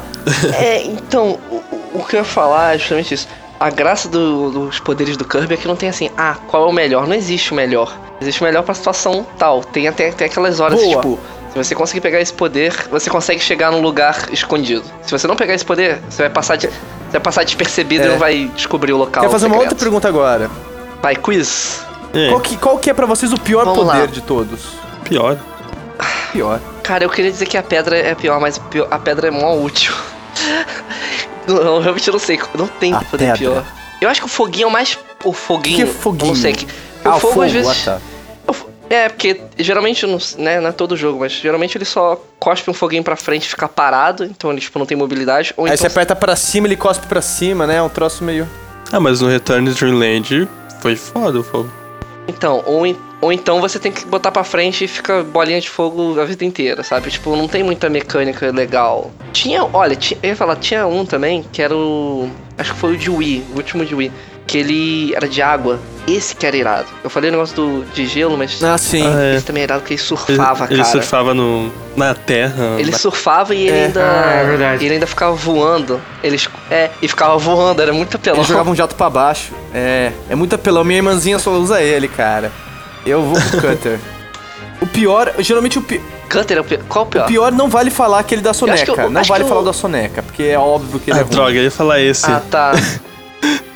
É, 0.54 0.82
então, 0.82 1.38
o, 1.50 1.98
o 1.98 2.04
que 2.04 2.16
eu 2.16 2.20
ia 2.20 2.24
falar 2.24 2.74
é 2.74 2.78
justamente 2.78 3.14
isso. 3.14 3.28
A 3.60 3.70
graça 3.70 4.08
do- 4.08 4.50
dos 4.50 4.78
poderes 4.78 5.16
do 5.16 5.24
Kirby 5.24 5.54
é 5.54 5.56
que 5.56 5.66
não 5.66 5.74
tem 5.74 5.88
assim, 5.88 6.10
ah, 6.16 6.36
qual 6.46 6.64
é 6.66 6.70
o 6.70 6.72
melhor? 6.72 7.06
Não 7.08 7.14
existe 7.14 7.50
o 7.52 7.54
melhor. 7.56 7.92
Existe 8.20 8.40
o 8.40 8.44
melhor 8.44 8.62
pra 8.62 8.72
situação 8.74 9.26
tal. 9.36 9.62
Tem 9.64 9.88
até, 9.88 10.10
até 10.10 10.26
aquelas 10.26 10.60
horas, 10.60 10.80
Boa. 10.80 10.96
tipo, 10.96 11.18
se 11.52 11.56
você 11.58 11.74
conseguir 11.74 12.00
pegar 12.00 12.20
esse 12.20 12.32
poder, 12.32 12.72
você 12.90 13.10
consegue 13.10 13.40
chegar 13.40 13.72
num 13.72 13.80
lugar 13.80 14.28
escondido. 14.32 14.84
Se 15.02 15.10
você 15.10 15.26
não 15.26 15.34
pegar 15.34 15.54
esse 15.54 15.64
poder, 15.64 16.00
você 16.08 16.22
vai 16.22 16.30
passar, 16.30 16.54
de, 16.56 16.68
você 16.68 16.72
vai 17.12 17.20
passar 17.20 17.44
despercebido 17.44 18.04
É. 18.04 18.06
e 18.06 18.10
não 18.10 18.18
vai 18.18 18.50
descobrir 18.54 18.92
o 18.92 18.96
local. 18.96 19.22
Quero 19.22 19.32
fazer 19.32 19.46
uma 19.46 19.56
outra 19.56 19.70
secreto. 19.70 19.82
pergunta 19.84 20.06
agora. 20.08 20.48
Vai, 21.02 21.16
quiz. 21.16 21.82
É, 22.14 22.28
Qual 22.28 22.40
que, 22.40 22.56
qual 22.56 22.78
que 22.78 22.90
é 22.90 22.94
pra 22.94 23.06
vocês 23.06 23.32
o 23.32 23.38
pior 23.38 23.64
Vamos 23.64 23.80
poder 23.84 23.98
lá. 23.98 24.06
de 24.06 24.20
todos? 24.22 24.60
pior. 25.04 25.36
Pior. 26.32 26.60
Cara, 26.84 27.02
eu 27.04 27.10
queria 27.10 27.30
dizer 27.32 27.46
que 27.46 27.56
a 27.56 27.62
pedra 27.62 27.96
é 27.98 28.14
pior, 28.14 28.38
mas 28.40 28.60
a 28.90 28.98
pedra 29.00 29.26
é 29.28 29.30
mó 29.32 29.54
útil. 29.56 29.92
Não, 31.48 31.76
eu 31.76 31.80
realmente 31.80 32.10
não 32.10 32.18
sei. 32.18 32.38
Não 32.54 32.66
tem 32.66 32.92
A 32.92 33.00
poder 33.00 33.32
pedra. 33.32 33.38
pior. 33.38 33.64
Eu 34.00 34.08
acho 34.08 34.20
que 34.20 34.26
o 34.26 34.30
foguinho 34.30 34.64
é 34.64 34.68
o 34.68 34.70
mais. 34.70 34.98
O 35.24 35.32
foguinho. 35.32 35.76
Que 35.78 35.84
que 35.84 35.90
é 35.90 35.92
foguinho? 35.92 36.28
Não 36.34 36.40
sei. 36.40 36.52
Que, 36.52 36.66
Ah, 37.04 37.16
o 37.16 37.20
fogo, 37.20 37.42
às 37.42 37.52
vezes. 37.52 37.88
ah, 37.88 37.98
tá. 38.46 38.52
o 38.52 38.54
É, 38.90 39.08
porque 39.08 39.40
geralmente, 39.58 40.06
não, 40.06 40.18
né, 40.38 40.60
não 40.60 40.68
é 40.68 40.72
todo 40.72 40.96
jogo, 40.96 41.20
mas 41.20 41.32
geralmente 41.32 41.76
ele 41.76 41.84
só 41.84 42.20
cospe 42.38 42.70
um 42.70 42.74
foguinho 42.74 43.02
pra 43.02 43.16
frente 43.16 43.44
e 43.46 43.48
fica 43.48 43.68
parado, 43.68 44.24
então 44.24 44.50
ele 44.52 44.60
tipo, 44.60 44.78
não 44.78 44.86
tem 44.86 44.96
mobilidade. 44.96 45.52
Ou 45.56 45.64
Aí 45.66 45.72
então 45.72 45.78
você 45.82 45.86
aperta 45.88 46.14
pra 46.16 46.34
cima, 46.36 46.66
ele 46.66 46.76
cospe 46.76 47.06
pra 47.06 47.20
cima, 47.20 47.66
né? 47.66 47.82
Um 47.82 47.88
troço 47.88 48.22
meio... 48.24 48.48
Ah, 48.92 48.98
mas 49.00 49.20
no 49.20 49.28
Return 49.28 49.68
to 49.70 49.76
Dreamland 49.78 50.48
foi 50.80 50.96
foda 50.96 51.40
o 51.40 51.42
fogo. 51.42 51.70
Então, 52.26 52.62
ou, 52.66 52.86
ou 53.20 53.32
então 53.32 53.60
você 53.60 53.78
tem 53.78 53.90
que 53.92 54.04
botar 54.06 54.30
pra 54.30 54.44
frente 54.44 54.84
e 54.84 54.88
fica 54.88 55.22
bolinha 55.22 55.60
de 55.60 55.68
fogo 55.68 56.20
a 56.20 56.24
vida 56.24 56.44
inteira, 56.44 56.82
sabe? 56.82 57.10
Tipo, 57.10 57.34
não 57.36 57.48
tem 57.48 57.62
muita 57.62 57.88
mecânica 57.88 58.50
legal. 58.50 59.10
Tinha, 59.32 59.64
olha, 59.72 59.96
tinha, 59.96 60.18
eu 60.22 60.30
ia 60.30 60.36
falar, 60.36 60.56
tinha 60.56 60.86
um 60.86 61.04
também 61.04 61.44
que 61.52 61.60
era 61.62 61.74
o. 61.74 62.30
Acho 62.56 62.72
que 62.74 62.78
foi 62.80 62.94
o 62.94 62.96
de 62.96 63.10
Wii, 63.10 63.44
o 63.52 63.56
último 63.56 63.84
de 63.84 63.94
Wii. 63.94 64.12
Que 64.46 64.56
ele 64.58 65.14
era 65.14 65.28
de 65.28 65.42
água. 65.42 65.78
Esse 66.06 66.34
que 66.34 66.46
era 66.46 66.56
irado. 66.56 66.86
Eu 67.04 67.10
falei 67.10 67.28
o 67.28 67.32
negócio 67.32 67.54
do, 67.54 67.84
de 67.92 68.06
gelo, 68.06 68.34
mas. 68.38 68.62
Ah, 68.64 68.78
sim. 68.78 69.02
Ah, 69.06 69.22
é. 69.22 69.36
Esse 69.36 69.44
também 69.44 69.62
era 69.62 69.74
irado 69.74 69.82
porque 69.82 69.92
ele 69.92 70.00
Ele, 70.00 70.08
surfava, 70.08 70.64
ele 70.70 70.76
cara. 70.82 70.84
surfava 70.90 71.34
no, 71.34 71.70
na 71.94 72.14
terra. 72.14 72.76
Ele 72.78 72.90
na- 72.90 72.96
surfava 72.96 73.54
e 73.54 73.68
ele 73.68 73.76
É. 73.78 73.84
ainda. 73.84 74.00
Ah, 74.02 74.32
é 74.32 74.44
verdade. 74.46 74.84
Ele 74.86 74.94
ainda 74.94 75.06
ficava 75.06 75.34
voando. 75.34 76.00
Ele, 76.24 76.36
esc- 76.36 76.50
é, 76.70 76.88
e 77.02 77.06
ficava 77.06 77.36
voando, 77.36 77.82
era 77.82 77.92
muito 77.92 78.16
apelão. 78.16 78.38
Ele 78.40 78.48
jogava 78.48 78.70
um 78.70 78.74
jato 78.74 78.94
pra 78.94 79.10
baixo. 79.10 79.52
É, 79.74 80.12
é 80.30 80.34
muito 80.34 80.54
apelão. 80.54 80.82
Minha 80.82 81.00
irmãzinha 81.00 81.38
só 81.38 81.50
usa 81.52 81.82
ele, 81.82 82.08
cara. 82.08 82.50
Eu 83.06 83.22
vou 83.22 83.40
pro 83.40 83.60
Cutter. 83.70 83.98
o 84.80 84.86
pior, 84.86 85.32
geralmente 85.38 85.78
o, 85.78 85.82
pi- 85.82 86.00
Cutter 86.30 86.58
é 86.58 86.60
o 86.60 86.64
pior. 86.64 86.80
Qual 86.88 87.04
o 87.04 87.08
pior? 87.08 87.24
o 87.24 87.26
pior 87.26 87.52
não 87.52 87.68
vale 87.68 87.90
falar 87.90 88.18
aquele 88.18 88.42
da 88.42 88.52
soneca. 88.52 88.90
eu- 89.02 89.10
não 89.10 89.22
vale 89.24 89.44
falar 89.44 89.60
eu- 89.60 89.64
da 89.64 89.72
soneca, 89.72 90.22
porque 90.22 90.42
é 90.44 90.58
óbvio 90.58 91.00
que 91.00 91.10
ele 91.10 91.18
Ah, 91.18 91.20
é 91.20 91.24
ruim. 91.24 91.32
droga, 91.32 91.52
eu 91.56 91.62
ia 91.64 91.70
falar 91.70 92.00
esse. 92.00 92.26
Ah, 92.30 92.42
tá. 92.50 92.72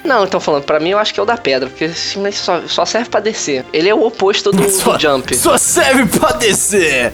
Não, 0.05 0.25
então 0.25 0.41
falando, 0.41 0.65
pra 0.65 0.81
mim 0.81 0.91
eu 0.91 0.99
acho 0.99 1.15
que 1.15 1.21
é 1.21 1.23
o 1.23 1.27
da 1.27 1.37
pedra, 1.37 1.69
porque 1.69 1.89
simplesmente 1.91 2.37
só, 2.37 2.61
só 2.67 2.85
serve 2.85 3.09
pra 3.09 3.21
descer. 3.21 3.65
Ele 3.73 3.89
é 3.89 3.95
o 3.95 4.05
oposto 4.05 4.51
do, 4.51 4.59
do 4.67 4.99
jump. 4.99 5.33
Só 5.37 5.57
serve 5.57 6.07
pra 6.19 6.33
descer. 6.33 7.13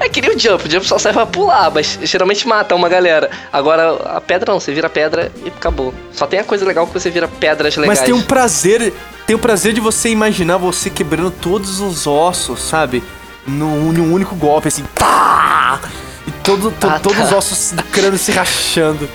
É 0.00 0.08
que 0.08 0.20
nem 0.20 0.34
o 0.34 0.38
jump, 0.38 0.66
o 0.66 0.70
jump 0.70 0.86
só 0.86 0.98
serve 0.98 1.16
pra 1.18 1.26
pular, 1.26 1.70
mas 1.70 1.98
geralmente 2.02 2.46
mata 2.48 2.74
uma 2.74 2.88
galera. 2.88 3.30
Agora, 3.52 3.92
a 4.16 4.20
pedra 4.20 4.52
não, 4.52 4.58
você 4.60 4.72
vira 4.72 4.88
pedra 4.88 5.30
e 5.44 5.48
acabou. 5.48 5.92
Só 6.12 6.26
tem 6.26 6.40
a 6.40 6.44
coisa 6.44 6.64
legal 6.64 6.86
que 6.86 6.92
você 6.94 7.10
vira 7.10 7.28
pedras 7.28 7.76
legais. 7.76 7.98
Mas 7.98 8.04
tem 8.06 8.14
um 8.14 8.22
prazer, 8.22 8.92
tem 9.26 9.36
o 9.36 9.38
prazer 9.38 9.72
de 9.74 9.80
você 9.80 10.08
imaginar 10.08 10.56
você 10.56 10.88
quebrando 10.90 11.30
todos 11.30 11.80
os 11.80 12.06
ossos, 12.06 12.60
sabe? 12.60 13.02
Num, 13.46 13.92
num 13.92 14.12
único 14.14 14.34
golpe, 14.34 14.68
assim, 14.68 14.84
pá! 14.98 15.80
E 16.26 16.30
todo, 16.44 16.70
to- 16.70 16.86
Ah, 16.86 16.90
tá. 16.92 16.98
todos 17.00 17.18
os 17.20 17.32
ossos 17.32 17.72
do 17.72 17.82
crânio 17.84 18.18
se 18.18 18.30
rachando. 18.32 19.08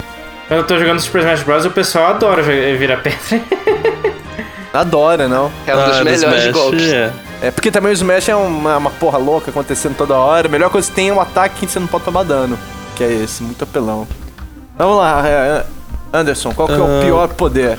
Quando 0.47 0.59
eu 0.61 0.65
tô 0.67 0.77
jogando 0.77 0.99
Super 1.01 1.19
Smash 1.21 1.43
Bros, 1.43 1.65
o 1.65 1.71
pessoal 1.71 2.07
adora 2.07 2.41
virar 2.43 2.97
pedra. 2.97 3.19
Adora, 4.73 5.27
não? 5.27 5.51
É 5.65 5.75
um 5.75 5.79
Ah, 5.79 5.85
dos 5.87 5.97
do 5.97 6.03
melhores 6.05 6.21
Smash, 6.43 6.51
golpes. 6.53 6.83
É. 6.91 7.11
É 7.41 7.51
porque 7.51 7.69
também 7.71 7.91
o 7.91 7.93
Smash 7.93 8.29
é 8.29 8.35
uma, 8.35 8.77
uma 8.77 8.89
porra 8.89 9.17
louca 9.17 9.51
acontecendo 9.51 9.95
toda 9.95 10.15
hora. 10.15 10.47
A 10.47 10.51
melhor 10.51 10.69
coisa 10.69 10.89
que 10.89 10.95
tem 10.95 11.09
é 11.09 11.13
um 11.13 11.21
ataque 11.21 11.65
que 11.65 11.71
você 11.71 11.79
não 11.79 11.87
pode 11.87 12.03
tomar 12.03 12.23
dano. 12.23 12.57
Que 12.95 13.03
é 13.03 13.11
esse, 13.13 13.43
muito 13.43 13.63
apelão. 13.63 14.07
Vamos 14.77 14.97
lá, 14.97 15.27
é, 15.27 15.31
é, 15.31 15.65
Anderson, 16.17 16.51
qual 16.53 16.67
que 16.67 16.73
é 16.73 16.77
o 16.77 16.83
Ah. 16.99 17.01
pior 17.03 17.27
poder? 17.29 17.77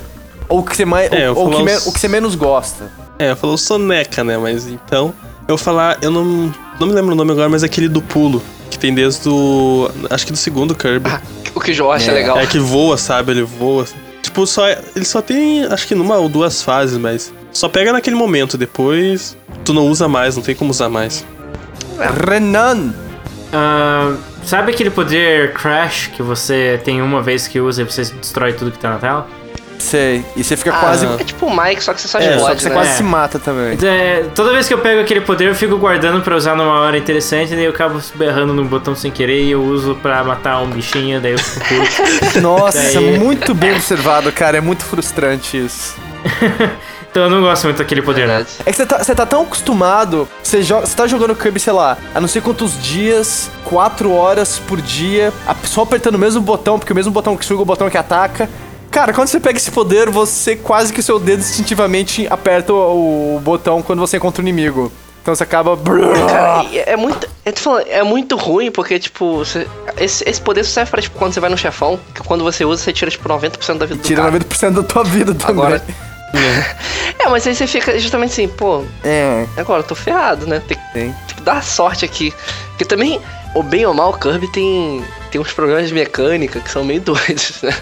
Ou 0.48 0.60
o 0.60 0.62
que 0.62 0.76
você, 0.76 0.84
mais, 0.84 1.10
É, 1.12 1.26
eu 1.26 1.34
ou, 1.36 1.46
ou 1.50 1.50
que 1.64 1.70
os- 1.72 1.86
o 1.86 1.92
que 1.92 1.98
você 2.00 2.08
menos 2.08 2.34
gosta? 2.34 2.90
É, 3.18 3.34
falou 3.34 3.58
soneca, 3.58 4.22
né? 4.22 4.38
Mas 4.38 4.66
então. 4.68 5.12
Eu 5.42 5.56
vou 5.56 5.58
falar. 5.58 5.98
Eu 6.02 6.10
não. 6.10 6.52
Não 6.78 6.86
me 6.86 6.92
lembro 6.92 7.12
o 7.12 7.14
nome 7.16 7.32
agora, 7.32 7.48
mas 7.48 7.62
é 7.62 7.66
aquele 7.66 7.88
do 7.88 8.00
pulo. 8.00 8.40
Que 8.70 8.78
tem 8.78 8.94
desde 8.94 9.28
o. 9.28 9.90
Acho 10.08 10.24
que 10.26 10.32
do 10.32 10.38
segundo 10.38 10.74
Kirby. 10.74 11.10
Ah, 11.10 11.20
o 11.54 11.60
que 11.60 11.72
o 11.72 11.74
João 11.74 11.90
acha 11.90 12.10
É. 12.10 12.14
legal. 12.14 12.38
É 12.38 12.46
que 12.46 12.58
voa, 12.60 12.96
sabe? 12.96 13.32
Ele 13.32 13.42
voa. 13.42 13.84
Tipo, 14.22 14.46
só. 14.46 14.68
Ele 14.68 15.04
só 15.04 15.20
tem. 15.20 15.64
Acho 15.64 15.86
que 15.88 15.94
numa 15.96 16.16
ou 16.16 16.28
duas 16.28 16.62
fases, 16.62 16.96
mas. 16.96 17.32
Só 17.52 17.68
pega 17.68 17.92
naquele 17.92 18.14
momento. 18.14 18.56
Depois. 18.56 19.36
Tu 19.68 19.74
não 19.74 19.86
usa 19.86 20.08
mais, 20.08 20.34
não 20.34 20.42
tem 20.42 20.54
como 20.54 20.70
usar 20.70 20.88
mais. 20.88 21.26
Renan! 22.26 22.94
Ah, 23.52 24.14
sabe 24.42 24.72
aquele 24.72 24.88
poder 24.88 25.52
Crash 25.52 26.06
que 26.16 26.22
você 26.22 26.80
tem 26.82 27.02
uma 27.02 27.20
vez 27.20 27.46
que 27.46 27.60
usa 27.60 27.82
e 27.82 27.84
você 27.84 28.02
destrói 28.02 28.54
tudo 28.54 28.70
que 28.72 28.78
tá 28.78 28.88
na 28.88 28.96
tela? 28.96 29.26
Sei. 29.78 30.24
E 30.34 30.42
você 30.42 30.56
fica 30.56 30.70
Ah, 30.74 30.80
quase. 30.80 31.04
É 31.04 31.16
tipo 31.22 31.44
o 31.44 31.54
Mike, 31.54 31.84
só 31.84 31.92
que 31.92 32.00
você 32.00 32.08
só 32.08 32.18
É, 32.18 32.38
Só 32.38 32.54
que 32.54 32.62
você 32.62 32.68
né? 32.70 32.74
quase 32.74 32.90
É. 32.90 32.94
se 32.94 33.02
mata 33.02 33.38
também. 33.38 33.76
É, 33.86 34.24
toda 34.34 34.52
vez 34.54 34.66
que 34.66 34.72
eu 34.72 34.78
pego 34.78 35.02
aquele 35.02 35.20
poder, 35.20 35.48
eu 35.48 35.54
fico 35.54 35.76
guardando 35.76 36.22
pra 36.22 36.34
usar 36.34 36.56
numa 36.56 36.80
hora 36.80 36.96
interessante, 36.96 37.54
daí 37.54 37.64
eu 37.64 37.70
acabo 37.70 38.00
berrando 38.14 38.54
no 38.54 38.64
botão 38.64 38.94
sem 38.96 39.10
querer 39.10 39.42
e 39.42 39.50
eu 39.50 39.62
uso 39.62 39.94
pra 39.96 40.24
matar 40.24 40.62
um 40.62 40.70
bichinho, 40.70 41.20
daí 41.20 41.32
eu 41.32 41.38
fico 41.38 41.60
puto. 41.66 42.40
Nossa, 42.40 42.78
Daí- 43.00 43.18
muito 43.18 43.54
bem 43.54 43.72
observado, 43.74 44.32
cara. 44.32 44.56
É 44.56 44.60
muito 44.62 44.82
frustrante 44.82 45.58
isso. 45.58 45.94
então 47.10 47.24
eu 47.24 47.30
não 47.30 47.40
gosto 47.40 47.64
muito 47.64 47.78
daquele 47.78 48.02
poder, 48.02 48.26
né? 48.26 48.36
Verdade. 48.36 48.50
É 48.66 48.70
que 48.70 48.76
você 48.76 48.86
tá, 48.86 48.98
você 49.02 49.14
tá 49.14 49.26
tão 49.26 49.42
acostumado, 49.42 50.28
você, 50.42 50.62
joga, 50.62 50.86
você 50.86 50.96
tá 50.96 51.06
jogando 51.06 51.34
Kirby, 51.34 51.58
sei 51.60 51.72
lá, 51.72 51.96
a 52.14 52.20
não 52.20 52.28
sei 52.28 52.40
quantos 52.42 52.80
dias, 52.82 53.50
quatro 53.64 54.12
horas 54.12 54.58
por 54.58 54.80
dia, 54.80 55.32
a- 55.46 55.54
só 55.64 55.82
apertando 55.82 56.14
o 56.14 56.18
mesmo 56.18 56.40
botão, 56.40 56.78
porque 56.78 56.92
o 56.92 56.96
mesmo 56.96 57.12
botão 57.12 57.36
que 57.36 57.44
suga 57.44 57.60
é 57.60 57.62
o 57.62 57.66
botão 57.66 57.88
que 57.90 57.98
ataca. 57.98 58.48
Cara, 58.90 59.12
quando 59.12 59.28
você 59.28 59.38
pega 59.38 59.58
esse 59.58 59.70
poder, 59.70 60.08
você 60.08 60.56
quase 60.56 60.92
que 60.92 61.00
o 61.00 61.02
seu 61.02 61.18
dedo 61.18 61.40
instintivamente 61.40 62.26
aperta 62.30 62.72
o, 62.72 63.36
o 63.36 63.40
botão 63.40 63.82
quando 63.82 64.00
você 64.00 64.16
encontra 64.16 64.40
o 64.42 64.44
inimigo. 64.44 64.90
Então 65.22 65.34
você 65.34 65.42
acaba. 65.42 65.76
Cara, 66.28 66.64
é 66.74 66.96
muito. 66.96 67.28
É, 67.44 67.52
tô 67.52 67.60
falando, 67.60 67.86
é 67.86 68.02
muito 68.02 68.34
ruim, 68.36 68.70
porque, 68.70 68.98
tipo, 68.98 69.36
você- 69.38 69.66
esse, 69.98 70.26
esse 70.26 70.40
poder 70.40 70.64
só 70.64 70.72
serve 70.72 70.90
pra, 70.90 71.02
tipo, 71.02 71.18
quando 71.18 71.34
você 71.34 71.40
vai 71.40 71.50
no 71.50 71.58
chefão, 71.58 72.00
que 72.14 72.22
quando 72.22 72.42
você 72.42 72.64
usa, 72.64 72.82
você 72.82 72.92
tira, 72.92 73.10
tipo, 73.10 73.28
90% 73.28 73.76
da 73.78 73.84
vida 73.86 74.00
do 74.00 74.06
Tira 74.06 74.22
cara. 74.22 74.38
90% 74.38 74.70
da 74.72 74.82
tua 74.82 75.04
vida 75.04 75.34
também. 75.34 75.50
Agora. 75.64 75.82
É, 77.18 77.28
mas 77.28 77.46
aí 77.46 77.54
você 77.54 77.66
fica 77.66 77.98
justamente 77.98 78.32
assim, 78.32 78.48
pô, 78.48 78.84
É, 79.04 79.46
agora 79.56 79.80
eu 79.80 79.86
tô 79.86 79.94
ferrado, 79.94 80.46
né? 80.46 80.60
Tem, 80.66 80.76
tem. 80.92 81.12
tem 81.12 81.36
que 81.36 81.42
dar 81.42 81.62
sorte 81.62 82.04
aqui. 82.04 82.32
Porque 82.70 82.84
também, 82.84 83.20
ou 83.54 83.62
bem 83.62 83.86
ou 83.86 83.94
mal, 83.94 84.10
o 84.10 84.18
Kirby 84.18 84.46
tem, 84.52 85.04
tem 85.30 85.40
uns 85.40 85.52
problemas 85.52 85.88
de 85.88 85.94
mecânica 85.94 86.60
que 86.60 86.70
são 86.70 86.84
meio 86.84 87.00
doidos, 87.02 87.62
né? 87.62 87.74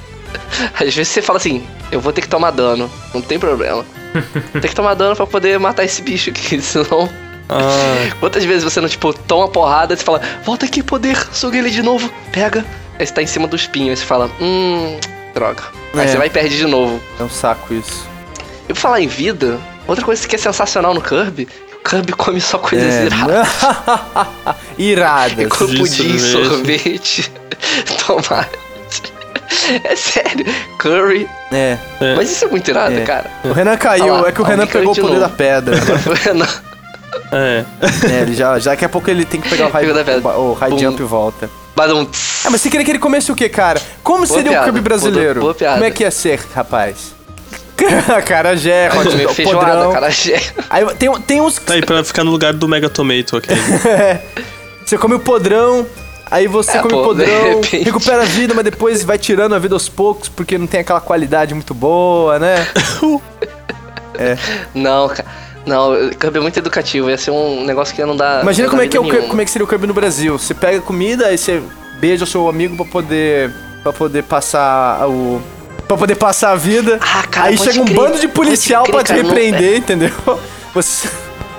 Às 0.74 0.94
vezes 0.94 1.08
você 1.08 1.22
fala 1.22 1.38
assim, 1.38 1.66
eu 1.90 2.00
vou 2.00 2.12
ter 2.12 2.20
que 2.20 2.28
tomar 2.28 2.50
dano, 2.50 2.90
não 3.14 3.20
tem 3.22 3.38
problema. 3.38 3.84
Tem 4.52 4.62
que 4.62 4.74
tomar 4.74 4.94
dano 4.94 5.14
pra 5.16 5.26
poder 5.26 5.58
matar 5.58 5.84
esse 5.84 6.00
bicho 6.02 6.30
aqui, 6.30 6.60
senão 6.62 7.08
Ah, 7.48 8.14
Quantas 8.20 8.44
vezes 8.44 8.64
você 8.64 8.80
não, 8.80 8.88
tipo, 8.88 9.12
toma 9.12 9.48
porrada 9.48 9.94
e 9.94 9.96
você 9.96 10.04
fala, 10.04 10.20
volta 10.44 10.66
aqui, 10.66 10.82
poder, 10.82 11.16
suga 11.32 11.58
ele 11.58 11.70
de 11.70 11.82
novo, 11.82 12.10
pega. 12.32 12.64
Aí 12.98 13.06
você 13.06 13.12
tá 13.12 13.22
em 13.22 13.26
cima 13.26 13.46
do 13.46 13.54
espinho, 13.56 13.90
aí 13.90 13.96
você 13.96 14.04
fala, 14.04 14.30
hum, 14.40 14.98
droga. 15.34 15.62
Aí 15.94 16.00
É. 16.00 16.08
você 16.08 16.16
vai 16.16 16.26
e 16.28 16.30
perde 16.30 16.56
de 16.56 16.66
novo. 16.66 16.98
É 17.20 17.22
um 17.22 17.28
saco 17.28 17.74
isso. 17.74 18.08
E 18.68 18.72
por 18.72 18.76
falar 18.76 19.00
em 19.00 19.06
vida, 19.08 19.58
outra 19.86 20.04
coisa 20.04 20.26
que 20.26 20.34
é 20.34 20.38
sensacional 20.38 20.92
no 20.94 21.00
Kirby, 21.00 21.48
o 21.74 21.88
Kirby 21.88 22.12
come 22.12 22.40
só 22.40 22.58
coisas 22.58 22.92
É. 22.94 23.04
iradas. 23.06 23.48
Iradas. 24.78 25.48
Com 25.48 25.66
de 25.66 25.76
pudim, 25.78 26.18
sorvete. 26.18 27.22
sorvete, 27.22 27.32
tomate. 28.06 28.58
É 29.84 29.96
sério. 29.96 30.44
Curry. 30.78 31.28
É. 31.52 31.76
Mas 32.16 32.30
isso 32.30 32.44
é 32.44 32.48
muito 32.48 32.68
irado, 32.68 32.94
É. 32.94 33.02
cara. 33.04 33.30
O 33.44 33.52
Renan 33.52 33.76
caiu, 33.76 34.04
Olha 34.14 34.22
lá, 34.22 34.28
é 34.28 34.32
que 34.32 34.40
o 34.40 34.44
Renan 34.44 34.66
pegou 34.66 34.92
o 34.92 34.94
de 34.94 35.00
poder 35.00 35.14
novo. 35.14 35.28
da 35.28 35.28
pedra. 35.28 35.76
Não. 36.34 36.46
É. 37.32 37.64
é, 38.12 38.20
ele 38.22 38.34
já, 38.34 38.58
já 38.58 38.72
daqui 38.72 38.84
a 38.84 38.88
pouco 38.88 39.08
ele 39.10 39.24
tem 39.24 39.40
que 39.40 39.48
pegar 39.48 39.66
o 39.66 39.70
high, 39.70 39.84
Pegou 39.86 39.96
da 39.96 40.04
pedra. 40.04 40.28
o 40.38 40.52
high 40.52 40.70
Bum. 40.70 40.78
jump 40.78 41.00
e 41.00 41.04
volta. 41.04 41.48
Mas 41.74 41.90
um. 41.92 42.02
Ah, 42.44 42.50
mas 42.50 42.60
você 42.60 42.68
queria 42.70 42.84
que 42.84 42.90
ele 42.92 42.98
comesse 42.98 43.30
o 43.32 43.34
quê, 43.34 43.48
cara? 43.48 43.80
Como 44.02 44.26
seria 44.26 44.50
piada, 44.50 44.60
o 44.60 44.64
Kirby 44.64 44.80
brasileiro? 44.80 45.40
boa 45.40 45.54
piada. 45.54 45.74
Como 45.74 45.84
é 45.84 45.90
que 45.90 46.02
ia 46.02 46.10
ser, 46.10 46.40
rapaz? 46.54 47.14
Carajé, 48.26 48.88
hot 48.88 49.08
Comer 49.10 49.28
feijoada, 49.34 49.66
podrão. 49.84 49.92
cara. 49.92 50.08
Aí 50.70 50.84
tem, 50.94 51.12
tem 51.20 51.40
uns 51.40 51.56
Tá 51.56 51.74
aí 51.74 51.84
pra 51.84 52.02
ficar 52.04 52.24
no 52.24 52.30
lugar 52.30 52.52
do 52.52 52.66
Mega 52.68 52.88
Tomato 52.88 53.36
aquele. 53.36 53.60
Você 54.84 54.96
come 54.96 55.14
o 55.16 55.20
podrão, 55.20 55.84
aí 56.30 56.46
você 56.46 56.78
É, 56.78 56.80
come 56.80 56.94
pô, 56.94 57.00
o 57.00 57.04
podrão, 57.04 57.60
recupera 57.82 58.22
a 58.22 58.24
vida, 58.24 58.54
mas 58.54 58.64
depois 58.64 59.02
vai 59.02 59.18
tirando 59.18 59.52
a 59.52 59.58
vida 59.58 59.74
aos 59.74 59.88
poucos, 59.88 60.28
porque 60.28 60.56
não 60.56 60.66
tem 60.68 60.78
aquela 60.80 61.00
qualidade 61.00 61.52
muito 61.54 61.74
boa, 61.74 62.38
né? 62.38 62.64
Não, 64.74 65.08
cara. 65.08 65.24
Não, 65.66 65.92
Kirby 66.10 66.38
é 66.38 66.40
muito 66.40 66.56
educativo. 66.56 67.10
Ia 67.10 67.18
ser 67.18 67.32
um 67.32 67.64
negócio 67.64 67.94
que 67.94 68.04
não 68.04 68.16
dá. 68.16 68.40
Imagina 68.42 68.68
não 68.68 68.70
como 68.70 68.80
dá 68.82 68.86
é, 68.86 68.88
que 68.88 68.96
é 68.96 69.00
o, 69.00 69.28
como 69.28 69.40
é 69.40 69.44
que 69.44 69.50
seria 69.50 69.64
o 69.64 69.68
Kirby 69.68 69.88
no 69.88 69.94
Brasil. 69.94 70.38
Você 70.38 70.54
pega 70.54 70.80
comida, 70.80 71.26
aí 71.26 71.36
você 71.36 71.60
beija 71.98 72.22
o 72.22 72.26
seu 72.26 72.48
amigo 72.48 72.76
pra 72.76 72.84
poder. 72.86 73.52
para 73.82 73.92
poder 73.92 74.22
passar 74.22 75.04
o. 75.08 75.42
Pra 75.86 75.96
poder 75.96 76.16
passar 76.16 76.50
a 76.52 76.56
vida. 76.56 76.98
Ah, 77.00 77.22
cara, 77.30 77.48
aí 77.48 77.56
chega 77.58 77.80
um 77.80 77.84
crer, 77.84 77.96
bando 77.96 78.18
de 78.18 78.28
policial 78.28 78.84
pra 78.84 79.02
te 79.04 79.08
cara, 79.08 79.22
não- 79.22 79.28
repreender, 79.30 79.76
entendeu? 79.78 80.10
Você. 80.74 81.08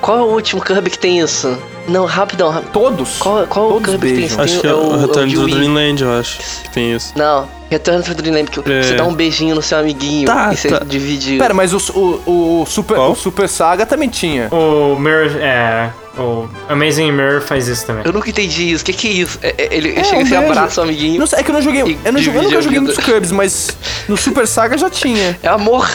Qual 0.01 0.17
é 0.19 0.21
o 0.21 0.25
último 0.25 0.61
Kirby 0.61 0.89
que 0.91 0.99
tem 0.99 1.19
isso? 1.19 1.57
Não, 1.87 2.05
rapidão, 2.05 2.49
rapidão. 2.49 2.71
Todos. 2.73 3.17
Qual, 3.17 3.47
qual 3.47 3.65
o 3.67 3.69
Todos 3.73 3.89
Kirby 3.91 4.07
que 4.09 4.15
tem 4.15 4.25
isso? 4.25 4.37
beijam. 4.37 4.43
Acho 4.43 4.53
Tem 4.53 4.61
que 4.61 4.67
é 4.67 4.73
o 4.73 4.97
Return 4.99 5.29
de 5.29 5.35
to. 5.37 5.45
Dreamland, 5.47 6.03
eu 6.03 6.19
acho. 6.19 6.37
Que 6.63 6.69
tem 6.69 6.93
isso. 6.93 7.13
Não, 7.15 7.47
Return 7.71 8.03
to 8.03 8.13
Dreamland, 8.13 8.51
que 8.51 8.71
É. 8.71 8.83
você 8.83 8.93
dá 8.95 9.05
um 9.05 9.13
beijinho 9.13 9.55
no 9.55 9.61
seu 9.61 9.77
amiguinho 9.79 10.27
Tá, 10.27 10.51
e 10.53 10.57
você 10.57 10.67
tá. 10.69 10.79
divide. 10.85 11.37
Pera, 11.39 11.53
mas 11.53 11.73
o, 11.73 11.77
o, 11.97 12.61
o, 12.61 12.65
Super, 12.67 12.95
Qual? 12.95 13.11
o 13.11 13.15
Super 13.15 13.49
Saga 13.49 13.85
também 13.85 14.07
tinha. 14.09 14.49
O 14.51 14.95
Mirror, 14.99 15.37
é. 15.41 15.89
O 16.17 16.49
Amazing 16.69 17.11
Mirror 17.11 17.41
faz 17.41 17.67
isso 17.67 17.85
também. 17.85 18.03
Eu 18.05 18.11
nunca 18.11 18.29
entendi 18.29 18.71
isso. 18.71 18.81
O 18.83 18.85
que, 18.85 18.93
que 18.93 19.07
é 19.07 19.11
isso? 19.11 19.39
É- 19.41 19.53
é- 19.57 19.75
ele 19.75 19.93
É, 19.97 20.03
chega 20.03 20.23
um 20.23 20.27
e 20.27 20.35
abraça 20.35 20.81
o 20.81 20.83
amiguinho. 20.83 21.19
Não 21.19 21.27
sei, 21.27 21.39
é 21.39 21.43
que 21.43 21.51
eu 21.51 21.53
não 21.53 21.61
joguei. 21.61 21.83
E 21.83 21.99
Eu, 22.03 22.13
não 22.13 22.19
joguei, 22.21 22.39
eu 22.39 22.43
nunca 22.45 22.61
joguei 22.61 22.79
muitos 22.79 23.03
Kirby's, 23.03 23.31
mas 23.31 23.77
no 24.07 24.17
Super 24.17 24.47
Saga 24.47 24.77
já 24.77 24.89
tinha. 24.89 25.37
É 25.43 25.47
amor. 25.47 25.87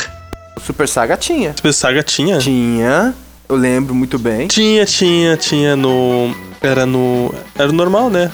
O 0.56 0.61
Super 0.61 0.87
Saga 0.88 1.16
tinha. 1.16 1.54
Super 1.56 1.72
Saga 1.72 2.02
tinha? 2.02 2.38
Tinha. 2.38 3.14
Eu 3.48 3.56
lembro 3.56 3.94
muito 3.94 4.18
bem. 4.18 4.46
Tinha, 4.46 4.85
tinha, 4.87 5.37
tinha 5.37 5.74
no. 5.76 6.35
Era 6.61 6.87
no. 6.87 7.35
Era 7.58 7.68
o 7.68 7.72
normal, 7.72 8.08
né? 8.08 8.30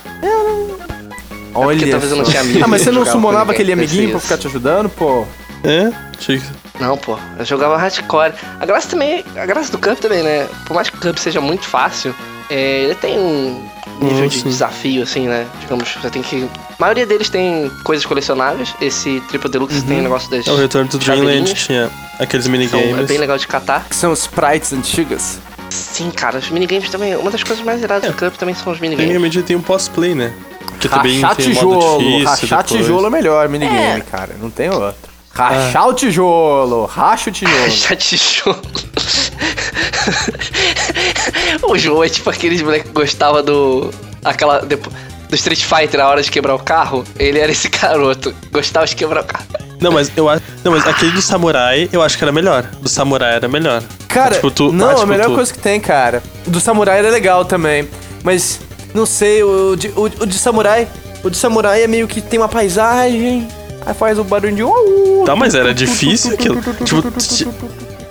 Olha. 1.55 1.91
talvez 1.91 2.13
eu 2.13 2.19
não 2.19 2.25
tinha 2.25 2.41
amigo 2.41 2.61
Ah, 2.63 2.69
mas 2.69 2.83
você 2.83 2.91
não 2.91 3.01
ninguém, 3.01 3.55
aquele 3.55 3.73
amiguinho 3.73 4.11
pra 4.11 4.21
ficar 4.21 4.39
te 4.39 4.47
ajudando, 4.47 4.89
pô? 4.89 5.25
É? 5.65 5.91
Tinha 6.19 6.39
que- 6.39 6.47
Não, 6.81 6.97
pô. 6.97 7.19
Eu 7.39 7.45
jogava 7.45 7.77
hardcore. 7.77 8.33
A 8.61 8.67
graça 8.67 8.89
também. 8.89 9.25
A 9.37 9.47
graça 9.47 9.71
do 9.73 9.79
Kirby 9.79 10.01
também, 10.01 10.23
né? 10.23 10.47
Por 10.67 10.75
mais 10.75 10.89
que 10.89 10.97
o 10.97 11.01
Kirby 11.01 11.19
seja 11.21 11.41
muito 11.41 11.67
fácil, 11.67 12.15
é, 12.49 12.83
ele 12.85 12.95
tem 12.95 13.19
um 13.19 13.69
nível 14.01 14.25
Hum, 14.25 14.29
de 14.29 14.39
sim. 14.39 14.49
desafio, 14.49 15.03
assim, 15.03 15.27
né? 15.27 15.47
Digamos, 15.61 15.93
você 16.01 16.09
tem 16.11 16.23
que. 16.23 16.45
A 16.45 16.75
maioria 16.79 17.05
deles 17.05 17.29
tem 17.29 17.69
coisas 17.85 18.07
colecionáveis. 18.07 18.75
Esse 18.81 19.21
Triple 19.29 19.51
Deluxe 19.51 19.83
tem 19.83 19.99
o 19.99 20.03
negócio 20.03 20.31
das. 20.31 20.47
É 20.47 20.53
o 20.53 20.57
Return 20.57 20.89
to 20.89 20.99
Dreamland, 20.99 21.53
tinha 21.55 21.91
aqueles 22.19 22.47
São- 22.47 22.55
é 22.55 22.59
minigames. 22.59 23.07
bem 23.07 23.19
legal 23.19 23.37
de 23.39 23.47
catar. 23.49 23.87
Que 23.89 23.97
são 23.97 24.13
sprites 24.13 24.73
antigas. 24.73 25.39
Sim, 25.71 26.11
cara, 26.13 26.39
os 26.39 26.49
minigames 26.49 26.89
também. 26.91 27.17
Uma 27.17 27.31
das 27.31 27.43
coisas 27.43 27.65
mais 27.65 27.83
iradas 27.83 28.09
do 28.11 28.17
Kirby 28.17 28.39
também 28.39 28.55
são 28.55 28.73
os 28.73 28.79
minigames. 28.81 29.07
Tecnicamente 29.11 29.43
tem 29.43 29.57
um 29.57 29.61
pós-play, 29.63 30.15
né? 30.15 30.33
Que 30.81 30.89
também 30.89 31.21
Rachar 31.21 31.37
tem 31.37 31.51
um 31.51 31.55
modo 31.55 31.79
tijolo. 31.81 31.99
difícil 31.99 32.25
Rachar 32.29 32.63
depois. 32.63 32.81
tijolo 32.83 33.07
é 33.07 33.11
melhor 33.11 33.49
minigame, 33.49 34.01
É. 34.01 34.05
cara. 34.09 34.37
Não 34.41 34.49
tem 34.49 34.71
outro. 34.71 35.08
Rachar 35.39 35.87
o 35.89 35.95
tijolo. 35.95 36.87
Racha 36.87 37.31
o 37.31 37.33
tijolo. 37.33 37.71
Já 37.71 37.95
tijolo. 37.97 38.61
o 41.63 41.79
João 41.79 42.03
é 42.05 42.09
tipo 42.09 42.29
aqueles 42.31 42.61
moleque 42.63 42.87
que 42.89 42.93
gostava 42.93 43.43
do. 43.43 43.91
aquela. 44.25 44.61
depo- 44.61 44.91
do 45.29 45.35
Street 45.37 45.63
Fighter 45.63 46.01
na 46.01 46.09
hora 46.09 46.23
de 46.23 46.31
quebrar 46.31 46.55
o 46.55 46.59
carro. 46.59 47.05
Ele 47.19 47.39
era 47.39 47.53
esse 47.53 47.69
garoto. 47.69 48.35
Gostava 48.51 48.87
de 48.87 48.97
quebrar 48.97 49.23
o 49.23 49.27
carro. 49.27 49.45
Não, 49.79 49.93
mas 49.93 50.11
eu 50.17 50.27
acho. 50.29 50.43
Não, 50.65 50.73
mas 50.73 50.87
aquele 50.87 51.13
do 51.13 51.21
Samurai 51.21 51.89
eu 51.93 52.03
acho 52.03 52.17
que 52.17 52.25
era 52.25 52.33
melhor. 52.33 52.63
Do 52.81 52.89
Samurai 52.89 53.35
era 53.35 53.47
melhor. 53.47 53.83
Cara, 54.09 54.37
Tipo, 54.37 54.51
tu- 54.51 54.73
não, 54.73 54.89
ah, 54.89 54.93
a 54.93 54.95
tipo, 54.95 55.07
melhor 55.07 55.27
tu- 55.27 55.35
coisa 55.35 55.53
que 55.53 55.59
tem, 55.59 55.79
cara. 55.79 56.23
O 56.47 56.51
do 56.51 56.59
Samurai 56.61 56.99
era 56.99 57.11
legal 57.11 57.45
também. 57.45 57.87
Mas, 58.25 58.59
não 58.95 59.05
sei, 59.05 59.43
o 59.45 59.77
de, 59.77 59.89
o, 59.89 60.05
o 60.05 60.27
de 60.27 60.39
Samurai. 60.39 60.89
O 61.23 61.29
de 61.29 61.37
Samurai 61.37 61.83
é 61.83 61.87
meio 61.87 62.09
que 62.09 62.23
tem 62.23 62.41
uma 62.41 62.49
paisagem. 62.49 63.47
Aí 63.89 63.95
faz 63.95 64.19
o 64.19 64.25
barulho 64.25 64.55
de. 64.55 64.63
"Uh, 64.63 65.23
Tá, 65.25 65.35
mas 65.35 65.55
era 65.55 65.73
difícil 65.73 66.35
aquilo. 66.35 66.61
Tipo, 66.85 67.11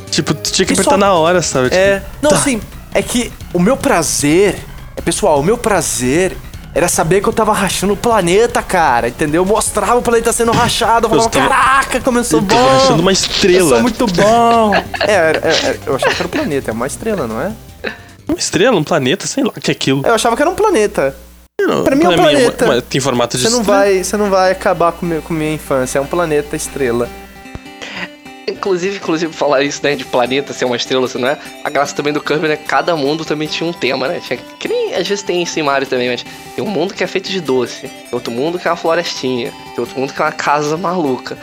tipo, 0.10 0.34
tu 0.34 0.52
tinha 0.52 0.66
que 0.66 0.76
só- 0.76 0.82
apertar 0.82 0.98
na 0.98 1.14
hora, 1.14 1.42
sabe? 1.44 1.66
Tipo, 1.70 1.80
É. 1.80 2.02
Não, 2.22 2.32
tá. 2.32 2.36
assim, 2.36 2.60
é 2.94 3.02
que 3.04 3.32
o 3.54 3.60
meu 3.60 3.78
prazer. 3.78 4.56
É, 4.96 5.02
pessoal, 5.02 5.40
o 5.40 5.44
meu 5.44 5.56
prazer 5.58 6.36
era 6.74 6.88
saber 6.88 7.22
que 7.22 7.30
eu 7.30 7.34
tava 7.34 7.54
rachando 7.54 7.94
o 7.94 7.98
planeta, 7.98 8.62
cara. 8.64 9.08
Entendeu? 9.08 9.44
Eu 9.44 9.46
mostrava 9.46 9.96
o 9.98 10.02
planeta 10.02 10.34
sendo 10.34 10.52
rachado. 10.52 11.06
Eu 11.06 11.10
falava, 11.12 11.28
Eu 11.28 11.32
caraca, 11.32 12.00
como 12.02 12.18
eu 12.18 12.26
Eu 12.32 12.42
bom. 12.42 12.48
tava 12.48 12.78
achando 12.78 13.00
uma 13.02 13.12
Eu 13.12 13.14
estrela. 13.14 13.70
sou 13.70 13.82
muito 13.84 14.08
bom. 14.08 14.74
é, 15.02 15.14
é, 15.14 15.70
é, 15.70 15.80
eu 15.86 15.96
achava 15.96 16.14
que 16.16 16.22
era 16.22 16.28
um 16.28 16.32
planeta, 16.32 16.72
é 16.72 16.74
uma 16.74 16.88
estrela, 16.88 17.28
não 17.28 17.40
é? 17.40 17.52
Uma 18.28 18.38
estrela, 18.40 18.76
um 18.76 18.84
planeta, 18.84 19.28
sei 19.28 19.44
lá 19.44 19.52
o 19.56 19.62
que 19.62 19.70
é 19.70 19.74
aquilo. 19.74 20.02
Eu 20.06 20.16
achava 20.16 20.36
que 20.36 20.42
era 20.42 20.50
um 20.50 20.56
planeta. 20.56 21.16
Não, 21.68 21.84
pra 21.84 21.96
mim 21.96 22.04
é 22.06 22.08
um 22.08 22.12
uma- 22.14 22.18
planeta. 22.24 22.66
uma- 22.66 22.82
tem 22.82 23.02
formato 23.02 23.38
de 23.38 23.44
Você 23.44 23.50
não 23.50 23.60
estrela. 23.62 23.80
vai, 23.84 24.04
você 24.04 24.18
não 24.18 24.30
vai 24.30 24.52
acabar 24.52 24.92
com, 24.94 25.06
meu, 25.06 25.22
com 25.22 25.34
minha 25.34 25.54
infância. 25.54 26.00
É 26.00 26.02
um 26.02 26.06
planeta 26.08 26.56
estrela. 26.56 27.10
Inclusive, 28.50 28.96
inclusive, 28.96 29.34
falar 29.34 29.62
isso, 29.64 29.82
né, 29.84 29.94
de 29.96 30.06
planeta 30.06 30.54
ser 30.54 30.64
uma 30.64 30.78
estrela, 30.78 31.06
assim, 31.06 31.20
não 31.20 31.28
é? 31.28 31.38
A 31.66 31.70
graça 31.70 31.94
também 31.94 32.14
do 32.14 32.22
Kirby, 32.22 32.48
né? 32.48 32.56
Cada 32.56 32.96
mundo 32.96 33.26
também 33.26 33.46
tinha 33.48 33.70
um 33.70 33.74
tema, 33.74 34.08
né? 34.08 34.22
Tinha, 34.26 34.40
que 34.58 34.70
nem 34.70 34.96
às 34.96 35.06
vezes 35.06 35.22
tem 35.22 35.44
isso 35.44 35.60
em 35.60 35.64
Mario 35.64 35.86
também, 35.86 36.10
mas 36.10 36.26
tem 36.56 36.64
um 36.64 36.70
mundo 36.70 36.94
que 36.94 37.04
é 37.04 37.08
feito 37.08 37.30
de 37.30 37.42
doce, 37.42 37.82
tem 37.82 37.92
outro 38.14 38.32
mundo 38.32 38.58
que 38.58 38.66
é 38.66 38.72
uma 38.72 38.78
florestinha, 38.78 39.52
tem 39.52 39.80
outro 39.80 40.00
mundo 40.00 40.14
que 40.14 40.22
é 40.22 40.26
uma 40.26 40.32
casa 40.32 40.78
maluca. 40.78 41.38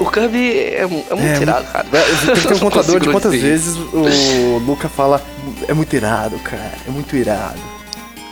O 0.00 0.04
Kirby 0.10 0.50
é, 0.58 0.80
é 0.82 0.86
muito 0.86 1.12
É, 1.38 1.40
irado, 1.42 1.64
cara. 1.72 1.86
Tem 2.26 2.34
que 2.34 2.48
ter 2.48 2.54
um 2.54 2.58
contador 2.70 3.00
de 3.00 3.08
quantas 3.08 3.34
vezes 3.34 3.76
o 3.76 4.58
Luca 4.66 4.88
fala. 4.88 5.22
É 5.68 5.72
muito 5.72 5.94
irado, 5.94 6.38
cara. 6.40 6.72
É 6.86 6.90
muito 6.90 7.16
irado. 7.16 7.58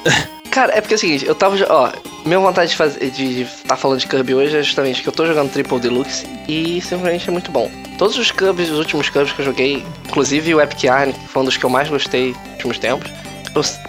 Cara, 0.56 0.72
é 0.74 0.80
porque 0.80 0.94
é 0.94 0.96
o 0.96 0.98
seguinte, 0.98 1.26
eu 1.26 1.34
tava. 1.34 1.54
Ó, 1.68 1.92
minha 2.24 2.38
vontade 2.38 2.70
de 2.70 2.78
fazer 2.78 3.10
de 3.10 3.42
estar 3.42 3.76
falando 3.76 4.00
de 4.00 4.06
Kirby 4.06 4.34
hoje 4.34 4.56
é 4.56 4.62
justamente 4.62 5.02
que 5.02 5.08
eu 5.10 5.12
tô 5.12 5.26
jogando 5.26 5.52
Triple 5.52 5.78
Deluxe 5.78 6.26
e 6.48 6.80
simplesmente 6.80 7.28
é 7.28 7.30
muito 7.30 7.50
bom. 7.50 7.70
Todos 7.98 8.16
os 8.16 8.30
Kirby's, 8.30 8.70
os 8.70 8.78
últimos 8.78 9.10
Kirby's 9.10 9.34
que 9.34 9.42
eu 9.42 9.44
joguei, 9.44 9.84
inclusive 10.06 10.54
o 10.54 10.60
Epic 10.62 10.84
Yarn, 10.84 11.12
que 11.12 11.28
foi 11.28 11.42
um 11.42 11.44
dos 11.44 11.58
que 11.58 11.64
eu 11.66 11.68
mais 11.68 11.90
gostei 11.90 12.28
nos 12.28 12.52
últimos 12.52 12.78
tempos, 12.78 13.12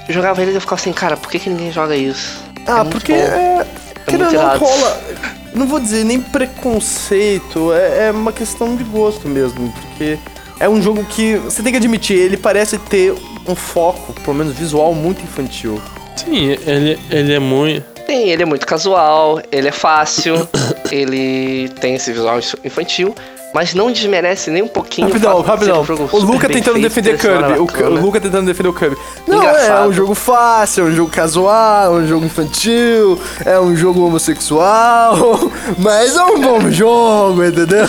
eu 0.10 0.13
jogava 0.13 0.41
eles 0.41 0.56
e 0.56 0.58
eu 0.58 0.62
ficava 0.62 0.82
assim, 0.82 0.91
cara, 0.91 1.15
por 1.15 1.32
que, 1.32 1.39
que 1.39 1.49
ninguém 1.49 1.71
joga 1.71 1.95
isso? 1.95 2.43
Ah, 2.65 2.84
muito 2.84 2.97
porque 2.97 3.13
bom. 3.13 3.19
é. 3.19 3.67
Querendo 4.06 4.25
ou 4.25 4.34
não 4.34 4.58
rola. 4.58 5.01
Não 5.53 5.67
vou 5.67 5.80
dizer 5.80 6.03
nem 6.03 6.19
preconceito, 6.19 7.71
é, 7.71 8.08
é 8.08 8.12
uma 8.12 8.34
questão 8.34 8.75
de 8.75 8.84
gosto 8.84 9.30
mesmo. 9.30 9.71
Porque 9.71 10.19
é 10.60 10.67
um 10.67 10.82
jogo 10.82 11.06
que, 11.06 11.38
você 11.38 11.63
tem 11.63 11.71
que 11.71 11.77
admitir, 11.77 12.17
ele 12.17 12.36
parece 12.36 12.77
ter 12.77 13.15
um 13.47 13.56
foco, 13.56 14.12
pelo 14.21 14.36
menos 14.36 14.53
visual, 14.53 14.93
muito 14.93 15.23
infantil. 15.23 15.82
Sim, 16.17 16.58
ele, 16.65 16.99
ele 17.10 17.34
é 17.34 17.39
muito. 17.39 17.86
Sim, 18.06 18.30
ele 18.30 18.43
é 18.43 18.45
muito 18.45 18.65
casual, 18.65 19.41
ele 19.51 19.67
é 19.67 19.71
fácil, 19.71 20.47
ele 20.91 21.69
tem 21.82 21.95
esse 21.95 22.12
visual 22.12 22.39
infantil, 22.63 23.13
mas 23.53 23.73
não 23.73 23.91
desmerece 23.91 24.49
nem 24.49 24.62
um 24.62 24.67
pouquinho. 24.67 25.08
Rapidão, 25.08 25.38
o 25.38 25.41
rapidão. 25.41 25.82
um 25.82 26.15
o 26.15 26.19
Luca 26.19 26.47
tentando 26.47 26.80
feito, 26.80 26.84
defender 26.84 27.17
Kirby. 27.17 27.60
O, 27.60 27.86
o. 27.86 28.01
Luca 28.01 28.21
tentando 28.21 28.45
defender 28.45 28.69
o 28.69 28.73
Kirby. 28.73 28.97
Não, 29.27 29.36
é 29.36 29.49
Engraçado. 29.49 29.89
um 29.89 29.93
jogo 29.93 30.15
fácil, 30.15 30.86
é 30.86 30.89
um 30.89 30.95
jogo 30.95 31.12
casual, 31.12 31.97
é 31.97 32.01
um 32.01 32.08
jogo 32.08 32.25
infantil, 32.25 33.19
é 33.45 33.60
um 33.60 33.75
jogo 33.75 34.06
homossexual, 34.06 35.51
mas 35.77 36.15
é 36.15 36.23
um 36.23 36.39
bom 36.39 36.71
jogo, 36.71 37.43
entendeu? 37.43 37.88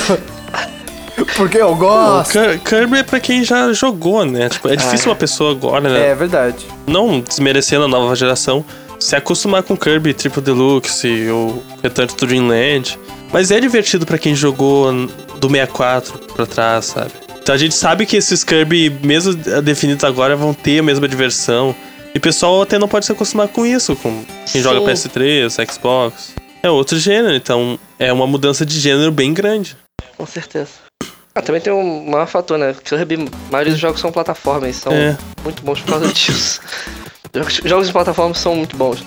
Porque 1.36 1.58
eu 1.58 1.70
O 1.72 1.76
gosto. 1.76 2.32
Kir- 2.32 2.58
Kirby 2.60 2.98
é 2.98 3.02
pra 3.02 3.20
quem 3.20 3.44
já 3.44 3.72
jogou, 3.72 4.24
né? 4.24 4.48
Tipo, 4.48 4.68
é 4.68 4.76
difícil 4.76 5.08
uma 5.10 5.16
pessoa 5.16 5.52
agora, 5.52 5.88
né? 5.88 6.08
É 6.10 6.14
verdade. 6.14 6.66
Não 6.86 7.20
desmerecendo 7.20 7.84
a 7.84 7.88
nova 7.88 8.14
geração, 8.16 8.64
se 8.98 9.14
acostumar 9.14 9.62
com 9.62 9.76
Kirby 9.76 10.12
Triple 10.14 10.42
Deluxe 10.42 11.28
ou 11.30 11.62
Return 11.82 12.12
to 12.12 12.26
Dreamland. 12.26 12.98
Mas 13.32 13.50
é 13.50 13.60
divertido 13.60 14.04
pra 14.06 14.18
quem 14.18 14.34
jogou 14.34 14.90
do 15.38 15.48
64 15.48 16.18
pra 16.34 16.46
trás, 16.46 16.86
sabe? 16.86 17.10
Então 17.40 17.54
a 17.54 17.58
gente 17.58 17.74
sabe 17.74 18.04
que 18.06 18.16
esses 18.16 18.42
Kirby, 18.42 18.90
mesmo 19.02 19.34
definidos 19.62 20.04
agora, 20.04 20.34
vão 20.36 20.52
ter 20.52 20.80
a 20.80 20.82
mesma 20.82 21.06
diversão. 21.06 21.74
E 22.14 22.18
o 22.18 22.20
pessoal 22.20 22.62
até 22.62 22.78
não 22.78 22.88
pode 22.88 23.06
se 23.06 23.12
acostumar 23.12 23.48
com 23.48 23.64
isso, 23.64 23.94
com 23.96 24.24
quem 24.50 24.60
joga 24.62 24.80
Sim. 24.96 25.08
PS3, 25.08 25.70
Xbox. 25.72 26.34
É 26.62 26.68
outro 26.70 26.98
gênero, 26.98 27.34
então 27.36 27.78
é 27.98 28.12
uma 28.12 28.26
mudança 28.26 28.66
de 28.66 28.80
gênero 28.80 29.12
bem 29.12 29.32
grande. 29.32 29.76
Com 30.16 30.26
certeza. 30.26 30.87
Ah, 31.38 31.42
também 31.42 31.60
tem 31.60 31.72
um 31.72 32.10
maior 32.10 32.26
fator, 32.26 32.58
né? 32.58 32.74
Kirby, 32.84 33.14
a 33.48 33.52
maioria 33.52 33.72
dos 33.72 33.80
jogos 33.80 34.00
são 34.00 34.10
plataformas, 34.10 34.74
são 34.74 34.92
É. 34.92 35.16
muito 35.44 35.62
bons 35.62 35.80
por 35.80 35.90
causa 35.90 36.08
disso. 36.12 36.60
Jogos, 37.32 37.60
jogos 37.64 37.86
de 37.86 37.92
plataforma 37.92 38.34
são 38.34 38.56
muito 38.56 38.76
bons. 38.76 39.04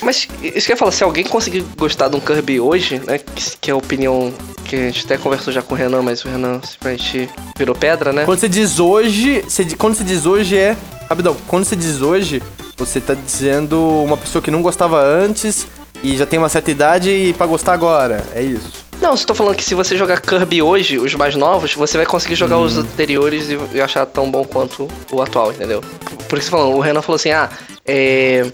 Mas 0.00 0.28
isso 0.42 0.66
que 0.66 0.72
eu 0.72 0.74
ia 0.74 0.76
falar, 0.76 0.92
se 0.92 1.02
alguém 1.02 1.24
conseguir 1.24 1.64
gostar 1.76 2.06
de 2.08 2.14
um 2.16 2.20
Kirby 2.20 2.60
hoje, 2.60 3.00
né? 3.04 3.18
Que, 3.18 3.56
que 3.60 3.70
é 3.70 3.74
a 3.74 3.76
opinião 3.76 4.32
que 4.64 4.76
a 4.76 4.78
gente 4.78 5.04
até 5.04 5.18
conversou 5.18 5.52
já 5.52 5.60
com 5.60 5.74
o 5.74 5.76
Renan, 5.76 6.02
mas 6.02 6.24
o 6.24 6.28
Renan 6.28 6.60
simplesmente 6.62 7.28
virou 7.58 7.74
pedra, 7.74 8.12
né? 8.12 8.24
Quando 8.24 8.38
você 8.38 8.48
diz 8.48 8.78
hoje, 8.78 9.42
você 9.48 9.64
quando 9.76 9.96
você 9.96 10.04
diz 10.04 10.24
hoje 10.24 10.56
é. 10.56 10.76
Rapidão, 11.08 11.36
quando 11.48 11.64
você 11.64 11.74
diz 11.74 12.00
hoje, 12.00 12.40
você 12.76 13.00
tá 13.00 13.14
dizendo 13.14 13.76
uma 14.04 14.16
pessoa 14.16 14.40
que 14.40 14.52
não 14.52 14.62
gostava 14.62 15.02
antes 15.02 15.66
e 16.02 16.16
já 16.16 16.26
tem 16.26 16.38
uma 16.38 16.48
certa 16.48 16.70
idade 16.70 17.10
e 17.10 17.32
pra 17.32 17.44
gostar 17.46 17.72
agora. 17.72 18.24
É 18.34 18.40
isso. 18.40 18.84
Não, 19.02 19.16
tô 19.16 19.34
falando 19.34 19.56
que 19.56 19.64
se 19.64 19.74
você 19.74 19.96
jogar 19.96 20.20
Kirby 20.20 20.62
hoje, 20.62 20.96
os 20.96 21.12
mais 21.16 21.34
novos, 21.34 21.74
você 21.74 21.96
vai 21.96 22.06
conseguir 22.06 22.36
jogar 22.36 22.58
os 22.58 22.78
anteriores 22.78 23.50
e, 23.50 23.58
e 23.74 23.80
achar 23.80 24.06
tão 24.06 24.30
bom 24.30 24.44
quanto 24.44 24.88
o 25.10 25.20
atual, 25.20 25.50
entendeu? 25.50 25.82
Por 26.28 26.38
isso 26.38 26.48
falando, 26.48 26.76
o 26.76 26.80
Renan 26.80 27.02
falou 27.02 27.16
assim, 27.16 27.32
ah, 27.32 27.50
é. 27.84 28.46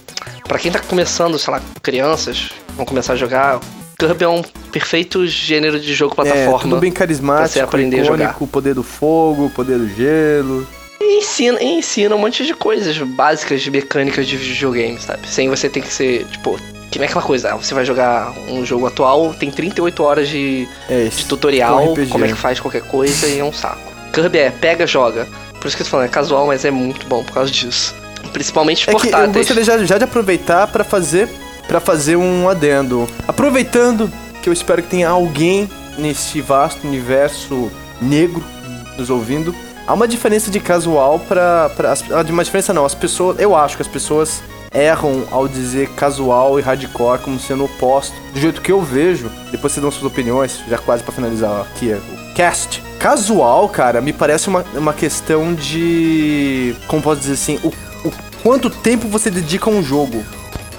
Pra 0.48 0.58
quem 0.58 0.72
tá 0.72 0.80
começando, 0.80 1.38
sei 1.38 1.52
lá, 1.52 1.60
crianças, 1.82 2.48
vão 2.74 2.86
começar 2.86 3.12
a 3.12 3.16
jogar, 3.16 3.60
Kirby 3.98 4.24
é 4.24 4.28
um 4.28 4.42
perfeito 4.72 5.26
gênero 5.26 5.78
de 5.78 5.92
jogo 5.92 6.12
É, 6.12 6.14
plataforma. 6.14 6.58
tudo 6.60 6.76
bem 6.80 6.90
pra 6.90 7.00
você 7.00 7.06
carismático, 7.06 7.60
aprender 7.64 7.96
a 7.96 8.04
icônico, 8.04 8.24
jogar. 8.24 8.36
o 8.42 8.46
poder 8.46 8.74
do 8.74 8.82
fogo, 8.82 9.50
poder 9.50 9.76
do 9.76 9.88
gelo. 9.94 10.66
E 10.98 11.18
ensina, 11.18 11.62
e 11.62 11.78
ensina 11.78 12.14
um 12.16 12.18
monte 12.18 12.46
de 12.46 12.54
coisas 12.54 12.96
básicas 12.96 13.60
de 13.60 13.70
mecânicas 13.70 14.26
de 14.26 14.36
videogame, 14.38 14.98
sabe? 14.98 15.28
Sem 15.28 15.48
você 15.50 15.68
ter 15.68 15.82
que 15.82 15.92
ser, 15.92 16.24
tipo, 16.26 16.58
que 16.90 16.98
nem 16.98 17.06
aquela 17.08 17.22
coisa, 17.24 17.54
você 17.56 17.74
vai 17.74 17.84
jogar 17.84 18.32
um 18.48 18.64
jogo 18.64 18.86
atual, 18.86 19.34
tem 19.34 19.50
38 19.50 20.02
horas 20.02 20.28
de, 20.28 20.66
É 20.88 21.04
de 21.04 21.24
tutorial, 21.26 21.92
um 21.92 22.06
como 22.08 22.24
é 22.24 22.28
que 22.28 22.34
faz 22.34 22.58
qualquer 22.60 22.82
coisa 22.82 23.26
e 23.26 23.38
é 23.40 23.44
um 23.44 23.52
saco. 23.52 23.92
Kirby 24.12 24.38
é 24.38 24.50
pega, 24.50 24.86
joga. 24.86 25.26
Por 25.60 25.66
isso 25.66 25.76
que 25.76 25.82
eu 25.82 25.86
tô 25.86 25.90
falando, 25.90 26.06
é 26.06 26.08
casual, 26.08 26.46
mas 26.46 26.64
é 26.64 26.70
muito 26.70 27.06
bom 27.06 27.22
por 27.24 27.32
causa 27.34 27.50
disso. 27.50 27.94
Principalmente 28.32 28.82
É 28.88 28.94
que 28.94 28.96
eu 28.96 29.00
portáteis. 29.00 29.34
gostaria 29.36 29.64
já, 29.64 29.78
já 29.84 29.98
de 29.98 30.04
aproveitar 30.04 30.66
pra 30.68 30.84
fazer 30.84 31.28
para 31.66 31.80
fazer 31.80 32.16
um 32.16 32.48
adendo. 32.48 33.06
Aproveitando 33.26 34.10
que 34.42 34.48
eu 34.48 34.52
espero 34.54 34.82
que 34.82 34.88
tenha 34.88 35.08
alguém 35.10 35.68
nesse 35.98 36.40
vasto 36.40 36.86
universo 36.86 37.70
negro 38.00 38.42
nos 38.96 39.10
ouvindo. 39.10 39.54
Há 39.86 39.92
uma 39.94 40.08
diferença 40.08 40.50
de 40.50 40.58
casual 40.60 41.20
as- 41.90 42.04
ah, 42.10 42.24
uma 42.30 42.42
diferença 42.44 42.72
não, 42.72 42.84
as 42.86 42.94
pessoas. 42.94 43.38
Eu 43.38 43.54
acho 43.54 43.76
que 43.76 43.82
as 43.82 43.88
pessoas 43.88 44.42
erram 44.72 45.24
ao 45.30 45.48
dizer 45.48 45.88
casual 45.90 46.58
e 46.58 46.62
hardcore 46.62 47.20
como 47.20 47.38
sendo 47.38 47.64
oposto. 47.64 48.14
Do 48.32 48.40
jeito 48.40 48.60
que 48.60 48.72
eu 48.72 48.80
vejo, 48.80 49.30
depois 49.50 49.72
vocês 49.72 49.82
dão 49.82 49.90
suas 49.90 50.04
opiniões, 50.04 50.60
já 50.68 50.78
quase 50.78 51.02
pra 51.02 51.12
finalizar 51.12 51.62
aqui 51.62 51.92
o 51.92 52.34
cast. 52.34 52.82
Casual, 52.98 53.68
cara, 53.68 54.00
me 54.00 54.12
parece 54.12 54.48
uma, 54.48 54.64
uma 54.74 54.92
questão 54.92 55.54
de. 55.54 56.74
Como 56.86 57.02
posso 57.02 57.20
dizer 57.20 57.34
assim? 57.34 57.58
O, 57.62 57.68
o 58.08 58.12
quanto 58.42 58.68
tempo 58.70 59.06
você 59.08 59.30
dedica 59.30 59.70
a 59.70 59.72
um 59.72 59.82
jogo, 59.82 60.24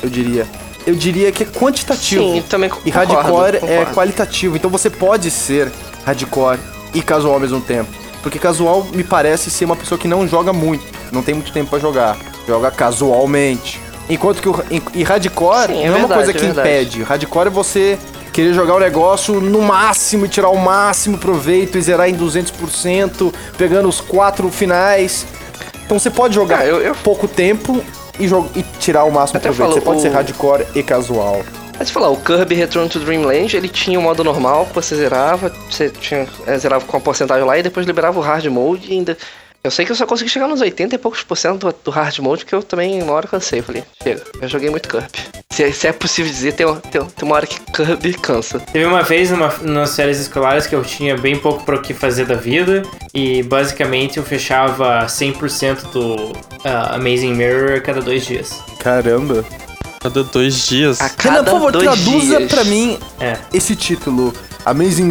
eu 0.01 0.09
diria. 0.09 0.45
Eu 0.87 0.95
diria 0.95 1.31
que 1.31 1.43
é 1.43 1.45
quantitativo. 1.45 2.23
Sim, 2.23 2.43
também 2.49 2.69
E 2.85 2.91
concordo, 2.91 3.13
hardcore 3.13 3.55
é 3.57 3.59
concordo. 3.59 3.93
qualitativo. 3.93 4.55
Então 4.55 4.69
você 4.69 4.89
pode 4.89 5.29
ser 5.29 5.71
hardcore 6.05 6.57
e 6.93 7.01
casual 7.01 7.35
ao 7.35 7.39
mesmo 7.39 7.61
tempo. 7.61 7.89
Porque 8.23 8.39
casual 8.39 8.83
me 8.93 9.03
parece 9.03 9.49
ser 9.51 9.65
uma 9.65 9.75
pessoa 9.75 9.97
que 9.99 10.07
não 10.07 10.27
joga 10.27 10.51
muito, 10.51 10.83
não 11.11 11.21
tem 11.21 11.33
muito 11.35 11.51
tempo 11.53 11.69
pra 11.69 11.79
jogar. 11.79 12.17
Joga 12.47 12.71
casualmente. 12.71 13.79
Enquanto 14.09 14.41
que 14.41 14.49
o 14.49 14.55
e, 14.95 15.03
hardcore 15.03 15.67
Sim, 15.73 15.73
não 15.73 15.81
é 15.81 15.85
é 15.85 15.89
uma 15.89 15.97
verdade, 15.99 16.13
coisa 16.15 16.31
é 16.31 16.33
que 16.33 16.39
verdade. 16.45 16.67
impede. 16.69 17.03
Hardcore 17.03 17.47
é 17.47 17.49
você 17.51 17.97
querer 18.33 18.53
jogar 18.53 18.75
o 18.75 18.79
negócio 18.79 19.39
no 19.39 19.61
máximo 19.61 20.25
e 20.25 20.29
tirar 20.29 20.49
o 20.49 20.57
máximo 20.57 21.17
proveito 21.17 21.77
e 21.77 21.81
zerar 21.81 22.09
em 22.09 22.15
200%, 22.15 23.31
pegando 23.57 23.87
os 23.87 24.01
quatro 24.01 24.49
finais. 24.49 25.25
Então 25.85 25.99
você 25.99 26.09
pode 26.09 26.33
jogar 26.35 26.59
Ah, 26.61 26.65
eu- 26.65 26.79
eu- 26.81 26.95
pouco 26.95 27.27
tempo 27.27 27.83
e, 28.19 28.25
e 28.59 28.63
tirar 28.79 29.03
o 29.03 29.11
máximo 29.11 29.37
Até 29.37 29.49
proveito. 29.49 29.69
falo, 29.69 29.73
você 29.73 29.81
pode 29.81 29.97
o- 29.99 30.01
ser 30.01 30.09
hardcore 30.09 30.65
e 30.75 30.81
casual. 30.83 31.41
Mas 31.77 31.89
falar, 31.91 32.09
o 32.09 32.17
Kirby 32.17 32.55
Return 32.55 32.89
to 32.89 32.99
Dreamland, 32.99 33.55
ele 33.55 33.69
tinha 33.69 33.97
o 33.97 34.01
modo 34.01 34.21
normal 34.23 34.65
que 34.65 34.75
você 34.75 34.95
zerava, 34.95 35.51
você 35.69 35.89
tinha, 35.89 36.27
é, 36.45 36.57
zerava 36.57 36.83
com 36.83 36.97
a 36.97 36.99
porcentagem 36.99 37.45
lá 37.45 37.57
e 37.57 37.63
depois 37.63 37.85
liberava 37.85 38.19
o 38.19 38.21
hard 38.21 38.45
mode 38.47 38.89
e 38.89 38.93
ainda. 38.93 39.17
Eu 39.69 39.71
sei 39.71 39.85
que 39.85 39.91
eu 39.91 39.95
só 39.95 40.07
consegui 40.07 40.31
chegar 40.31 40.47
nos 40.47 40.61
80 40.61 40.95
e 40.95 40.97
poucos 40.97 41.21
por 41.21 41.37
cento 41.37 41.67
do, 41.69 41.75
do 41.85 41.91
hard 41.91 42.17
mode, 42.17 42.43
porque 42.43 42.55
eu 42.55 42.63
também 42.63 43.03
uma 43.03 43.13
hora 43.13 43.27
cansei. 43.27 43.61
Falei, 43.61 43.83
chega, 44.01 44.23
já 44.41 44.47
joguei 44.47 44.67
muito 44.71 44.89
Kirby. 44.89 45.07
Se, 45.51 45.71
se 45.73 45.87
é 45.87 45.91
possível 45.93 46.31
dizer, 46.31 46.53
tem, 46.53 46.65
uma- 46.65 46.77
tem, 46.77 46.99
tem 47.05 47.23
uma 47.23 47.35
hora 47.35 47.45
que 47.45 47.59
Kirby 47.71 48.13
cansa. 48.15 48.59
Teve 48.59 48.85
uma 48.85 49.03
vez 49.03 49.29
numa, 49.29 49.53
nas 49.61 49.95
férias 49.95 50.19
escolares 50.19 50.65
que 50.65 50.73
eu 50.73 50.81
tinha 50.83 51.15
bem 51.15 51.37
pouco 51.37 51.63
para 51.65 51.75
o 51.75 51.81
que 51.83 51.93
fazer 51.93 52.25
da 52.25 52.33
vida 52.33 52.81
e 53.13 53.43
basicamente 53.43 54.17
eu 54.17 54.23
fechava 54.23 55.05
100% 55.05 55.91
do 55.91 56.33
ah, 56.65 56.95
Amazing 56.95 57.35
Mirror 57.35 57.77
a 57.77 57.81
cada 57.81 58.01
dois 58.01 58.25
dias. 58.25 58.51
Caramba. 58.79 59.45
Cada 60.01 60.23
dois 60.23 60.65
dias. 60.67 60.99
A 60.99 61.03
Renan, 61.03 61.15
cada 61.17 61.43
por 61.43 61.51
favor, 61.51 61.71
dois 61.73 61.83
traduza 61.85 62.37
dias. 62.37 62.51
pra 62.51 62.63
mim 62.63 62.97
É. 63.19 63.37
esse 63.53 63.75
título. 63.75 64.33
Amazing. 64.65 65.09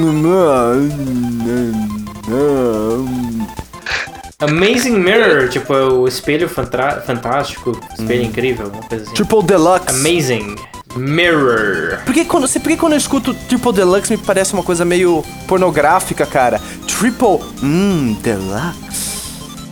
Amazing 4.48 4.98
Mirror, 5.00 5.48
tipo, 5.48 5.74
é 5.74 5.82
o 5.82 6.06
espelho 6.06 6.48
fantástico, 6.48 7.76
espelho 7.98 8.22
incrível, 8.22 8.66
alguma 8.66 8.84
coisa 8.84 9.02
assim. 9.04 9.14
Triple 9.14 9.42
Deluxe. 9.42 9.88
Amazing 9.88 10.54
Mirror. 10.94 11.98
Por 12.04 12.14
que, 12.14 12.24
quando, 12.24 12.46
você- 12.46 12.60
por 12.60 12.68
que 12.68 12.76
quando 12.76 12.92
eu 12.92 12.98
escuto 12.98 13.34
Triple 13.34 13.72
Deluxe 13.72 14.12
me 14.12 14.16
parece 14.18 14.52
uma 14.54 14.62
coisa 14.62 14.84
meio 14.84 15.24
pornográfica, 15.48 16.24
cara? 16.24 16.60
Triple. 16.86 17.40
Hum, 17.64 18.16
Deluxe. 18.22 18.88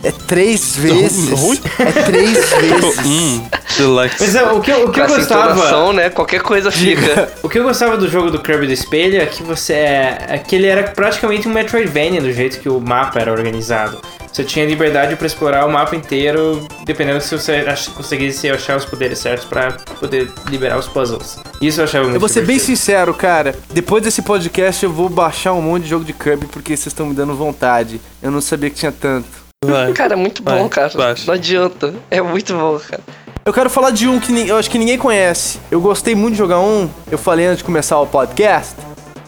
É 0.03 0.11
três 0.11 0.75
vezes. 0.75 1.29
ruim. 1.39 1.59
É 1.79 1.91
três 2.03 2.33
vezes. 2.53 2.99
Hum, 3.05 3.41
deluxe. 3.77 4.15
Mas 4.19 4.35
é, 4.35 4.43
o 4.51 4.59
que, 4.61 4.71
eu- 4.71 4.85
o 4.87 4.91
que 4.91 4.99
eu 4.99 5.07
gostava. 5.07 5.93
né? 5.93 6.09
Qualquer 6.09 6.41
coisa 6.41 6.69
fica. 6.71 7.29
O 7.41 7.47
que 7.49 7.57
eu 7.57 7.63
gostava 7.63 7.97
do 7.97 8.07
jogo 8.09 8.29
do 8.29 8.39
Kirby 8.39 8.67
do 8.67 8.73
Espelho 8.73 9.19
é 9.21 9.25
que 9.25 9.41
você 9.43 9.73
é 9.73 10.41
que 10.45 10.55
ele 10.57 10.67
era 10.67 10.83
praticamente 10.91 11.47
um 11.47 11.51
Metroidvania 11.53 12.21
do 12.21 12.31
jeito 12.31 12.59
que 12.59 12.69
o 12.69 12.79
mapa 12.79 13.19
era 13.19 13.31
organizado. 13.31 13.99
Você 14.37 14.43
tinha 14.43 14.63
liberdade 14.67 15.15
para 15.15 15.25
explorar 15.25 15.65
o 15.65 15.71
mapa 15.71 15.95
inteiro, 15.95 16.63
dependendo 16.85 17.19
se 17.21 17.35
você 17.35 17.65
ach- 17.67 17.89
conseguisse 17.89 18.47
achar 18.51 18.77
os 18.77 18.85
poderes 18.85 19.17
certos 19.17 19.45
para 19.47 19.71
poder 19.99 20.31
liberar 20.47 20.77
os 20.77 20.87
puzzles. 20.87 21.39
Isso 21.59 21.79
eu 21.81 21.85
achava 21.85 22.03
muito 22.03 22.17
Eu 22.17 22.19
vou 22.19 22.29
ser 22.29 22.45
bem 22.45 22.59
sincero, 22.59 23.15
cara. 23.15 23.55
Depois 23.73 24.03
desse 24.03 24.21
podcast 24.21 24.83
eu 24.85 24.93
vou 24.93 25.09
baixar 25.09 25.53
um 25.53 25.61
monte 25.63 25.85
de 25.85 25.89
jogo 25.89 26.05
de 26.05 26.13
Kirby 26.13 26.45
porque 26.45 26.77
vocês 26.77 26.85
estão 26.85 27.07
me 27.07 27.15
dando 27.15 27.33
vontade. 27.33 27.99
Eu 28.21 28.29
não 28.29 28.39
sabia 28.39 28.69
que 28.69 28.75
tinha 28.75 28.91
tanto. 28.91 29.27
Vai. 29.65 29.91
Cara, 29.93 30.13
é 30.13 30.15
muito 30.15 30.43
bom, 30.43 30.51
Vai, 30.51 30.69
cara. 30.69 30.91
baixa. 30.95 31.23
Não 31.25 31.33
adianta. 31.33 31.95
É 32.11 32.21
muito 32.21 32.53
bom, 32.55 32.77
cara. 32.77 33.01
Eu 33.43 33.51
quero 33.51 33.71
falar 33.71 33.89
de 33.89 34.07
um 34.07 34.19
que 34.19 34.47
eu 34.47 34.55
acho 34.55 34.69
que 34.69 34.77
ninguém 34.77 34.99
conhece. 34.99 35.57
Eu 35.71 35.81
gostei 35.81 36.13
muito 36.13 36.33
de 36.33 36.37
jogar 36.37 36.59
um. 36.59 36.87
Eu 37.09 37.17
falei 37.17 37.47
antes 37.47 37.57
de 37.57 37.63
começar 37.63 37.99
o 37.99 38.05
podcast. 38.05 38.75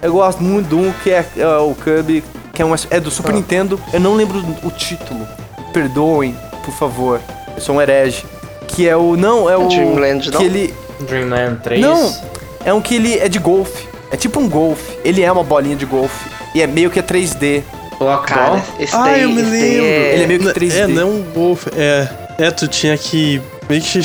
Eu 0.03 0.12
gosto 0.14 0.43
muito 0.43 0.68
de 0.68 0.76
um 0.76 0.93
que 1.03 1.10
é, 1.10 1.26
é 1.36 1.47
o 1.57 1.74
Kirby, 1.74 2.24
que 2.60 2.64
é, 2.64 2.66
um, 2.66 2.76
é 2.89 2.99
do 2.99 3.10
Super 3.10 3.34
Nintendo. 3.34 3.80
Eu 3.93 4.01
não 4.01 4.16
lembro 4.16 4.43
o 4.64 4.70
título. 4.70 5.26
Perdoem, 5.72 6.36
por 6.66 6.74
favor. 6.74 7.22
Eu 7.55 7.62
sou 7.62 7.76
um 7.78 7.82
herege. 7.82 8.26
Que 8.68 8.86
é 8.86 8.97
o. 8.97 9.16
Não, 9.16 9.49
é 9.49 9.55
o. 9.55 9.70
Dreamland, 9.70 10.30
que 10.30 10.36
não? 10.36 10.41
ele. 10.41 10.74
Dreamland 11.07 11.62
3. 11.64 11.80
Não! 11.80 12.14
É 12.66 12.74
um 12.74 12.82
que 12.82 12.95
ele 12.95 13.18
é 13.18 13.30
de 13.30 13.39
golfe. 13.39 13.88
É 14.12 14.18
tipo 14.18 14.41
um 14.41 14.49
golfe. 14.49 14.97
Ele 15.05 15.22
é 15.22 15.32
uma 15.32 15.41
bolinha 15.41 15.78
de 15.78 15.86
golfe. 15.86 16.30
E 16.53 16.62
é 16.62 16.68
meio 16.68 16.89
que 16.89 16.99
é 16.99 17.01
3D. 17.01 17.64
Block 17.97 18.28
Cara, 18.28 18.62
esse 18.78 18.93
Ah, 18.93 19.03
daí. 19.03 19.24
eu 19.24 19.30
me 19.30 19.41
lembro. 19.41 19.86
é- 19.86 20.14
Ele 20.16 20.24
é 20.24 20.28
meio 20.28 20.39
que 20.41 20.53
3D. 20.53 20.80
É, 20.82 20.88
não 20.88 21.12
um 21.12 21.24
golfe. 21.34 21.70
É, 21.78 22.10
é, 22.39 22.51
tu 22.51 22.68
tinha 22.68 22.97
que 22.97 23.41
meio 23.70 23.82
que 23.82 24.01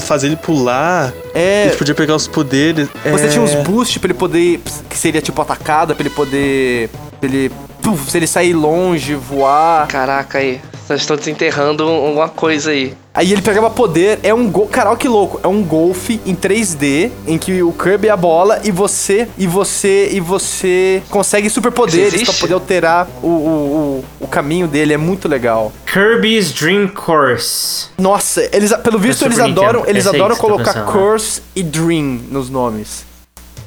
fazer 0.00 0.28
ele 0.28 0.36
pular. 0.36 1.12
A 1.34 1.38
É. 1.38 1.64
gente 1.68 1.76
podia 1.76 1.94
pegar 1.94 2.14
os 2.14 2.26
poderes. 2.26 2.88
Você 3.10 3.26
é... 3.26 3.28
tinha 3.28 3.42
uns 3.42 3.54
boosts 3.56 3.98
pra 3.98 4.06
ele 4.10 4.18
poder. 4.18 4.60
Que 4.88 4.96
seria 4.96 5.20
tipo 5.20 5.40
atacada, 5.42 5.94
pra 5.94 6.02
ele 6.02 6.14
poder. 6.14 6.88
Ele. 7.22 7.50
puf, 7.82 8.10
se 8.10 8.16
ele 8.16 8.26
sair 8.26 8.52
longe, 8.52 9.14
voar. 9.14 9.86
Caraca 9.88 10.38
aí. 10.38 10.60
Vocês 10.86 11.00
estão 11.00 11.16
desenterrando 11.16 11.82
alguma 11.82 12.28
coisa 12.28 12.70
aí. 12.70 12.94
Aí 13.12 13.32
ele 13.32 13.42
pegava 13.42 13.68
poder. 13.68 14.20
É 14.22 14.32
um 14.32 14.48
gol. 14.48 14.68
Caralho, 14.68 14.96
que 14.96 15.08
louco. 15.08 15.40
É 15.42 15.48
um 15.48 15.60
golfe 15.64 16.20
em 16.24 16.32
3D. 16.32 17.10
Em 17.26 17.36
que 17.36 17.60
o 17.60 17.72
Kirby 17.72 18.06
é 18.06 18.10
a 18.12 18.16
bola 18.16 18.60
e 18.62 18.70
você. 18.70 19.26
E 19.36 19.48
você. 19.48 20.10
E 20.12 20.20
você 20.20 21.02
consegue 21.10 21.50
superpoderes 21.50 22.22
pra 22.22 22.34
poder 22.34 22.54
alterar 22.54 23.08
o, 23.20 23.26
o, 23.26 23.30
o, 23.30 24.04
o 24.20 24.28
caminho 24.28 24.68
dele. 24.68 24.92
É 24.92 24.96
muito 24.96 25.26
legal. 25.26 25.72
Kirby's 25.92 26.52
Dream 26.52 26.86
Course. 26.86 27.88
Nossa, 27.98 28.48
eles, 28.52 28.72
pelo 28.76 28.98
visto, 28.98 29.18
Super 29.18 29.32
eles 29.32 29.40
adoram, 29.40 29.84
eles 29.86 30.06
Esse 30.06 30.14
adoram 30.14 30.36
tá 30.36 30.40
colocar 30.40 30.72
pensando, 30.72 30.86
né? 30.86 30.92
Curse 30.92 31.42
e 31.56 31.62
Dream 31.64 32.20
nos 32.30 32.48
nomes. 32.48 33.15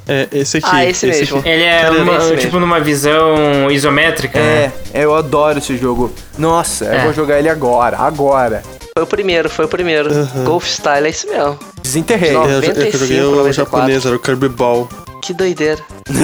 É, 0.09 0.27
esse 0.31 0.57
aqui. 0.57 0.67
Ah, 0.71 0.85
esse 0.85 1.05
mesmo. 1.05 1.37
aqui. 1.39 1.49
Ele 1.49 1.63
é 1.63 1.81
Cara, 1.81 2.01
uma- 2.01 2.15
esse 2.17 2.25
mesmo. 2.29 2.37
tipo 2.41 2.59
numa 2.59 2.79
visão 2.79 3.69
isométrica, 3.69 4.39
É, 4.39 4.41
né? 4.67 4.71
eu 4.93 5.13
adoro 5.15 5.59
esse 5.59 5.77
jogo. 5.77 6.11
Nossa, 6.37 6.85
eu 6.85 6.93
É. 6.93 7.03
vou 7.03 7.13
jogar 7.13 7.37
ele 7.39 7.49
agora, 7.49 7.97
agora. 7.97 8.63
Foi 8.97 9.03
o 9.03 9.07
primeiro, 9.07 9.49
foi 9.49 9.65
o 9.65 9.67
primeiro. 9.67 10.09
Golf 10.43 10.65
Style 10.65 11.05
é 11.07 11.09
isso 11.09 11.27
mesmo. 11.29 11.57
Desenterrei. 11.81 12.31
Não. 12.33 12.43
É, 12.43 12.47
eu, 12.47 12.49
eu 12.55 12.61
95, 12.61 12.97
joguei 12.97 13.21
o 13.21 13.31
94. 13.35 13.53
japonês, 13.53 14.05
era 14.05 14.15
o 14.15 14.19
Kirby 14.19 14.49
Ball. 14.49 14.89
Que 15.21 15.33
doideira. 15.33 15.79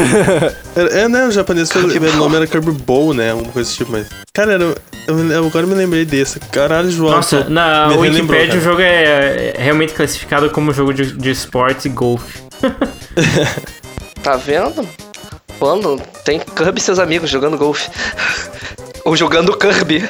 É, 0.76 1.08
né? 1.08 1.26
O 1.26 1.32
japonês 1.32 1.72
foi, 1.72 1.82
o 1.84 2.16
nome 2.18 2.36
era 2.36 2.48
Kirby 2.48 2.72
Bowl, 2.72 3.14
né? 3.14 3.34
Uma 3.34 3.44
coisa 3.46 3.70
desse 3.70 3.78
tipo, 3.78 3.92
mas. 3.92 4.08
Cara, 4.34 4.54
era, 4.54 4.64
eu, 5.08 5.32
eu 5.32 5.46
agora 5.48 5.66
me 5.66 5.74
lembrei 5.74 6.04
desse. 6.04 6.40
Caralho, 6.52 6.92
João. 6.92 7.12
Nossa, 7.16 7.44
tu 7.44 7.50
na 7.52 7.88
Wikipedia 7.88 8.58
o 8.58 8.62
jogo 8.62 8.82
é 8.82 9.54
é 9.56 9.62
realmente 9.64 9.94
classificado 9.94 10.50
como 10.50 10.74
jogo 10.74 10.94
de, 10.94 11.14
de 11.14 11.30
esporte 11.32 11.86
e 11.88 11.90
golfe. 11.92 12.40
Tá 14.24 14.36
vendo? 14.38 14.88
Quando 15.60 16.02
tem 16.24 16.40
Kirby 16.40 16.80
e 16.80 16.82
seus 16.82 16.98
amigos 16.98 17.30
jogando 17.30 17.58
golfe. 17.58 17.92
Ou 19.06 19.16
jogando 19.16 19.56
Kirby. 19.56 20.04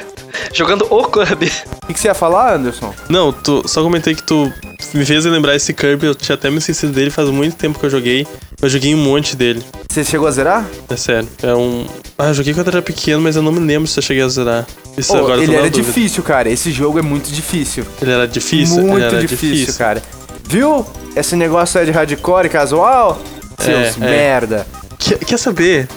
Jogando 0.54 0.86
o 0.90 1.04
Kirby. 1.04 1.52
O 1.82 1.86
que, 1.86 1.92
que 1.92 2.00
você 2.00 2.08
ia 2.08 2.14
falar, 2.14 2.54
Anderson? 2.54 2.94
Não, 3.10 3.30
tu, 3.30 3.62
só 3.68 3.82
comentei 3.82 4.14
que 4.14 4.22
tu 4.22 4.50
me 4.94 5.04
fez 5.04 5.26
lembrar 5.26 5.54
esse 5.54 5.74
Kirby, 5.74 6.06
eu 6.06 6.14
tinha 6.14 6.34
até 6.34 6.50
me 6.50 6.58
esquecido 6.58 6.94
dele 6.94 7.10
faz 7.10 7.28
muito 7.28 7.56
tempo 7.56 7.78
que 7.78 7.84
eu 7.84 7.90
joguei. 7.90 8.26
Eu 8.60 8.70
joguei 8.70 8.94
um 8.94 8.98
monte 8.98 9.36
dele. 9.36 9.62
Você 9.90 10.02
chegou 10.02 10.26
a 10.26 10.30
zerar? 10.30 10.66
É 10.88 10.96
sério. 10.96 11.28
É 11.42 11.54
um. 11.54 11.86
Ah, 12.16 12.28
eu 12.28 12.34
joguei 12.34 12.54
quando 12.54 12.68
eu 12.68 12.72
era 12.72 12.82
pequeno, 12.82 13.20
mas 13.20 13.36
eu 13.36 13.42
não 13.42 13.52
me 13.52 13.60
lembro 13.60 13.86
se 13.86 13.98
eu 13.98 14.02
cheguei 14.02 14.22
a 14.22 14.28
zerar. 14.28 14.66
Isso 14.96 15.12
Ô, 15.12 15.18
agora 15.18 15.42
ele 15.42 15.54
era 15.54 15.68
difícil, 15.68 16.22
cara. 16.22 16.48
Esse 16.48 16.72
jogo 16.72 16.98
é 16.98 17.02
muito 17.02 17.30
difícil. 17.30 17.84
Ele 18.00 18.12
era 18.12 18.26
difícil? 18.26 18.82
muito 18.82 18.96
ele 18.96 19.04
era 19.04 19.26
difícil, 19.26 19.74
cara. 19.74 20.02
Viu? 20.48 20.86
Esse 21.14 21.34
negócio 21.36 21.80
aí 21.80 21.86
de 21.86 21.92
hardcore 21.92 22.48
casual? 22.48 23.20
Seus 23.58 23.96
é. 23.96 24.00
merda. 24.00 24.66
Quer, 24.98 25.18
quer 25.18 25.38
saber? 25.38 25.88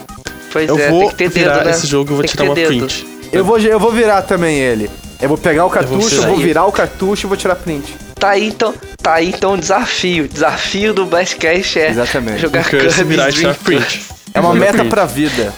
Pois 0.51 0.67
Eu 0.67 0.77
é, 0.77 0.89
vou 0.89 1.01
tem 1.01 1.09
que 1.09 1.15
ter 1.15 1.29
virar 1.29 1.55
dedo, 1.55 1.65
né? 1.65 1.71
esse 1.71 1.87
jogo 1.87 2.13
e 2.13 2.15
vou 2.15 2.23
tirar 2.23 2.43
uma 2.45 2.55
dedo. 2.55 2.67
print. 2.67 3.07
Eu 3.31 3.45
vou, 3.45 3.59
eu 3.59 3.79
vou 3.79 3.91
virar 3.91 4.21
também 4.23 4.57
ele. 4.57 4.89
Eu 5.21 5.27
vou 5.27 5.37
pegar 5.37 5.65
o 5.65 5.69
cartucho, 5.69 6.05
eu 6.05 6.09
tirar. 6.09 6.27
vou 6.27 6.37
virar 6.37 6.65
o 6.65 6.71
cartucho 6.71 7.25
e 7.25 7.27
vou 7.27 7.37
tirar 7.37 7.55
print. 7.55 7.95
Tá 8.15 8.29
aí 8.29 8.47
então, 8.47 8.73
tá 9.01 9.15
aí 9.15 9.29
então 9.29 9.53
o 9.53 9.57
desafio. 9.57 10.27
Desafio 10.27 10.93
do 10.93 11.05
Blastcast 11.05 11.79
é 11.79 11.89
Exatamente. 11.89 12.39
jogar 12.39 12.63
Kirby 12.67 13.03
virar 13.03 13.29
e 13.29 13.33
tirar 13.33 13.53
Dream 13.53 13.63
print. 13.63 14.05
É 14.33 14.39
uma 14.39 14.49
Vou 14.49 14.59
meta 14.59 14.79
print. 14.79 14.89
pra 14.89 15.05
vida. 15.05 15.53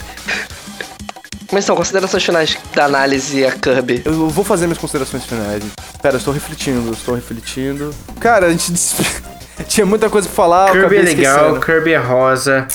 Mas 1.51 1.65
são 1.65 1.75
considerações 1.75 2.23
finais 2.23 2.57
da 2.73 2.85
análise 2.85 3.45
a 3.45 3.51
Kirby. 3.51 4.01
Eu 4.05 4.29
vou 4.29 4.43
fazer 4.45 4.65
minhas 4.67 4.77
considerações 4.77 5.25
finais. 5.25 5.61
Pera, 6.01 6.15
eu 6.15 6.19
estou 6.19 6.33
refletindo, 6.33 6.91
estou 6.93 7.13
refletindo. 7.15 7.93
Cara, 8.19 8.45
a 8.47 8.51
gente 8.51 8.71
tinha 9.67 9.85
muita 9.85 10.09
coisa 10.09 10.27
pra 10.27 10.35
falar. 10.35 10.67
eu 10.75 10.81
Kirby 10.87 10.97
é 10.97 11.01
legal, 11.01 11.37
esquecendo. 11.47 11.65
Kirby 11.65 11.91
é 11.93 11.97
rosa. 11.97 12.67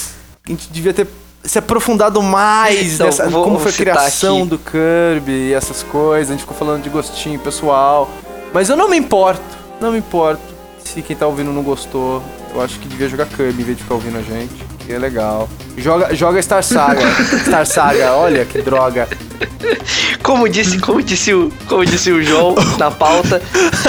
A 0.47 0.51
gente 0.51 0.69
devia 0.71 0.93
ter 0.93 1.07
se 1.43 1.59
aprofundado 1.59 2.23
mais 2.23 2.95
Então, 2.95 3.07
nessa, 3.07 3.29
vou- 3.31 3.45
como 3.45 3.59
foi 3.59 3.71
a 3.71 3.75
criação 3.75 4.39
aqui. 4.41 4.49
do 4.49 4.59
Kirby 4.59 5.33
e 5.33 5.53
essas 5.55 5.83
coisas. 5.83 6.29
A 6.29 6.33
gente 6.33 6.41
ficou 6.43 6.57
falando 6.57 6.83
de 6.83 6.91
gostinho 6.91 7.39
pessoal. 7.39 8.11
Mas 8.53 8.69
eu 8.69 8.77
não 8.77 8.89
me 8.91 8.97
importo, 8.97 9.41
não 9.81 9.93
me 9.93 9.99
importo 9.99 10.43
se 10.85 11.01
quem 11.03 11.17
tá 11.17 11.27
ouvindo 11.27 11.51
não 11.53 11.63
gostou. 11.63 12.23
Eu 12.55 12.61
acho 12.63 12.79
que 12.79 12.87
devia 12.89 13.09
jogar 13.09 13.27
Kirby 13.27 13.63
em 13.63 13.65
vez 13.65 13.77
de 13.79 13.83
ficar 13.85 13.95
ouvindo 13.95 14.19
a 14.19 14.23
gente. 14.23 14.55
Que 14.87 14.93
é 14.93 14.99
legal. 14.99 15.49
Joga, 15.77 16.15
joga 16.15 16.41
Star 16.41 16.63
Saga. 16.63 17.01
Star 17.45 17.67
Saga, 17.67 18.13
olha 18.13 18.45
que 18.45 18.63
droga. 18.63 19.09
Como 20.23 20.49
disse, 20.49 20.79
como 20.79 21.03
disse 21.03 21.35
o, 21.35 21.53
como 21.69 21.85
disse 21.85 22.11
o 22.13 22.23
João 22.23 22.55
na 22.79 22.91
pauta, 22.91 23.43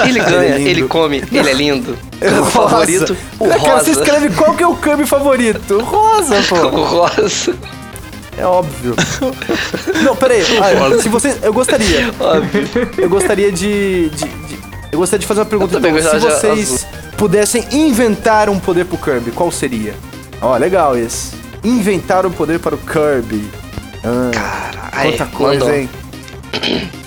ele 0.06 0.18
ganha, 0.20 0.56
lindo. 0.56 0.68
ele 0.68 0.82
come, 0.88 1.24
ele 1.32 1.48
é 1.48 1.52
lindo. 1.52 1.96
O 2.20 2.28
Rosa. 2.42 2.50
favorito, 2.50 3.16
o 3.38 3.48
Cara, 3.48 3.58
você 3.60 3.68
rosa. 3.68 3.90
escreve 3.92 4.30
qual 4.34 4.54
que 4.54 4.62
é 4.62 4.66
o 4.66 4.74
Kirby 4.76 5.06
favorito? 5.06 5.80
Rosa, 5.80 6.36
O 6.66 6.70
pô. 6.70 6.82
rosa. 6.84 7.54
É 8.36 8.44
óbvio. 8.44 8.94
Não, 10.02 10.14
peraí. 10.16 10.42
Ah, 10.60 11.00
se 11.02 11.08
vocês. 11.08 11.36
Eu 11.42 11.52
gostaria. 11.52 12.12
Óbvio. 12.20 12.68
Eu 12.98 13.08
gostaria 13.08 13.50
de. 13.52 14.08
de- 14.10 14.24
de- 14.28 14.58
eu 14.92 14.98
gostaria 14.98 15.20
de 15.20 15.26
fazer 15.26 15.40
uma 15.40 15.46
pergunta. 15.46 15.76
Então, 15.78 16.02
se 16.02 16.18
vocês 16.18 16.86
pudessem 17.16 17.64
inventar 17.72 18.48
um 18.48 18.58
poder 18.58 18.84
pro 18.84 18.96
Kirby, 18.98 19.30
qual 19.32 19.50
seria? 19.52 19.94
Ó, 20.40 20.56
legal 20.56 20.96
esse. 20.96 21.32
Inventar 21.64 22.24
um 22.24 22.30
poder 22.30 22.58
para 22.60 22.74
o 22.74 22.78
Kirby. 22.78 23.48
Ah, 24.04 24.30
Caralho, 24.32 25.10
quanta 25.10 25.26
coisa, 25.26 25.64
mandou. 25.64 25.78
hein? 25.78 25.88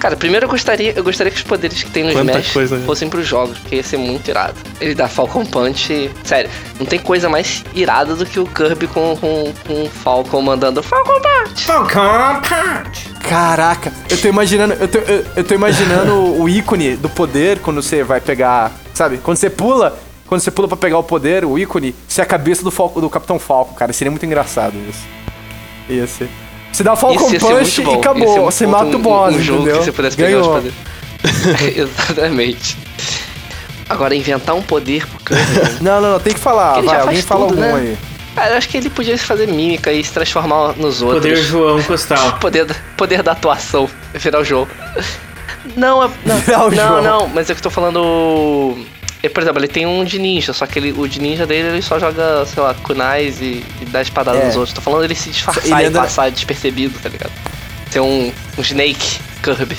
Cara, 0.00 0.16
primeiro 0.16 0.46
eu 0.46 0.50
gostaria, 0.50 0.94
eu 0.96 1.04
gostaria 1.04 1.30
que 1.30 1.36
os 1.36 1.42
poderes 1.44 1.82
que 1.82 1.90
tem 1.90 2.04
no 2.04 2.12
Quanta 2.14 2.30
Smash 2.32 2.52
coisa, 2.54 2.76
né? 2.78 2.86
fossem 2.86 3.10
pros 3.10 3.26
jogos, 3.26 3.58
porque 3.58 3.76
ia 3.76 3.82
ser 3.82 3.98
muito 3.98 4.28
irado. 4.30 4.54
Ele 4.80 4.94
dá 4.94 5.06
Falcon 5.06 5.44
Punch. 5.44 5.92
e- 5.92 6.10
Sério, 6.24 6.48
não 6.78 6.86
tem 6.86 6.98
coisa 6.98 7.28
mais 7.28 7.62
irada 7.74 8.16
do 8.16 8.24
que 8.24 8.40
o 8.40 8.46
Kirby 8.46 8.86
com, 8.86 9.14
com, 9.20 9.52
com 9.66 9.84
o 9.84 9.90
Falcon 9.90 10.40
mandando 10.40 10.82
Falcon 10.82 11.20
Punch. 11.20 11.64
Falcon 11.66 12.40
Punch! 12.40 13.10
Caraca, 13.28 13.92
eu 14.08 14.16
tô 14.18 14.26
imaginando, 14.26 14.72
eu 14.80 14.88
tô, 14.88 14.98
eu, 15.00 15.24
eu 15.36 15.44
tô 15.44 15.54
imaginando 15.54 16.14
o 16.40 16.48
ícone 16.48 16.96
do 16.96 17.10
poder 17.10 17.58
quando 17.58 17.82
você 17.82 18.02
vai 18.02 18.22
pegar, 18.22 18.72
sabe? 18.94 19.18
Quando 19.18 19.36
você 19.36 19.50
pula, 19.50 19.98
quando 20.30 20.40
você 20.40 20.50
pula 20.50 20.66
pra 20.68 20.76
pegar 20.78 20.96
o 20.96 21.02
poder, 21.02 21.44
o 21.44 21.58
ícone, 21.58 21.94
ser 22.08 22.22
a 22.22 22.24
cabeça 22.26 22.62
do 22.62 22.70
Falco, 22.70 23.00
do 23.00 23.10
Capitão 23.10 23.38
Falco, 23.38 23.74
cara, 23.74 23.92
seria 23.92 24.10
muito 24.10 24.24
engraçado 24.24 24.74
isso. 24.88 25.02
Ia 25.88 26.06
ser. 26.06 26.28
Você 26.72 26.82
dá 26.84 26.92
o 26.92 26.96
Falcon 26.96 27.30
Isso 27.34 27.46
Punch 27.46 27.82
e 27.82 27.94
acabou, 27.94 28.44
você 28.44 28.64
bom 28.64 28.70
mata 28.72 28.84
um- 28.86 28.94
o 28.94 28.98
boss, 29.00 29.34
um 29.34 29.42
jogo 29.42 29.62
entendeu? 29.62 29.78
que 29.80 29.84
você 29.86 29.92
pudesse 29.92 30.16
pegar 30.16 30.38
os 30.38 30.46
Ganhou. 30.46 30.54
poderes. 30.54 30.74
Exatamente. 31.76 32.78
Agora, 33.88 34.14
inventar 34.14 34.54
um 34.54 34.62
poder 34.62 35.04
pro 35.06 35.18
Kirby. 35.36 35.82
Não, 35.82 36.00
não, 36.00 36.12
não, 36.12 36.20
tem 36.20 36.32
que 36.32 36.38
falar, 36.38 36.80
vai, 36.80 37.00
alguém 37.00 37.20
fala 37.22 37.48
tudo, 37.48 37.60
algum 37.62 37.76
né? 37.76 37.80
aí. 37.90 37.98
Cara, 38.36 38.50
eu 38.52 38.56
acho 38.58 38.68
que 38.68 38.76
ele 38.76 38.88
podia 38.88 39.18
fazer 39.18 39.48
mímica 39.48 39.92
e 39.92 40.04
se 40.04 40.12
transformar 40.12 40.74
nos 40.76 41.02
outros. 41.02 41.20
Poder 41.22 41.36
João 41.42 41.82
Costal. 41.84 42.38
Poder, 42.38 42.64
da- 42.66 42.76
poder 42.96 43.20
da 43.24 43.32
atuação, 43.32 43.90
virar 44.14 44.38
o 44.40 44.44
jogo. 44.44 44.70
Não, 45.76 46.04
é, 46.04 46.08
não, 46.24 46.36
Virar 46.38 46.66
o 46.66 46.70
não, 46.70 47.02
não, 47.02 47.28
mas 47.28 47.50
é 47.50 47.54
que 47.54 47.58
eu 47.58 47.62
tô 47.64 47.70
falando. 47.70 48.76
Por 49.28 49.42
exemplo, 49.42 49.60
ele 49.60 49.68
tem 49.68 49.86
um 49.86 50.02
de 50.04 50.18
ninja, 50.18 50.52
só 50.52 50.66
que 50.66 50.78
ele, 50.78 50.92
o 50.96 51.06
de 51.06 51.20
ninja 51.20 51.46
dele 51.46 51.68
ele 51.68 51.82
só 51.82 51.98
joga, 51.98 52.44
sei 52.46 52.62
lá, 52.62 52.72
kunais 52.74 53.40
e, 53.40 53.62
e 53.80 53.84
dá 53.86 54.00
espadadas 54.00 54.42
É. 54.42 54.46
nos 54.46 54.56
outros. 54.56 54.72
Tô 54.74 54.80
falando 54.80 55.04
ele 55.04 55.14
se 55.14 55.30
disfarçar 55.30 55.64
Ele 55.64 55.74
e 55.82 55.84
anda- 55.86 56.00
passar 56.00 56.30
despercebido, 56.30 56.98
tá 57.02 57.08
ligado? 57.08 57.32
Ser 57.90 58.00
um, 58.00 58.32
um 58.56 58.62
Snake 58.62 59.20
Kirby. 59.42 59.76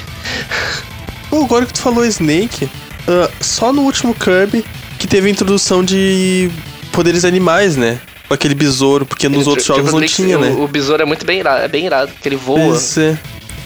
Pô, 1.29 1.43
agora 1.43 1.65
que 1.65 1.73
tu 1.73 1.81
falou 1.81 2.05
Snake, 2.05 2.69
ah, 3.07 3.29
só 3.39 3.71
no 3.73 3.81
último 3.83 4.13
Kirby 4.13 4.63
que 4.99 5.07
teve 5.07 5.27
a 5.27 5.31
introdução 5.31 5.83
de 5.83 6.51
poderes 6.91 7.25
animais, 7.25 7.75
né? 7.75 7.99
Com 8.27 8.33
aquele 8.35 8.53
besouro, 8.53 9.05
porque 9.05 9.27
nos 9.27 9.39
Ele- 9.41 9.49
outros 9.49 9.65
jogos 9.65 9.91
não 9.91 9.99
Drake- 9.99 10.13
tinha, 10.13 10.37
o, 10.37 10.41
né? 10.41 10.51
O 10.51 10.67
besouro 10.67 11.01
é 11.01 11.05
muito 11.05 11.25
bem 11.25 11.39
irado, 11.39 11.63
é 11.63 11.67
bem 11.67 11.85
irado, 11.85 12.11
porque 12.11 12.27
ele 12.29 12.35
voa. 12.35 12.75
Isso 12.75 12.99
é. 12.99 13.17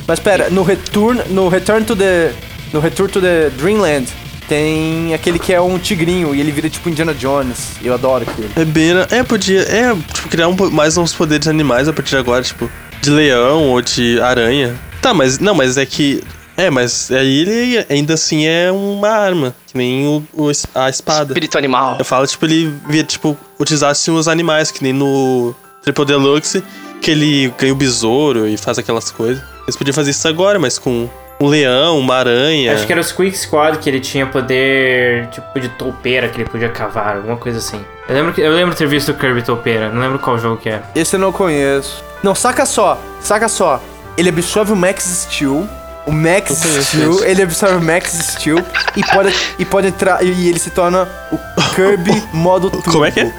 Mas 0.07 0.19
pera, 0.19 0.49
no 0.49 0.63
Return, 0.63 1.21
no 1.29 1.49
Return 1.49 1.83
to 1.85 1.95
the 1.95 2.31
no 2.71 2.79
Return 2.79 3.11
to 3.11 3.19
the 3.19 3.49
Dreamland 3.57 4.07
tem 4.47 5.13
aquele 5.13 5.39
que 5.39 5.53
é 5.53 5.59
um 5.59 5.77
tigrinho 5.77 6.33
e 6.33 6.39
ele 6.39 6.51
vira 6.51 6.69
tipo 6.69 6.89
Indiana 6.89 7.13
Jones. 7.13 7.71
Eu 7.83 7.93
adoro 7.93 8.25
aquilo. 8.27 8.49
É 8.55 8.65
bem. 8.65 8.91
É, 9.11 9.23
podia. 9.23 9.61
É, 9.61 9.93
tipo, 10.13 10.29
criar 10.29 10.47
um, 10.47 10.55
mais 10.71 10.97
uns 10.97 11.13
poderes 11.13 11.47
animais 11.47 11.87
a 11.87 11.93
partir 11.93 12.11
de 12.11 12.17
agora, 12.17 12.43
tipo, 12.43 12.69
de 13.01 13.09
leão 13.09 13.69
ou 13.69 13.81
de 13.81 14.19
aranha. 14.21 14.75
Tá, 15.01 15.13
mas. 15.13 15.39
Não, 15.39 15.53
mas 15.53 15.77
é 15.77 15.85
que. 15.85 16.23
É, 16.57 16.69
mas 16.69 17.11
aí 17.11 17.39
ele 17.41 17.85
ainda 17.89 18.13
assim 18.13 18.45
é 18.45 18.71
uma 18.71 19.09
arma, 19.09 19.53
que 19.67 19.77
nem 19.77 20.07
o, 20.07 20.23
o 20.33 20.49
a 20.73 20.89
espada. 20.89 21.31
Espírito 21.31 21.57
animal. 21.57 21.97
Eu 21.99 22.05
falo, 22.05 22.25
tipo, 22.25 22.45
ele 22.45 22.73
via, 22.87 23.03
tipo, 23.03 23.37
utilizasse 23.59 24.09
os 24.09 24.27
animais, 24.27 24.71
que 24.71 24.81
nem 24.81 24.93
no 24.93 25.53
Triple 25.83 26.05
Deluxe, 26.05 26.63
que 27.01 27.11
ele 27.11 27.53
ganha 27.59 27.73
o 27.73 27.75
besouro 27.75 28.47
e 28.47 28.55
faz 28.55 28.79
aquelas 28.79 29.11
coisas. 29.11 29.43
Eles 29.63 29.75
podiam 29.75 29.93
fazer 29.93 30.11
isso 30.11 30.27
agora, 30.27 30.57
mas 30.57 30.79
com 30.79 31.09
um 31.39 31.47
leão, 31.47 31.99
uma 31.99 32.15
aranha. 32.15 32.73
Acho 32.73 32.85
que 32.85 32.91
era 32.91 33.01
o 33.01 33.03
Squeak 33.03 33.37
Squad 33.37 33.77
que 33.79 33.89
ele 33.89 33.99
tinha 33.99 34.25
poder 34.25 35.27
tipo 35.27 35.59
de 35.59 35.69
toupeira 35.69 36.29
que 36.29 36.41
ele 36.41 36.49
podia 36.49 36.69
cavar, 36.69 37.17
alguma 37.17 37.37
coisa 37.37 37.57
assim. 37.59 37.83
Eu 38.07 38.15
lembro, 38.15 38.33
que- 38.33 38.41
eu 38.41 38.51
lembro 38.53 38.75
ter 38.75 38.87
visto 38.87 39.09
o 39.09 39.13
Kirby 39.15 39.41
toupeira, 39.41 39.89
não 39.89 39.99
lembro 40.01 40.19
qual 40.19 40.37
jogo 40.37 40.57
que 40.57 40.69
é. 40.69 40.81
Esse 40.95 41.15
eu 41.15 41.19
não 41.19 41.31
conheço. 41.31 42.03
Não, 42.23 42.33
saca 42.35 42.65
só, 42.65 42.99
saca 43.19 43.47
só. 43.47 43.81
Ele 44.17 44.29
absorve 44.29 44.71
o 44.71 44.75
Max 44.75 45.03
Steel. 45.03 45.67
O 46.05 46.11
Max 46.11 46.51
Steel, 46.83 47.23
ele 47.23 47.41
absorve 47.41 47.77
o 47.77 47.81
Max 47.81 48.11
Steel 48.11 48.63
e 48.95 49.03
pode, 49.03 49.35
e 49.57 49.65
pode 49.65 49.87
entrar. 49.87 50.23
E 50.23 50.47
ele 50.49 50.59
se 50.59 50.69
torna 50.69 51.07
o 51.31 51.37
Kirby 51.73 52.23
modo 52.31 52.69
turbo. 52.69 52.83
Como 52.93 53.05
é 53.05 53.11
que 53.11 53.21
é? 53.21 53.33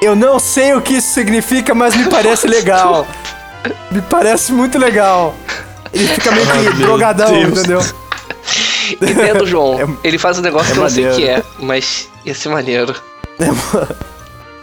Eu 0.00 0.14
não 0.14 0.38
sei 0.38 0.72
o 0.74 0.80
que 0.80 0.94
isso 0.94 1.12
significa, 1.12 1.74
mas 1.74 1.96
me 1.96 2.08
parece 2.08 2.46
legal. 2.46 3.06
Me 3.90 4.02
parece 4.02 4.52
muito 4.52 4.78
legal. 4.78 5.34
Ele 5.94 6.06
fica 6.08 6.32
meio 6.32 6.46
que 6.46 6.82
drogadão, 6.82 7.32
Deus. 7.32 7.58
entendeu? 7.58 7.80
Entendo, 9.00 9.46
João. 9.46 9.80
É- 10.02 10.08
ele 10.08 10.18
faz 10.18 10.38
um 10.38 10.42
negócio 10.42 10.70
é 10.70 10.72
que 10.72 10.78
eu 10.78 10.82
não 10.82 10.90
sei 10.90 11.08
o 11.08 11.14
que 11.14 11.26
é, 11.26 11.42
mas 11.58 12.08
ia 12.24 12.34
ser 12.34 12.48
maneiro. 12.48 12.94
É, 13.38 13.46
mano. 13.46 13.88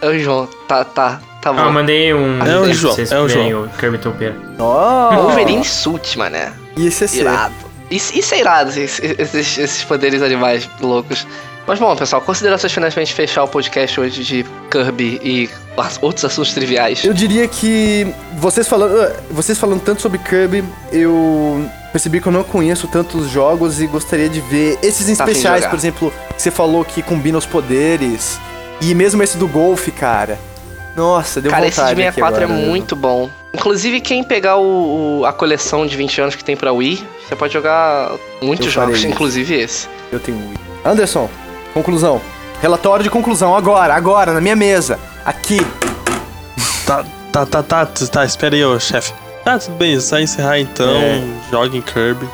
É 0.02 0.08
o 0.08 0.20
João, 0.20 0.48
tá, 0.68 0.84
tá, 0.84 1.22
tá 1.42 1.54
bom. 1.54 1.62
Ah, 1.62 1.66
eu 1.66 1.72
mandei 1.72 2.14
um. 2.14 2.42
É 2.44 2.60
o 2.60 2.74
João, 2.74 2.96
é 2.98 3.20
o 3.20 3.30
João. 3.30 3.64
o 3.64 3.70
Kirby 3.78 3.98
toupeira. 3.98 4.36
Ó, 4.60 5.14
Wolverine 5.16 5.64
Sult, 5.64 6.18
mané. 6.18 6.54
Isso 6.76 7.04
é 7.04 7.08
ser. 7.08 7.22
Irado. 7.22 7.54
Isso, 7.90 8.18
isso 8.18 8.34
é 8.34 8.40
irado, 8.40 8.70
esses, 8.70 9.00
esses, 9.20 9.58
esses 9.58 9.84
poderes 9.84 10.22
animais 10.22 10.68
loucos. 10.80 11.28
Mas 11.68 11.78
bom, 11.78 11.96
pessoal, 11.96 12.22
considerações 12.22 12.72
finais 12.74 12.94
pra 12.94 13.04
gente 13.04 13.14
fechar 13.14 13.44
o 13.44 13.48
podcast 13.48 14.00
hoje 14.00 14.24
de 14.24 14.46
Kirby 14.72 15.20
e 15.24 15.50
outros 16.02 16.24
assuntos 16.26 16.54
triviais. 16.54 17.04
Eu 17.04 17.14
diria 17.14 17.48
que 17.48 18.08
vocês 18.38 18.68
falando, 18.68 18.94
uh, 18.94 19.14
vocês 19.32 19.58
falando 19.58 19.82
tanto 19.82 20.02
sobre 20.02 20.18
Kirby, 20.20 20.64
eu 20.92 21.66
percebi 21.92 22.22
que 22.22 22.28
eu 22.28 22.32
não 22.32 22.44
conheço 22.44 22.88
tantos 22.88 23.30
jogos 23.30 23.82
e 23.82 23.88
gostaria 23.88 24.30
de 24.30 24.40
ver 24.40 24.80
esses 24.82 25.10
em 25.10 25.16
Tá 25.16 25.26
de 25.26 25.32
especiais, 25.32 25.66
por 25.68 25.76
exemplo, 25.76 26.14
que 26.36 26.42
você 26.42 26.50
falou 26.52 26.84
que 26.86 27.02
combina 27.02 27.38
os 27.38 27.46
poderes. 27.46 28.40
E 28.80 28.96
mesmo 28.96 29.22
esse 29.22 29.38
do 29.38 29.48
golfe, 29.48 29.92
cara. 29.92 30.40
Nossa, 30.96 31.40
deu 31.40 31.52
Cara, 31.52 31.68
esse 31.68 31.78
vontade 31.80 31.96
de 31.96 32.02
aqui 32.08 32.16
64 32.16 32.44
agora, 32.46 32.60
é 32.62 32.66
muito 32.68 32.96
bom. 32.96 33.30
Inclusive, 33.54 34.02
quem 34.02 34.24
pegar 34.24 34.58
o, 34.58 35.20
o- 35.22 35.26
a 35.26 35.32
coleção 35.34 35.86
de 35.86 35.96
20 35.96 36.20
anos 36.22 36.36
que 36.36 36.44
tem 36.44 36.56
pra 36.58 36.72
Wii, 36.72 37.06
você 37.28 37.36
pode 37.36 37.54
jogar 37.54 38.12
muitos 38.42 38.66
Eu 38.68 38.72
jogos, 38.72 39.04
inclusive 39.04 39.54
esse. 39.54 39.88
Eu 40.12 40.20
tenho 40.20 40.38
Wii. 40.38 40.58
Anderson, 40.84 41.30
conclusão. 41.74 42.20
Relatório 42.62 43.04
de 43.04 43.10
conclusão, 43.10 43.56
agora, 43.56 43.94
agora, 43.96 44.34
na 44.34 44.42
minha 44.42 44.56
mesa. 44.56 45.00
Aqui. 45.26 45.60
Tá, 46.86 47.04
tá, 47.32 47.46
tá, 47.46 47.64
tá, 47.64 47.86
tá, 47.86 48.26
espera 48.26 48.56
aí, 48.56 48.64
ô 48.64 48.80
chefe. 48.80 49.14
Tá, 49.44 49.58
tudo 49.58 49.76
bem, 49.78 50.00
só 50.00 50.20
encerrar 50.20 50.60
então. 50.60 50.88
É. 50.96 51.24
Joguem 51.50 51.82
Kirby. 51.82 52.28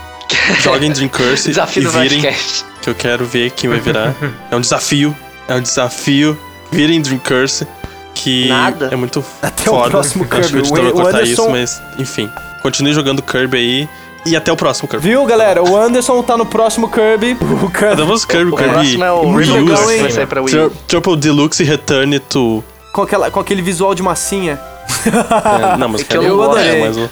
Joguem 0.62 0.92
Dream 0.92 1.08
Curse 1.10 1.50
Desafio 1.50 1.82
e 1.82 1.86
do 1.86 1.92
virem, 1.92 2.22
podcast. 2.22 2.66
que 2.82 2.90
eu 2.90 2.96
quero 2.96 3.26
ver 3.26 3.52
quem 3.52 3.70
vai 3.70 3.80
virar. 3.80 4.14
É 4.52 4.56
um 4.56 4.62
desafio, 4.62 5.16
é 5.48 5.56
um 5.56 5.62
desafio. 5.62 6.38
Virem 6.70 7.02
Dream 7.02 7.20
Curse, 7.20 7.66
que 8.14 8.50
Nada. 8.50 8.90
é 8.92 8.96
muito 8.98 9.24
Até 9.42 9.64
o 9.70 9.74
foda. 9.76 9.90
próximo 9.90 10.28
Eu 10.30 10.38
Acho 10.40 10.50
que 10.50 10.58
o 10.58 10.62
Kirby. 10.62 10.68
editor 10.68 10.82
vai 10.82 10.92
O 10.92 10.94
cortar 10.96 11.18
Anderson- 11.20 11.32
isso, 11.44 11.50
mas 11.50 11.82
enfim. 11.98 12.30
Continue 12.62 12.94
jogando 12.94 13.22
Kirby 13.22 13.58
aí 13.58 13.90
e 14.30 14.36
até 14.36 14.52
o 14.52 14.56
próximo 14.56 14.88
Kirby. 14.88 15.10
Viu, 15.10 15.26
galera? 15.26 15.64
O 15.64 15.76
Anderson 15.78 16.22
tá 16.24 16.38
no 16.38 16.46
próximo 16.46 16.90
Kirby. 16.90 17.38
O 17.64 17.70
Kirby. 17.70 17.94
Adamos 17.94 18.26
Kirby, 18.26 18.52
O 18.52 18.56
Kirby 18.56 18.74
próximo 18.74 19.04
é 19.04 19.12
o 19.12 19.32
Rainbow 19.36 19.76
vai 19.76 20.12
sair 20.12 20.28
pra 20.28 20.42
Wii. 20.42 20.50
Tri- 20.54 20.72
Triple 20.88 21.18
Deluxe 21.18 21.64
Return 21.64 22.20
to. 22.20 22.64
Com, 22.94 23.02
aquela, 23.02 23.30
com 23.32 23.40
aquele 23.40 23.62
visual 23.62 23.94
de 23.96 24.02
massinha. 24.04 24.60
É, 25.06 25.78
não, 25.78 25.90
mas 25.90 26.02
É 26.02 26.04
que 26.06 26.18
eu 26.18 26.24
não 26.24 26.38
gosto. 26.38 26.58
é, 26.60 26.80
mas 26.80 26.98
o- 26.98 27.10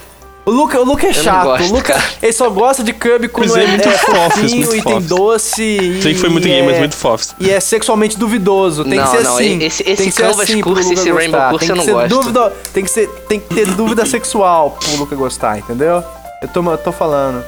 O 0.48 0.52
Luca, 0.52 0.80
o 0.80 0.84
Luca 0.86 1.08
é 1.08 1.14
chato. 1.14 1.44
gosto, 1.46 1.64
o 1.72 1.74
Luca, 1.74 1.94
cara. 1.94 2.04
ele 2.22 2.32
só 2.32 2.50
gosta 2.52 2.84
de 2.84 2.94
Kirby 2.94 3.28
quando 3.28 3.58
é, 3.58 3.64
é 3.64 3.68
muito 3.68 3.88
é 3.90 3.92
fofos, 3.92 4.22
fofinho 4.42 4.58
muito 4.68 4.76
e 4.76 4.82
tem 4.84 4.94
fofos. 4.94 5.06
doce. 5.08 5.62
E, 5.64 6.02
Sei 6.04 6.14
que 6.14 6.20
foi 6.20 6.30
muito 6.30 6.48
gay, 6.48 6.60
é, 6.60 6.64
mas 6.64 6.78
muito 6.78 6.96
fofos. 6.96 7.34
E 7.40 7.50
é 7.50 7.60
sexualmente 7.60 8.18
duvidoso. 8.18 8.84
Tem 8.84 8.94
Não, 9.00 9.04
que 9.06 9.18
ser 9.18 9.24
não, 9.24 9.34
assim. 9.36 9.64
esse- 9.64 9.84
tem 9.84 9.94
esse 9.94 10.04
que 10.06 10.12
ser 10.12 10.26
assim 10.26 10.62
Luca 10.62 10.82
esse 10.82 11.12
Rainbow. 11.12 11.50
Curse 11.50 11.68
tem 11.68 11.70
eu 11.70 11.76
não 11.86 11.94
gosto. 11.94 12.10
Dúvida, 12.10 12.54
tem, 12.74 12.84
que 12.84 12.92
ser, 12.92 13.08
tem 13.28 13.40
que 13.40 13.54
ter 13.56 13.66
dúvida 13.68 14.06
sexual 14.08 14.78
pro 14.80 14.98
Luca 14.98 15.16
gostar, 15.16 15.58
entendeu? 15.58 16.04
Eu 16.46 16.50
tô, 16.64 16.72
eu 16.72 16.78
tô 16.78 16.92
falando. 16.92 17.44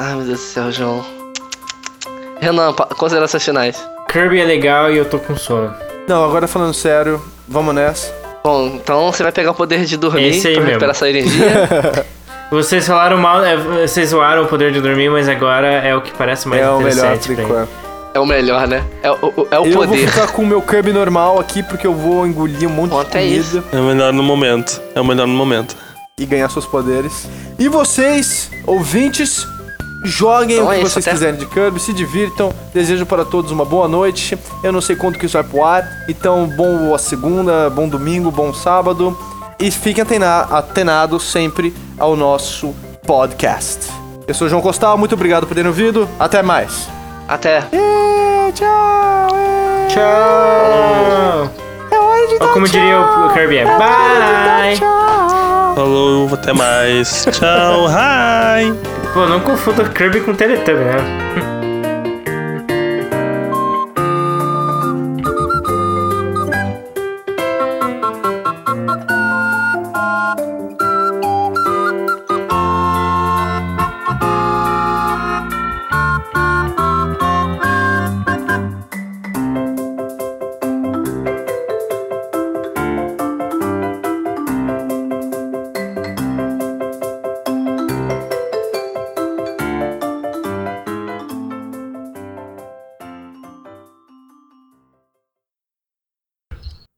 Ai, 0.00 0.14
meu 0.16 0.24
Deus 0.24 0.40
do 0.40 0.44
céu, 0.44 0.72
João. 0.72 1.04
Renan, 2.40 2.72
considerações 2.72 3.44
finais. 3.44 3.88
Kirby 4.10 4.40
é 4.40 4.44
legal 4.44 4.90
e 4.90 4.98
eu 4.98 5.04
tô 5.04 5.18
com 5.20 5.36
sono. 5.36 5.72
Não, 6.08 6.24
agora 6.24 6.48
falando 6.48 6.74
sério, 6.74 7.22
vamos 7.48 7.72
nessa. 7.74 8.12
Bom, 8.42 8.66
então 8.74 9.10
você 9.10 9.22
vai 9.22 9.30
pegar 9.32 9.52
o 9.52 9.54
poder 9.54 9.84
de 9.84 9.96
dormir 9.96 10.28
Esse 10.30 10.48
aí 10.48 10.54
pra 10.54 10.62
mesmo. 10.64 10.66
recuperar 10.80 10.94
essa 10.94 11.08
energia. 11.08 12.06
Vocês 12.50 12.86
falaram 12.86 13.16
mal, 13.16 13.42
é, 13.42 13.56
vocês 13.56 14.10
zoaram 14.10 14.42
o 14.44 14.46
poder 14.46 14.70
de 14.70 14.80
dormir, 14.80 15.08
mas 15.10 15.28
agora 15.28 15.66
é 15.66 15.96
o 15.96 16.02
que 16.02 16.12
parece 16.12 16.46
mais 16.46 16.62
é 16.62 16.70
o 16.70 16.76
melhor 16.78 16.90
interessante 17.16 17.32
mim. 17.32 17.42
enquanto. 17.42 17.68
é 18.12 18.20
o 18.20 18.26
melhor, 18.26 18.68
né? 18.68 18.84
É, 19.02 19.10
o- 19.10 19.14
o- 19.14 19.48
é 19.50 19.58
o 19.58 19.64
eu 19.66 19.72
vou 19.72 19.88
poder. 19.88 20.06
ficar 20.06 20.28
com 20.28 20.42
o 20.42 20.46
meu 20.46 20.62
Kirby 20.62 20.92
normal 20.92 21.40
aqui 21.40 21.64
porque 21.64 21.84
eu 21.84 21.94
vou 21.94 22.24
engolir 22.26 22.68
um 22.68 22.72
monte 22.72 22.90
de 22.92 22.96
é 23.00 23.04
comida 23.04 23.24
isso? 23.40 23.64
É 23.72 23.76
o 23.76 23.82
melhor 23.84 24.12
no 24.12 24.22
momento. 24.22 24.80
É 24.94 25.00
o 25.00 25.04
melhor 25.04 25.26
no 25.26 25.32
momento. 25.34 25.74
E 26.18 26.24
ganhar 26.26 26.48
seus 26.48 26.64
poderes. 26.66 27.28
E 27.58 27.68
vocês, 27.68 28.48
ouvintes, 28.66 29.46
joguem 30.04 30.56
Então 30.56 30.68
o 30.68 30.72
é 30.72 30.76
que 30.78 30.82
isso, 30.84 30.92
vocês 30.92 31.04
até. 31.06 31.12
quiserem 31.14 31.40
de 31.40 31.46
Kirby, 31.46 31.80
se 31.80 31.92
divirtam. 31.92 32.52
Desejo 32.72 33.04
para 33.04 33.24
todos 33.24 33.50
uma 33.50 33.64
boa 33.64 33.88
noite. 33.88 34.38
Eu 34.62 34.72
não 34.72 34.80
sei 34.80 34.94
quanto 34.94 35.18
que 35.18 35.26
isso 35.26 35.32
vai 35.36 35.42
pro 35.42 35.64
ar, 35.64 35.84
então 36.08 36.46
bom 36.56 36.94
a 36.94 36.98
segunda, 36.98 37.68
bom 37.70 37.88
domingo, 37.88 38.30
bom 38.30 38.52
sábado. 38.54 39.16
E 39.58 39.70
fiquem 39.70 40.02
atena- 40.02 40.42
atenados 40.50 41.24
sempre 41.30 41.74
ao 41.98 42.14
nosso 42.16 42.74
podcast. 43.06 43.80
Eu 44.26 44.34
sou 44.34 44.46
o 44.46 44.50
João 44.50 44.62
Costal, 44.62 44.96
muito 44.96 45.14
obrigado 45.14 45.46
por 45.46 45.54
terem 45.54 45.68
ouvido. 45.68 46.08
Até 46.18 46.42
mais. 46.42 46.88
Até. 47.26 47.64
E 47.72 48.52
tchau. 48.52 49.28
e- 49.32 49.88
Tchau! 49.92 51.50
É 51.90 51.98
hora 51.98 52.26
de 52.26 52.32
Ou 52.34 52.38
dar 52.38 52.52
como 52.52 52.66
tchau. 52.66 52.80
diria 52.80 53.00
o 53.00 53.32
Kirby, 53.32 53.56
é 53.58 53.62
É 53.62 53.66
hora 53.66 53.74
de 53.74 54.80
dar 54.80 54.80
bye! 54.80 55.23
Falou, 55.74 56.32
até 56.32 56.52
mais. 56.52 57.26
Tchau, 57.32 57.86
hi! 57.88 58.72
Pô, 59.12 59.26
não 59.26 59.40
confunda 59.40 59.84
Kirby 59.88 60.20
com 60.20 60.34
Teletubby, 60.34 60.84
né? 60.84 61.63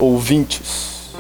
Ouvintes. 0.07 1.11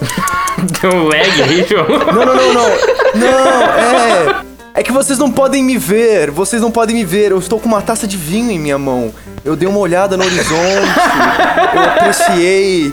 Deu 0.80 0.90
um 0.92 1.08
lag 1.08 1.42
aí, 1.42 1.66
João. 1.68 1.88
Não, 1.88 2.24
não, 2.24 2.36
não, 2.36 2.54
não. 2.54 2.68
Não, 3.14 3.28
é. 3.28 4.42
É 4.74 4.82
que 4.82 4.92
vocês 4.92 5.18
não 5.18 5.30
podem 5.30 5.62
me 5.62 5.76
ver. 5.76 6.30
Vocês 6.30 6.62
não 6.62 6.70
podem 6.70 6.94
me 6.94 7.04
ver. 7.04 7.32
Eu 7.32 7.38
estou 7.40 7.58
com 7.58 7.66
uma 7.66 7.82
taça 7.82 8.06
de 8.06 8.16
vinho 8.16 8.50
em 8.52 8.60
minha 8.60 8.78
mão. 8.78 9.12
Eu 9.44 9.56
dei 9.56 9.68
uma 9.68 9.80
olhada 9.80 10.16
no 10.16 10.24
horizonte. 10.24 10.88
Eu 11.74 11.82
apreciei 11.82 12.92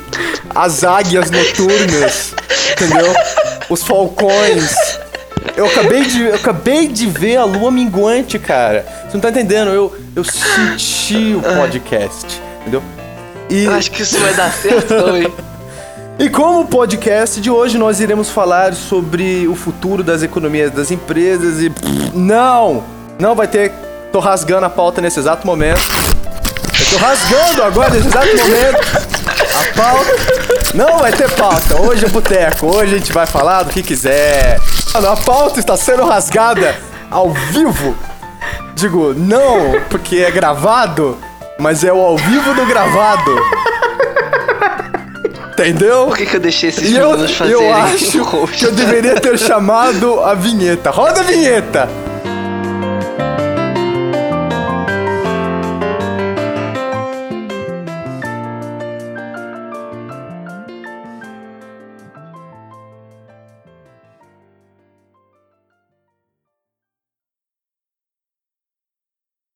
as 0.53 0.84
águias 0.84 1.30
noturnas. 1.30 2.34
Entendeu? 2.71 3.13
Os 3.69 3.84
falcões. 3.84 4.75
Eu 5.55 5.67
acabei 5.67 6.05
de, 6.05 6.21
eu 6.23 6.36
acabei 6.36 6.88
de 6.88 7.05
ver 7.05 7.38
a 7.38 7.45
lua 7.45 7.69
minguante, 7.69 8.39
cara. 8.39 8.84
Você 9.03 9.13
não 9.13 9.21
tá 9.21 9.30
entendendo? 9.30 9.69
Eu, 9.69 9.95
eu 10.15 10.23
senti 10.23 11.36
o 11.36 11.41
podcast. 11.41 12.41
Entendeu? 12.61 12.82
E... 13.50 13.66
Eu 13.66 13.74
acho 13.74 13.91
que 13.91 14.02
isso 14.02 14.20
vai 14.20 14.34
dar 14.34 14.52
certo 14.52 14.88
também. 15.04 15.34
E 16.20 16.30
como 16.30 16.68
podcast 16.68 17.39
de 17.39 17.50
hoje 17.50 17.78
nós 17.78 18.02
iremos 18.02 18.30
falar 18.30 18.74
sobre 18.74 19.47
o 19.47 19.56
futuro 19.56 20.04
das 20.04 20.22
economias 20.22 20.70
das 20.70 20.91
empresas 20.91 21.62
e 21.62 21.72
não, 22.14 22.84
não 23.18 23.34
vai 23.36 23.47
ter. 23.47 23.72
Tô 24.12 24.20
rasgando 24.20 24.66
a 24.66 24.70
pauta 24.70 25.02
nesse 25.02 25.18
exato 25.18 25.47
momento. 25.47 25.80
Eu 25.80 26.86
tô 26.89 26.97
rasgando 26.97 27.64
agora 27.64 27.89
nesse 27.91 28.08
exato 28.08 28.28
momento. 28.28 29.10
A 29.56 29.76
pauta. 29.76 30.12
Não 30.74 31.00
vai 31.00 31.12
ter 31.14 31.30
pauta. 31.32 31.82
Hoje 31.82 32.06
é 32.06 32.10
boteco. 32.10 32.68
Hoje 32.68 32.95
a 32.95 32.97
gente 32.97 33.14
vai 33.14 33.26
falar 33.26 33.64
do 33.64 33.70
que 33.70 33.82
quiser. 33.82 34.60
Mano, 34.93 35.08
a 35.10 35.16
pauta 35.16 35.60
está 35.60 35.78
sendo 35.78 36.04
rasgada 36.04 36.76
ao 37.10 37.32
vivo. 37.32 37.95
Digo, 38.76 39.14
não 39.14 39.80
porque 39.89 40.18
é 40.18 40.32
gravado, 40.32 41.18
mas 41.60 41.84
é 41.84 41.91
o 41.91 41.99
ao 41.99 42.18
vivo 42.18 42.53
do 42.55 42.66
gravado. 42.66 43.36
Entendeu? 45.51 46.07
Por 46.07 46.18
que, 46.18 46.26
que 46.26 46.36
eu 46.38 46.39
deixei 46.39 46.70
esses 46.70 46.89
meninos 46.89 47.36
fazerem 47.36 47.62
eu 47.62 47.74
acho 47.74 48.47
que 48.57 48.66
eu 48.66 48.72
deveria 48.72 49.16
ter 49.16 49.38
chamado 49.38 50.22
a 50.22 50.34
vinheta. 50.34 50.89
Roda 50.89 51.20
a 51.20 51.24
vinheta! 51.24 52.09